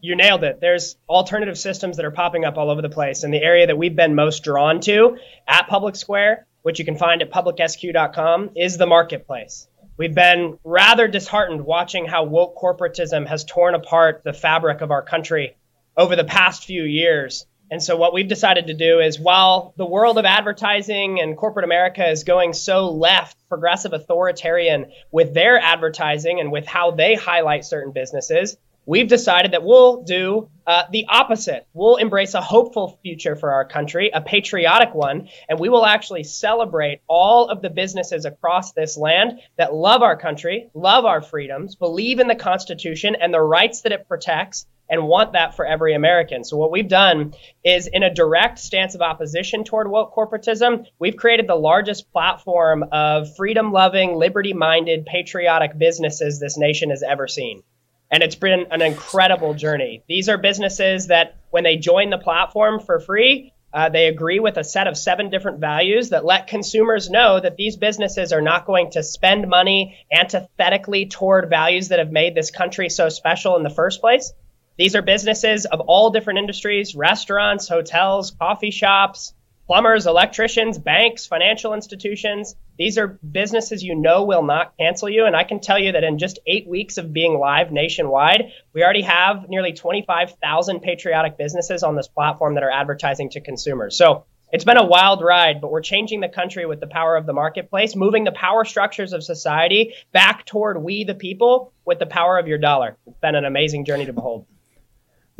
you 0.00 0.16
nailed 0.16 0.42
it. 0.42 0.60
There's 0.60 0.96
alternative 1.08 1.56
systems 1.56 1.96
that 1.96 2.04
are 2.04 2.10
popping 2.10 2.44
up 2.44 2.58
all 2.58 2.70
over 2.70 2.82
the 2.82 2.88
place. 2.88 3.22
And 3.22 3.32
the 3.32 3.40
area 3.40 3.68
that 3.68 3.78
we've 3.78 3.94
been 3.94 4.16
most 4.16 4.42
drawn 4.42 4.80
to 4.80 5.16
at 5.46 5.68
Public 5.68 5.94
Square, 5.94 6.46
which 6.62 6.80
you 6.80 6.84
can 6.84 6.96
find 6.96 7.22
at 7.22 7.30
publicsq.com, 7.30 8.50
is 8.56 8.76
the 8.76 8.86
marketplace. 8.86 9.68
We've 9.96 10.14
been 10.14 10.58
rather 10.64 11.06
disheartened 11.06 11.64
watching 11.64 12.06
how 12.06 12.24
woke 12.24 12.56
corporatism 12.56 13.28
has 13.28 13.44
torn 13.44 13.76
apart 13.76 14.22
the 14.24 14.32
fabric 14.32 14.80
of 14.80 14.90
our 14.90 15.02
country 15.02 15.56
over 15.96 16.16
the 16.16 16.24
past 16.24 16.64
few 16.64 16.82
years. 16.82 17.46
And 17.70 17.80
so, 17.80 17.96
what 17.96 18.12
we've 18.12 18.28
decided 18.28 18.66
to 18.66 18.74
do 18.74 18.98
is 18.98 19.20
while 19.20 19.74
the 19.76 19.86
world 19.86 20.18
of 20.18 20.24
advertising 20.24 21.20
and 21.20 21.36
corporate 21.36 21.64
America 21.64 22.08
is 22.08 22.24
going 22.24 22.52
so 22.52 22.90
left, 22.90 23.36
progressive, 23.48 23.92
authoritarian 23.92 24.90
with 25.12 25.34
their 25.34 25.58
advertising 25.58 26.40
and 26.40 26.50
with 26.50 26.66
how 26.66 26.90
they 26.90 27.14
highlight 27.14 27.64
certain 27.64 27.92
businesses, 27.92 28.56
we've 28.86 29.06
decided 29.06 29.52
that 29.52 29.62
we'll 29.62 30.02
do 30.02 30.48
uh, 30.66 30.82
the 30.90 31.06
opposite. 31.08 31.64
We'll 31.72 31.94
embrace 31.94 32.34
a 32.34 32.40
hopeful 32.40 32.98
future 33.02 33.36
for 33.36 33.52
our 33.52 33.64
country, 33.64 34.10
a 34.12 34.20
patriotic 34.20 34.92
one, 34.92 35.28
and 35.48 35.60
we 35.60 35.68
will 35.68 35.86
actually 35.86 36.24
celebrate 36.24 37.02
all 37.06 37.50
of 37.50 37.62
the 37.62 37.70
businesses 37.70 38.24
across 38.24 38.72
this 38.72 38.96
land 38.96 39.40
that 39.58 39.72
love 39.72 40.02
our 40.02 40.16
country, 40.16 40.70
love 40.74 41.04
our 41.04 41.22
freedoms, 41.22 41.76
believe 41.76 42.18
in 42.18 42.26
the 42.26 42.34
Constitution 42.34 43.14
and 43.20 43.32
the 43.32 43.40
rights 43.40 43.82
that 43.82 43.92
it 43.92 44.08
protects. 44.08 44.66
And 44.90 45.06
want 45.06 45.34
that 45.34 45.54
for 45.54 45.64
every 45.64 45.94
American. 45.94 46.42
So, 46.42 46.56
what 46.56 46.72
we've 46.72 46.88
done 46.88 47.32
is, 47.64 47.86
in 47.86 48.02
a 48.02 48.12
direct 48.12 48.58
stance 48.58 48.96
of 48.96 49.00
opposition 49.00 49.62
toward 49.62 49.88
woke 49.88 50.12
corporatism, 50.12 50.84
we've 50.98 51.16
created 51.16 51.46
the 51.46 51.54
largest 51.54 52.10
platform 52.12 52.84
of 52.90 53.36
freedom 53.36 53.70
loving, 53.70 54.16
liberty 54.16 54.52
minded, 54.52 55.06
patriotic 55.06 55.78
businesses 55.78 56.40
this 56.40 56.58
nation 56.58 56.90
has 56.90 57.04
ever 57.04 57.28
seen. 57.28 57.62
And 58.10 58.24
it's 58.24 58.34
been 58.34 58.66
an 58.72 58.82
incredible 58.82 59.54
journey. 59.54 60.02
These 60.08 60.28
are 60.28 60.36
businesses 60.36 61.06
that, 61.06 61.36
when 61.50 61.62
they 61.62 61.76
join 61.76 62.10
the 62.10 62.18
platform 62.18 62.80
for 62.80 62.98
free, 62.98 63.52
uh, 63.72 63.88
they 63.88 64.08
agree 64.08 64.40
with 64.40 64.56
a 64.56 64.64
set 64.64 64.88
of 64.88 64.96
seven 64.96 65.30
different 65.30 65.60
values 65.60 66.10
that 66.10 66.24
let 66.24 66.48
consumers 66.48 67.08
know 67.08 67.38
that 67.38 67.56
these 67.56 67.76
businesses 67.76 68.32
are 68.32 68.42
not 68.42 68.66
going 68.66 68.90
to 68.90 69.02
spend 69.02 69.48
money 69.48 69.96
antithetically 70.12 71.06
toward 71.06 71.48
values 71.48 71.88
that 71.88 72.00
have 72.00 72.10
made 72.10 72.34
this 72.34 72.50
country 72.50 72.88
so 72.88 73.08
special 73.08 73.56
in 73.56 73.62
the 73.62 73.70
first 73.70 74.00
place. 74.00 74.32
These 74.80 74.96
are 74.96 75.02
businesses 75.02 75.66
of 75.66 75.80
all 75.80 76.08
different 76.08 76.38
industries 76.38 76.94
restaurants, 76.94 77.68
hotels, 77.68 78.30
coffee 78.30 78.70
shops, 78.70 79.34
plumbers, 79.66 80.06
electricians, 80.06 80.78
banks, 80.78 81.26
financial 81.26 81.74
institutions. 81.74 82.56
These 82.78 82.96
are 82.96 83.06
businesses 83.06 83.82
you 83.82 83.94
know 83.94 84.24
will 84.24 84.42
not 84.42 84.72
cancel 84.78 85.10
you. 85.10 85.26
And 85.26 85.36
I 85.36 85.44
can 85.44 85.60
tell 85.60 85.78
you 85.78 85.92
that 85.92 86.02
in 86.02 86.18
just 86.18 86.38
eight 86.46 86.66
weeks 86.66 86.96
of 86.96 87.12
being 87.12 87.38
live 87.38 87.70
nationwide, 87.70 88.52
we 88.72 88.82
already 88.82 89.02
have 89.02 89.50
nearly 89.50 89.74
25,000 89.74 90.80
patriotic 90.80 91.36
businesses 91.36 91.82
on 91.82 91.94
this 91.94 92.08
platform 92.08 92.54
that 92.54 92.62
are 92.62 92.70
advertising 92.70 93.28
to 93.32 93.42
consumers. 93.42 93.98
So 93.98 94.24
it's 94.50 94.64
been 94.64 94.78
a 94.78 94.86
wild 94.86 95.22
ride, 95.22 95.60
but 95.60 95.70
we're 95.70 95.82
changing 95.82 96.20
the 96.20 96.30
country 96.30 96.64
with 96.64 96.80
the 96.80 96.86
power 96.86 97.16
of 97.16 97.26
the 97.26 97.34
marketplace, 97.34 97.94
moving 97.94 98.24
the 98.24 98.32
power 98.32 98.64
structures 98.64 99.12
of 99.12 99.22
society 99.22 99.92
back 100.10 100.46
toward 100.46 100.82
we, 100.82 101.04
the 101.04 101.14
people, 101.14 101.74
with 101.84 101.98
the 101.98 102.06
power 102.06 102.38
of 102.38 102.48
your 102.48 102.56
dollar. 102.56 102.96
It's 103.06 103.18
been 103.18 103.34
an 103.34 103.44
amazing 103.44 103.84
journey 103.84 104.06
to 104.06 104.14
behold. 104.14 104.46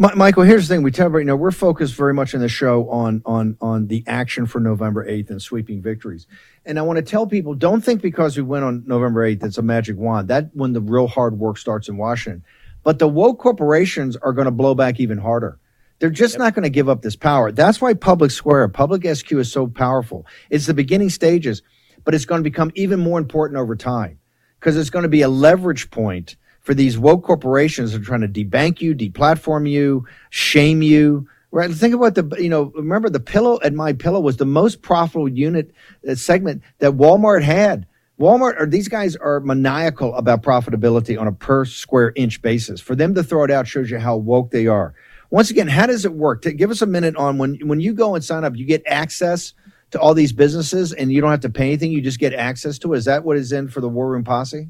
Mi- 0.00 0.14
Michael, 0.16 0.44
here's 0.44 0.68
the 0.68 0.76
thing: 0.76 0.84
we 0.84 0.92
tell 0.92 1.06
everybody, 1.08 1.24
you 1.24 1.28
know, 1.28 1.36
we're 1.36 1.52
focused 1.52 1.96
very 1.96 2.14
much 2.14 2.34
in 2.34 2.40
the 2.42 2.48
show 2.48 2.90
on 2.90 3.22
on 3.26 3.58
on 3.62 3.88
the 3.88 4.04
action 4.08 4.46
for 4.46 4.60
November 4.60 5.06
8th 5.06 5.30
and 5.30 5.42
sweeping 5.42 5.82
victories. 5.82 6.28
And 6.66 6.78
I 6.78 6.82
want 6.82 6.98
to 6.98 7.02
tell 7.04 7.26
people, 7.26 7.54
don't 7.54 7.82
think 7.82 8.02
because 8.02 8.36
we 8.36 8.44
went 8.44 8.64
on 8.64 8.84
November 8.86 9.30
8th, 9.30 9.44
it's 9.44 9.58
a 9.58 9.62
magic 9.62 9.98
wand. 9.98 10.28
That 10.28 10.50
when 10.54 10.74
the 10.74 10.82
real 10.82 11.08
hard 11.08 11.38
work 11.40 11.58
starts 11.58 11.88
in 11.90 11.98
Washington. 11.98 12.44
But 12.84 13.00
the 13.00 13.08
woke 13.08 13.40
corporations 13.40 14.16
are 14.18 14.34
going 14.34 14.46
to 14.46 14.52
blow 14.52 14.76
back 14.76 15.00
even 15.00 15.18
harder. 15.18 15.60
They're 16.00 16.10
just 16.10 16.38
not 16.38 16.54
going 16.54 16.64
to 16.64 16.70
give 16.70 16.90
up 16.90 17.02
this 17.02 17.16
power. 17.16 17.52
That's 17.52 17.82
why 17.82 17.94
Public 17.94 18.32
Square, 18.32 18.70
Public 18.70 19.06
SQ 19.06 19.32
is 19.34 19.52
so 19.52 19.68
powerful. 19.68 20.26
It's 20.50 20.66
the 20.66 20.74
beginning 20.74 21.10
stages, 21.10 21.62
but 22.04 22.14
it's 22.14 22.26
going 22.26 22.40
to 22.40 22.50
become 22.50 22.72
even 22.76 23.00
more 23.00 23.18
important 23.18 23.60
over 23.60 23.76
time 23.76 24.20
because 24.60 24.78
it's 24.78 24.90
going 24.90 25.04
to 25.04 25.10
be 25.10 25.22
a 25.22 25.30
leverage 25.30 25.90
point 25.90 26.36
for 26.60 26.74
these 26.74 26.98
woke 26.98 27.24
corporations 27.24 27.92
that 27.92 28.02
are 28.02 28.04
trying 28.04 28.20
to 28.20 28.28
debank 28.28 28.80
you, 28.80 28.94
deplatform 28.94 29.68
you, 29.68 30.06
shame 30.30 30.82
you. 30.82 31.28
Right? 31.52 31.70
Think 31.70 31.94
about 31.94 32.14
the, 32.14 32.36
you 32.38 32.48
know, 32.48 32.72
remember 32.76 33.10
the 33.10 33.18
pillow 33.18 33.58
at 33.64 33.74
My 33.74 33.92
Pillow 33.92 34.20
was 34.20 34.36
the 34.36 34.46
most 34.46 34.82
profitable 34.82 35.28
unit 35.28 35.72
uh, 36.08 36.14
segment 36.14 36.62
that 36.78 36.92
Walmart 36.92 37.42
had. 37.42 37.86
Walmart 38.20 38.60
or 38.60 38.66
these 38.66 38.86
guys 38.86 39.16
are 39.16 39.40
maniacal 39.40 40.14
about 40.14 40.42
profitability 40.42 41.18
on 41.18 41.26
a 41.26 41.32
per 41.32 41.64
square 41.64 42.12
inch 42.14 42.40
basis. 42.42 42.80
For 42.80 42.94
them 42.94 43.14
to 43.14 43.24
throw 43.24 43.44
it 43.44 43.50
out 43.50 43.66
shows 43.66 43.90
you 43.90 43.98
how 43.98 44.16
woke 44.16 44.50
they 44.50 44.66
are. 44.66 44.94
Once 45.30 45.50
again, 45.50 45.68
how 45.68 45.86
does 45.86 46.04
it 46.04 46.12
work? 46.12 46.42
To 46.42 46.52
give 46.52 46.70
us 46.70 46.82
a 46.82 46.86
minute 46.86 47.16
on 47.16 47.38
when 47.38 47.56
when 47.66 47.80
you 47.80 47.94
go 47.94 48.14
and 48.14 48.24
sign 48.24 48.44
up, 48.44 48.56
you 48.56 48.66
get 48.66 48.82
access 48.86 49.54
to 49.92 49.98
all 49.98 50.12
these 50.12 50.32
businesses 50.32 50.92
and 50.92 51.10
you 51.10 51.20
don't 51.20 51.30
have 51.30 51.40
to 51.40 51.50
pay 51.50 51.68
anything. 51.68 51.92
You 51.92 52.00
just 52.00 52.18
get 52.18 52.34
access 52.34 52.78
to 52.80 52.92
it. 52.92 52.98
Is 52.98 53.04
that 53.06 53.24
what 53.24 53.36
is 53.36 53.52
in 53.52 53.68
for 53.68 53.80
the 53.80 53.88
War 53.88 54.08
Room 54.10 54.22
Posse? 54.22 54.68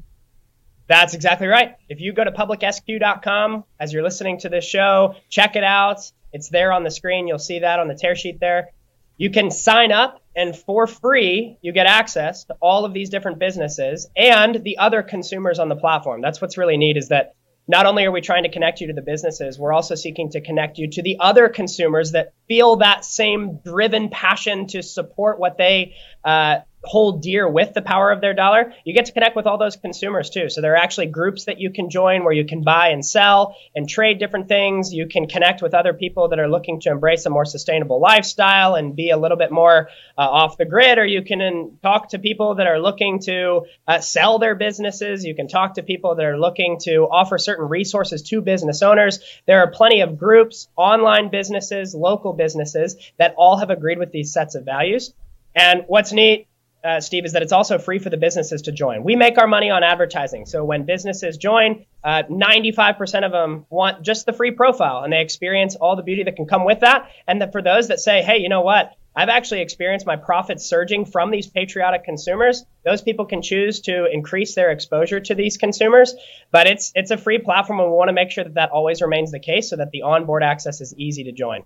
That's 0.91 1.13
exactly 1.13 1.47
right. 1.47 1.75
If 1.87 2.01
you 2.01 2.11
go 2.11 2.25
to 2.25 2.33
publicsq.com 2.33 3.63
as 3.79 3.93
you're 3.93 4.03
listening 4.03 4.39
to 4.39 4.49
this 4.49 4.65
show, 4.65 5.15
check 5.29 5.55
it 5.55 5.63
out. 5.63 6.01
It's 6.33 6.49
there 6.49 6.73
on 6.73 6.83
the 6.83 6.91
screen. 6.91 7.29
You'll 7.29 7.39
see 7.39 7.59
that 7.59 7.79
on 7.79 7.87
the 7.87 7.95
tear 7.95 8.13
sheet 8.13 8.41
there. 8.41 8.71
You 9.15 9.29
can 9.29 9.51
sign 9.51 9.93
up 9.93 10.21
and 10.35 10.53
for 10.53 10.87
free, 10.87 11.57
you 11.61 11.71
get 11.71 11.85
access 11.85 12.43
to 12.43 12.57
all 12.61 12.83
of 12.83 12.93
these 12.93 13.09
different 13.09 13.39
businesses 13.39 14.09
and 14.17 14.61
the 14.65 14.79
other 14.79 15.01
consumers 15.01 15.59
on 15.59 15.69
the 15.69 15.77
platform. 15.77 16.19
That's 16.19 16.41
what's 16.41 16.57
really 16.57 16.75
neat 16.75 16.97
is 16.97 17.07
that 17.07 17.35
not 17.69 17.85
only 17.85 18.03
are 18.03 18.11
we 18.11 18.19
trying 18.19 18.43
to 18.43 18.51
connect 18.51 18.81
you 18.81 18.87
to 18.87 18.93
the 18.93 19.01
businesses, 19.01 19.57
we're 19.57 19.71
also 19.71 19.95
seeking 19.95 20.31
to 20.31 20.41
connect 20.41 20.77
you 20.77 20.89
to 20.89 21.01
the 21.01 21.19
other 21.21 21.47
consumers 21.47 22.11
that 22.11 22.33
feel 22.49 22.75
that 22.77 23.05
same 23.05 23.59
driven 23.63 24.09
passion 24.09 24.67
to 24.67 24.83
support 24.83 25.39
what 25.39 25.57
they 25.57 25.95
uh, 26.25 26.57
hold 26.83 27.21
dear 27.21 27.47
with 27.47 27.73
the 27.73 27.81
power 27.81 28.11
of 28.11 28.21
their 28.21 28.33
dollar, 28.33 28.73
you 28.83 28.93
get 28.93 29.05
to 29.05 29.11
connect 29.11 29.35
with 29.35 29.45
all 29.45 29.57
those 29.57 29.75
consumers 29.75 30.29
too. 30.29 30.49
So 30.49 30.61
there 30.61 30.73
are 30.73 30.77
actually 30.77 31.07
groups 31.07 31.45
that 31.45 31.59
you 31.59 31.69
can 31.69 31.89
join 31.89 32.23
where 32.23 32.33
you 32.33 32.45
can 32.45 32.63
buy 32.63 32.89
and 32.89 33.05
sell 33.05 33.55
and 33.75 33.87
trade 33.87 34.19
different 34.19 34.47
things. 34.47 34.93
You 34.93 35.07
can 35.07 35.27
connect 35.27 35.61
with 35.61 35.73
other 35.73 35.93
people 35.93 36.29
that 36.29 36.39
are 36.39 36.49
looking 36.49 36.79
to 36.81 36.89
embrace 36.89 37.25
a 37.25 37.29
more 37.29 37.45
sustainable 37.45 37.99
lifestyle 37.99 38.75
and 38.75 38.95
be 38.95 39.11
a 39.11 39.17
little 39.17 39.37
bit 39.37 39.51
more 39.51 39.89
uh, 40.17 40.21
off 40.21 40.57
the 40.57 40.65
grid, 40.65 40.97
or 40.97 41.05
you 41.05 41.23
can 41.23 41.41
in, 41.41 41.77
talk 41.83 42.09
to 42.09 42.19
people 42.19 42.55
that 42.55 42.67
are 42.67 42.79
looking 42.79 43.19
to 43.19 43.65
uh, 43.87 43.99
sell 43.99 44.39
their 44.39 44.55
businesses. 44.55 45.23
You 45.23 45.35
can 45.35 45.47
talk 45.47 45.75
to 45.75 45.83
people 45.83 46.15
that 46.15 46.25
are 46.25 46.39
looking 46.39 46.79
to 46.81 47.07
offer 47.11 47.37
certain 47.37 47.69
resources 47.69 48.23
to 48.23 48.41
business 48.41 48.81
owners. 48.81 49.19
There 49.45 49.59
are 49.59 49.69
plenty 49.69 50.01
of 50.01 50.17
groups, 50.17 50.67
online 50.75 51.29
businesses, 51.29 51.93
local 51.93 52.33
businesses 52.33 52.95
that 53.17 53.35
all 53.37 53.57
have 53.57 53.69
agreed 53.69 53.99
with 53.99 54.11
these 54.11 54.33
sets 54.33 54.55
of 54.55 54.65
values. 54.65 55.13
And 55.55 55.83
what's 55.87 56.13
neat 56.13 56.47
uh, 56.83 56.99
Steve, 56.99 57.25
is 57.25 57.33
that 57.33 57.41
it's 57.41 57.51
also 57.51 57.77
free 57.77 57.99
for 57.99 58.09
the 58.09 58.17
businesses 58.17 58.63
to 58.63 58.71
join. 58.71 59.03
We 59.03 59.15
make 59.15 59.37
our 59.37 59.47
money 59.47 59.69
on 59.69 59.83
advertising. 59.83 60.45
So 60.45 60.63
when 60.63 60.85
businesses 60.85 61.37
join, 61.37 61.85
uh, 62.03 62.23
95% 62.29 63.25
of 63.25 63.31
them 63.31 63.65
want 63.69 64.01
just 64.03 64.25
the 64.25 64.33
free 64.33 64.51
profile 64.51 65.03
and 65.03 65.13
they 65.13 65.21
experience 65.21 65.75
all 65.75 65.95
the 65.95 66.03
beauty 66.03 66.23
that 66.23 66.35
can 66.35 66.45
come 66.45 66.65
with 66.65 66.79
that. 66.81 67.09
And 67.27 67.41
that 67.41 67.51
for 67.51 67.61
those 67.61 67.89
that 67.89 67.99
say, 67.99 68.21
hey, 68.21 68.37
you 68.39 68.49
know 68.49 68.61
what? 68.61 68.93
I've 69.15 69.29
actually 69.29 69.61
experienced 69.61 70.05
my 70.05 70.15
profits 70.15 70.65
surging 70.65 71.05
from 71.05 71.31
these 71.31 71.47
patriotic 71.47 72.05
consumers. 72.05 72.63
Those 72.85 73.01
people 73.01 73.25
can 73.25 73.41
choose 73.41 73.81
to 73.81 74.05
increase 74.05 74.55
their 74.55 74.71
exposure 74.71 75.19
to 75.19 75.35
these 75.35 75.57
consumers, 75.57 76.15
but 76.49 76.65
it's 76.65 76.93
it's 76.95 77.11
a 77.11 77.17
free 77.17 77.37
platform, 77.37 77.81
and 77.81 77.89
we 77.89 77.95
want 77.95 78.07
to 78.07 78.13
make 78.13 78.31
sure 78.31 78.45
that 78.45 78.53
that 78.53 78.71
always 78.71 79.01
remains 79.01 79.31
the 79.31 79.39
case, 79.39 79.69
so 79.69 79.75
that 79.75 79.91
the 79.91 80.03
onboard 80.03 80.43
access 80.43 80.79
is 80.79 80.93
easy 80.95 81.25
to 81.25 81.33
join. 81.33 81.63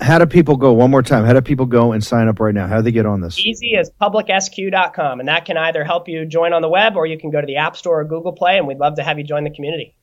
How 0.00 0.18
do 0.18 0.26
people 0.26 0.56
go? 0.56 0.72
One 0.72 0.90
more 0.90 1.02
time. 1.02 1.24
How 1.24 1.34
do 1.34 1.42
people 1.42 1.66
go 1.66 1.92
and 1.92 2.02
sign 2.02 2.26
up 2.28 2.40
right 2.40 2.54
now? 2.54 2.66
How 2.66 2.76
do 2.76 2.82
they 2.82 2.92
get 2.92 3.04
on 3.04 3.20
this? 3.20 3.38
Easy 3.38 3.76
as 3.76 3.90
publicsq.com, 4.00 5.20
and 5.20 5.28
that 5.28 5.44
can 5.44 5.58
either 5.58 5.84
help 5.84 6.08
you 6.08 6.24
join 6.24 6.52
on 6.52 6.62
the 6.62 6.68
web 6.68 6.96
or 6.96 7.04
you 7.06 7.18
can 7.18 7.30
go 7.30 7.40
to 7.40 7.46
the 7.46 7.56
App 7.56 7.76
Store 7.76 8.00
or 8.00 8.04
Google 8.04 8.32
Play, 8.32 8.56
and 8.56 8.66
we'd 8.66 8.78
love 8.78 8.96
to 8.96 9.02
have 9.02 9.18
you 9.18 9.24
join 9.24 9.44
the 9.44 9.50
community. 9.50 9.94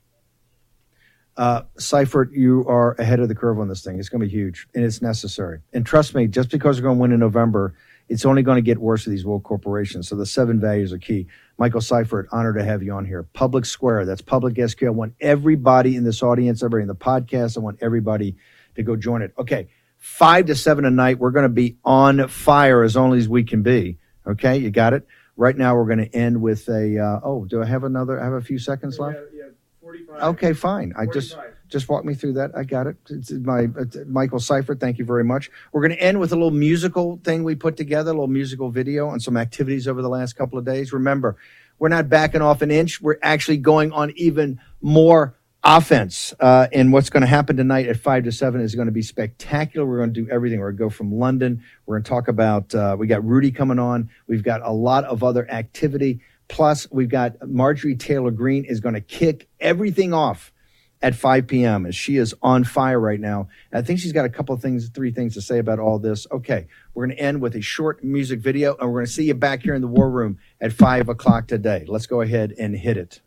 Uh, 1.35 1.63
Seifert, 1.77 2.31
you 2.31 2.65
are 2.67 2.93
ahead 2.93 3.19
of 3.19 3.27
the 3.27 3.35
curve 3.35 3.59
on 3.59 3.67
this 3.67 3.83
thing. 3.83 3.99
It's 3.99 4.09
going 4.09 4.21
to 4.21 4.25
be 4.25 4.31
huge, 4.31 4.67
and 4.75 4.83
it's 4.83 5.01
necessary. 5.01 5.59
And 5.73 5.85
trust 5.85 6.15
me, 6.15 6.27
just 6.27 6.49
because 6.49 6.77
we're 6.77 6.83
going 6.83 6.97
to 6.97 7.01
win 7.01 7.11
in 7.11 7.19
November, 7.19 7.75
it's 8.09 8.25
only 8.25 8.41
going 8.41 8.55
to 8.55 8.61
get 8.61 8.77
worse 8.77 9.05
with 9.05 9.13
these 9.13 9.25
world 9.25 9.43
corporations. 9.43 10.07
So 10.07 10.15
the 10.15 10.25
seven 10.25 10.59
values 10.59 10.93
are 10.93 10.97
key. 10.97 11.27
Michael 11.57 11.81
Seifert, 11.81 12.27
honored 12.31 12.55
to 12.55 12.63
have 12.63 12.81
you 12.81 12.93
on 12.93 13.05
here. 13.05 13.23
Public 13.33 13.65
Square, 13.65 14.05
that's 14.05 14.21
Public 14.21 14.57
SQ. 14.67 14.83
I 14.83 14.89
want 14.89 15.13
everybody 15.21 15.95
in 15.95 16.03
this 16.03 16.23
audience, 16.23 16.61
everybody 16.61 16.83
in 16.83 16.87
the 16.87 16.95
podcast, 16.95 17.57
I 17.57 17.61
want 17.61 17.79
everybody 17.81 18.35
to 18.75 18.83
go 18.83 18.95
join 18.95 19.21
it. 19.21 19.33
Okay, 19.37 19.67
five 19.97 20.45
to 20.47 20.55
seven 20.55 20.85
a 20.85 20.91
night. 20.91 21.19
We're 21.19 21.31
going 21.31 21.43
to 21.43 21.49
be 21.49 21.77
on 21.83 22.27
fire 22.27 22.83
as 22.83 22.97
only 22.97 23.19
as 23.19 23.27
we 23.27 23.43
can 23.43 23.63
be. 23.63 23.97
Okay, 24.25 24.57
you 24.57 24.71
got 24.71 24.93
it. 24.93 25.07
Right 25.35 25.55
now, 25.55 25.75
we're 25.75 25.85
going 25.85 26.09
to 26.09 26.15
end 26.15 26.41
with 26.41 26.67
a. 26.67 26.99
Uh, 26.99 27.19
oh, 27.23 27.45
do 27.45 27.61
I 27.61 27.65
have 27.65 27.83
another? 27.83 28.19
I 28.19 28.23
have 28.23 28.33
a 28.33 28.41
few 28.41 28.59
seconds 28.59 28.97
left. 28.99 29.19
Yeah, 29.33 29.43
forty-five. 29.81 30.23
Okay, 30.23 30.53
fine. 30.53 30.93
I 30.97 31.05
just 31.05 31.37
just 31.69 31.87
walk 31.89 32.05
me 32.05 32.15
through 32.15 32.33
that. 32.33 32.51
I 32.55 32.63
got 32.63 32.87
it. 32.87 32.97
It's 33.09 33.31
my 33.31 33.67
it's 33.77 33.97
Michael 34.07 34.39
Seifert. 34.39 34.79
Thank 34.79 34.97
you 34.97 35.05
very 35.05 35.23
much. 35.23 35.51
We're 35.71 35.81
going 35.81 35.95
to 35.95 36.01
end 36.01 36.19
with 36.19 36.31
a 36.31 36.35
little 36.35 36.51
musical 36.51 37.19
thing 37.23 37.43
we 37.43 37.55
put 37.55 37.77
together, 37.77 38.09
a 38.09 38.13
little 38.13 38.27
musical 38.27 38.71
video 38.71 39.11
and 39.11 39.21
some 39.21 39.37
activities 39.37 39.87
over 39.87 40.01
the 40.01 40.09
last 40.09 40.33
couple 40.33 40.57
of 40.57 40.65
days. 40.65 40.91
Remember, 40.91 41.37
we're 41.77 41.89
not 41.89 42.09
backing 42.09 42.41
off 42.41 42.61
an 42.61 42.71
inch. 42.71 42.99
We're 42.99 43.19
actually 43.21 43.57
going 43.57 43.91
on 43.91 44.11
even 44.15 44.59
more 44.81 45.36
offense. 45.63 46.33
Uh, 46.39 46.67
and 46.71 46.93
what's 46.93 47.09
going 47.09 47.21
to 47.21 47.27
happen 47.27 47.57
tonight 47.57 47.87
at 47.87 47.97
five 47.97 48.23
to 48.23 48.31
seven 48.31 48.61
is 48.61 48.75
going 48.75 48.87
to 48.87 48.91
be 48.91 49.01
spectacular. 49.01 49.85
We're 49.85 49.97
going 49.97 50.13
to 50.13 50.23
do 50.23 50.29
everything. 50.29 50.59
We're 50.59 50.71
going 50.71 50.77
to 50.77 50.83
go 50.85 50.89
from 50.89 51.13
London. 51.13 51.63
We're 51.85 51.95
going 51.95 52.03
to 52.03 52.09
talk 52.09 52.27
about. 52.27 52.73
Uh, 52.73 52.95
we 52.97 53.07
got 53.07 53.23
Rudy 53.25 53.51
coming 53.51 53.79
on. 53.79 54.09
We've 54.27 54.43
got 54.43 54.61
a 54.63 54.71
lot 54.71 55.03
of 55.03 55.23
other 55.23 55.49
activity. 55.49 56.21
Plus, 56.47 56.87
we've 56.91 57.09
got 57.09 57.35
Marjorie 57.47 57.95
Taylor 57.95 58.31
Greene 58.31 58.65
is 58.65 58.79
going 58.79 58.95
to 58.95 59.01
kick 59.01 59.49
everything 59.59 60.13
off 60.13 60.53
at 61.01 61.13
5 61.13 61.47
p.m. 61.47 61.85
as 61.85 61.95
she 61.95 62.17
is 62.17 62.33
on 62.41 62.63
fire 62.63 62.99
right 62.99 63.19
now. 63.19 63.49
I 63.71 63.81
think 63.81 63.99
she's 63.99 64.13
got 64.13 64.25
a 64.25 64.29
couple 64.29 64.55
of 64.55 64.61
things, 64.61 64.89
three 64.89 65.11
things 65.11 65.33
to 65.35 65.41
say 65.41 65.59
about 65.59 65.79
all 65.79 65.99
this. 65.99 66.25
Okay, 66.31 66.67
we're 66.93 67.05
going 67.05 67.17
to 67.17 67.21
end 67.21 67.41
with 67.41 67.55
a 67.55 67.61
short 67.61 68.03
music 68.03 68.39
video, 68.39 68.75
and 68.77 68.89
we're 68.89 68.99
going 68.99 69.05
to 69.05 69.11
see 69.11 69.25
you 69.25 69.35
back 69.35 69.61
here 69.61 69.75
in 69.75 69.81
the 69.81 69.87
war 69.87 70.09
room 70.09 70.39
at 70.59 70.73
five 70.73 71.09
o'clock 71.09 71.47
today. 71.47 71.85
Let's 71.87 72.07
go 72.07 72.21
ahead 72.21 72.53
and 72.57 72.75
hit 72.75 72.97
it. 72.97 73.21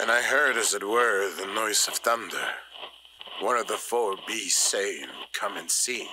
And 0.00 0.10
I 0.10 0.22
heard, 0.22 0.56
as 0.56 0.74
it 0.74 0.86
were, 0.86 1.30
the 1.30 1.46
noise 1.46 1.86
of 1.86 1.94
thunder. 1.94 2.48
One 3.40 3.56
of 3.56 3.68
the 3.68 3.76
four 3.76 4.16
beasts 4.26 4.70
saying, 4.70 5.06
Come 5.32 5.56
and 5.56 5.70
see. 5.70 6.08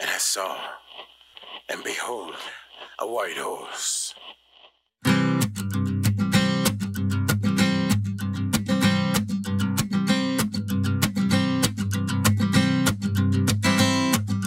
And 0.00 0.10
I 0.10 0.18
saw, 0.18 0.56
and 1.68 1.82
behold, 1.82 2.34
a 2.98 3.06
white 3.06 3.36
horse. 3.36 4.14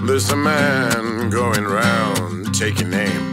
There's 0.06 0.30
a 0.30 0.36
man 0.36 1.30
going 1.30 1.64
round 1.64 2.54
taking 2.54 2.90
names, 2.90 3.33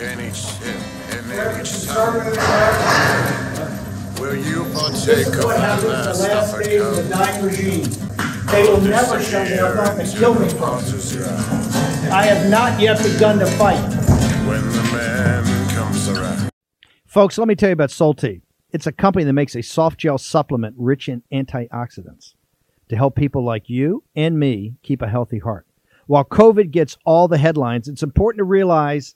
Will 4.19 4.35
you 4.35 4.63
partake 4.75 5.25
of 5.25 5.33
the 5.33 5.47
last 5.47 5.83
of 5.83 6.19
the 6.19 7.01
cup? 7.01 7.09
dying 7.09 7.43
regime. 7.43 7.83
They 8.51 8.63
will 8.69 8.81
never 8.81 9.19
shut 9.19 9.49
me 9.49 9.57
up 9.57 9.97
and 9.97 10.07
kill 10.07 10.35
me. 10.35 10.47
I 12.11 12.25
have 12.27 12.47
not 12.51 12.79
yet 12.79 13.01
begun 13.01 13.39
to 13.39 13.47
fight. 13.47 13.81
When 14.47 14.61
the 14.69 14.83
man 14.93 15.69
comes 15.69 16.07
around. 16.09 16.51
Folks, 17.07 17.39
let 17.39 17.47
me 17.47 17.55
tell 17.55 17.69
you 17.69 17.73
about 17.73 17.89
Solti. 17.89 18.41
It's 18.71 18.85
a 18.85 18.91
company 18.91 19.25
that 19.25 19.33
makes 19.33 19.55
a 19.55 19.63
soft 19.63 19.99
gel 19.99 20.19
supplement 20.19 20.75
rich 20.77 21.09
in 21.09 21.23
antioxidants 21.33 22.35
to 22.89 22.95
help 22.95 23.15
people 23.15 23.43
like 23.43 23.67
you 23.67 24.03
and 24.15 24.37
me 24.37 24.75
keep 24.83 25.01
a 25.01 25.09
healthy 25.09 25.39
heart. 25.39 25.65
While 26.05 26.25
COVID 26.25 26.69
gets 26.69 26.97
all 27.03 27.27
the 27.27 27.39
headlines, 27.39 27.87
it's 27.87 28.03
important 28.03 28.37
to 28.39 28.43
realize 28.43 29.15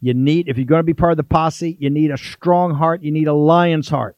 You 0.00 0.14
need, 0.14 0.48
if 0.48 0.56
you're 0.56 0.64
going 0.64 0.80
to 0.80 0.84
be 0.84 0.94
part 0.94 1.12
of 1.12 1.18
the 1.18 1.24
posse, 1.24 1.76
you 1.78 1.90
need 1.90 2.10
a 2.10 2.16
strong 2.16 2.74
heart. 2.74 3.02
You 3.02 3.12
need 3.12 3.28
a 3.28 3.34
lion's 3.34 3.90
heart. 3.90 4.16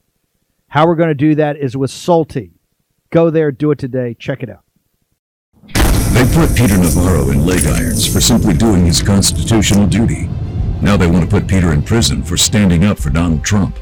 How 0.68 0.86
we're 0.86 0.94
going 0.94 1.08
to 1.08 1.14
do 1.14 1.34
that 1.34 1.56
is 1.56 1.76
with 1.76 1.90
Salty. 1.90 2.52
Go 3.10 3.30
there, 3.30 3.50
do 3.50 3.72
it 3.72 3.78
today. 3.78 4.14
Check 4.18 4.42
it 4.42 4.48
out. 4.48 4.64
They 6.12 6.24
put 6.34 6.56
Peter 6.56 6.78
Navarro 6.78 7.30
in 7.30 7.44
leg 7.44 7.66
irons 7.66 8.06
for 8.06 8.20
simply 8.20 8.54
doing 8.54 8.86
his 8.86 9.02
constitutional 9.02 9.86
duty. 9.86 10.28
Now 10.80 10.96
they 10.96 11.06
want 11.06 11.24
to 11.24 11.30
put 11.30 11.48
Peter 11.48 11.72
in 11.72 11.82
prison 11.82 12.22
for 12.22 12.36
standing 12.36 12.84
up 12.84 12.98
for 12.98 13.10
Donald 13.10 13.44
Trump. 13.44 13.76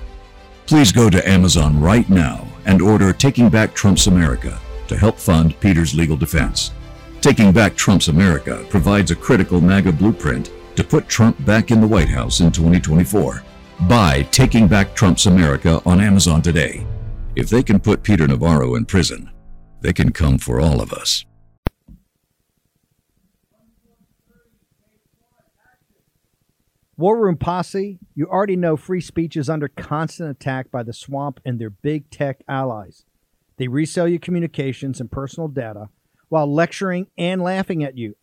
Please 0.67 0.93
go 0.93 1.11
to 1.11 1.29
Amazon 1.29 1.81
right 1.81 2.09
now 2.09 2.47
and 2.65 2.81
order 2.81 3.13
Taking 3.13 3.51
Back 3.51 3.75
Trump's 3.75 4.07
America 4.07 4.59
to 4.89 4.97
help 4.97 5.19
fund 5.19 5.59
Peter's 5.61 5.95
legal 5.95 6.17
defense. 6.17 6.73
Taking 7.21 7.53
Back 7.53 7.77
Trump's 7.77 8.09
America 8.09 8.65
provides 8.71 9.11
a 9.11 9.17
critical 9.17 9.61
MAGA 9.61 9.93
blueprint 9.93 10.51
to 10.77 10.85
put 10.85 11.09
Trump 11.09 11.45
back 11.45 11.71
in 11.71 11.81
the 11.81 11.87
White 11.87 12.09
House 12.09 12.41
in 12.41 12.53
2024. 12.53 13.43
Buy 13.89 14.23
Taking 14.31 14.69
Back 14.69 14.95
Trump's 14.95 15.27
America 15.27 15.81
on 15.87 16.01
Amazon 16.01 16.43
today. 16.43 16.87
If 17.37 17.49
they 17.49 17.63
can 17.63 17.81
put 17.81 18.03
Peter 18.03 18.27
Navarro 18.27 18.75
in 18.75 18.85
prison, 18.85 19.31
they 19.81 19.93
can 19.93 20.13
come 20.13 20.39
for 20.39 20.61
all 20.61 20.81
of 20.81 20.93
us. 20.93 21.25
War 27.01 27.19
Room 27.19 27.39
Posse, 27.39 27.99
you 28.15 28.27
already 28.27 28.57
know 28.57 28.77
free 28.77 29.01
speech 29.01 29.35
is 29.35 29.49
under 29.49 29.69
constant 29.69 30.29
attack 30.31 30.71
by 30.71 30.83
the 30.83 30.93
swamp 30.93 31.41
and 31.47 31.59
their 31.59 31.71
big 31.71 32.11
tech 32.11 32.43
allies. 32.47 33.07
They 33.57 33.69
resell 33.69 34.07
your 34.07 34.19
communications 34.19 35.01
and 35.01 35.11
personal 35.11 35.49
data 35.49 35.89
while 36.29 36.53
lecturing 36.53 37.07
and 37.17 37.41
laughing 37.41 37.83
at 37.83 37.97
you. 37.97 38.17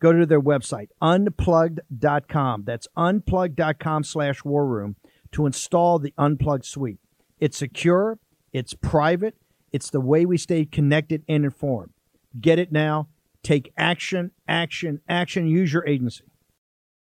Go 0.00 0.12
to 0.12 0.26
their 0.26 0.40
website, 0.40 0.88
unplugged.com. 1.00 2.64
That's 2.64 2.88
unplugged.com 2.96 4.04
slash 4.04 4.44
war 4.44 4.66
room 4.66 4.96
to 5.32 5.46
install 5.46 5.98
the 5.98 6.14
Unplugged 6.18 6.64
suite. 6.64 6.98
It's 7.38 7.58
secure, 7.58 8.18
it's 8.52 8.74
private, 8.74 9.36
it's 9.72 9.90
the 9.90 10.00
way 10.00 10.24
we 10.24 10.36
stay 10.38 10.64
connected 10.64 11.24
and 11.28 11.44
informed. 11.44 11.92
Get 12.40 12.58
it 12.58 12.70
now. 12.70 13.08
Take 13.42 13.72
action, 13.76 14.30
action, 14.48 15.00
action. 15.08 15.46
Use 15.46 15.72
your 15.72 15.86
agency. 15.86 16.24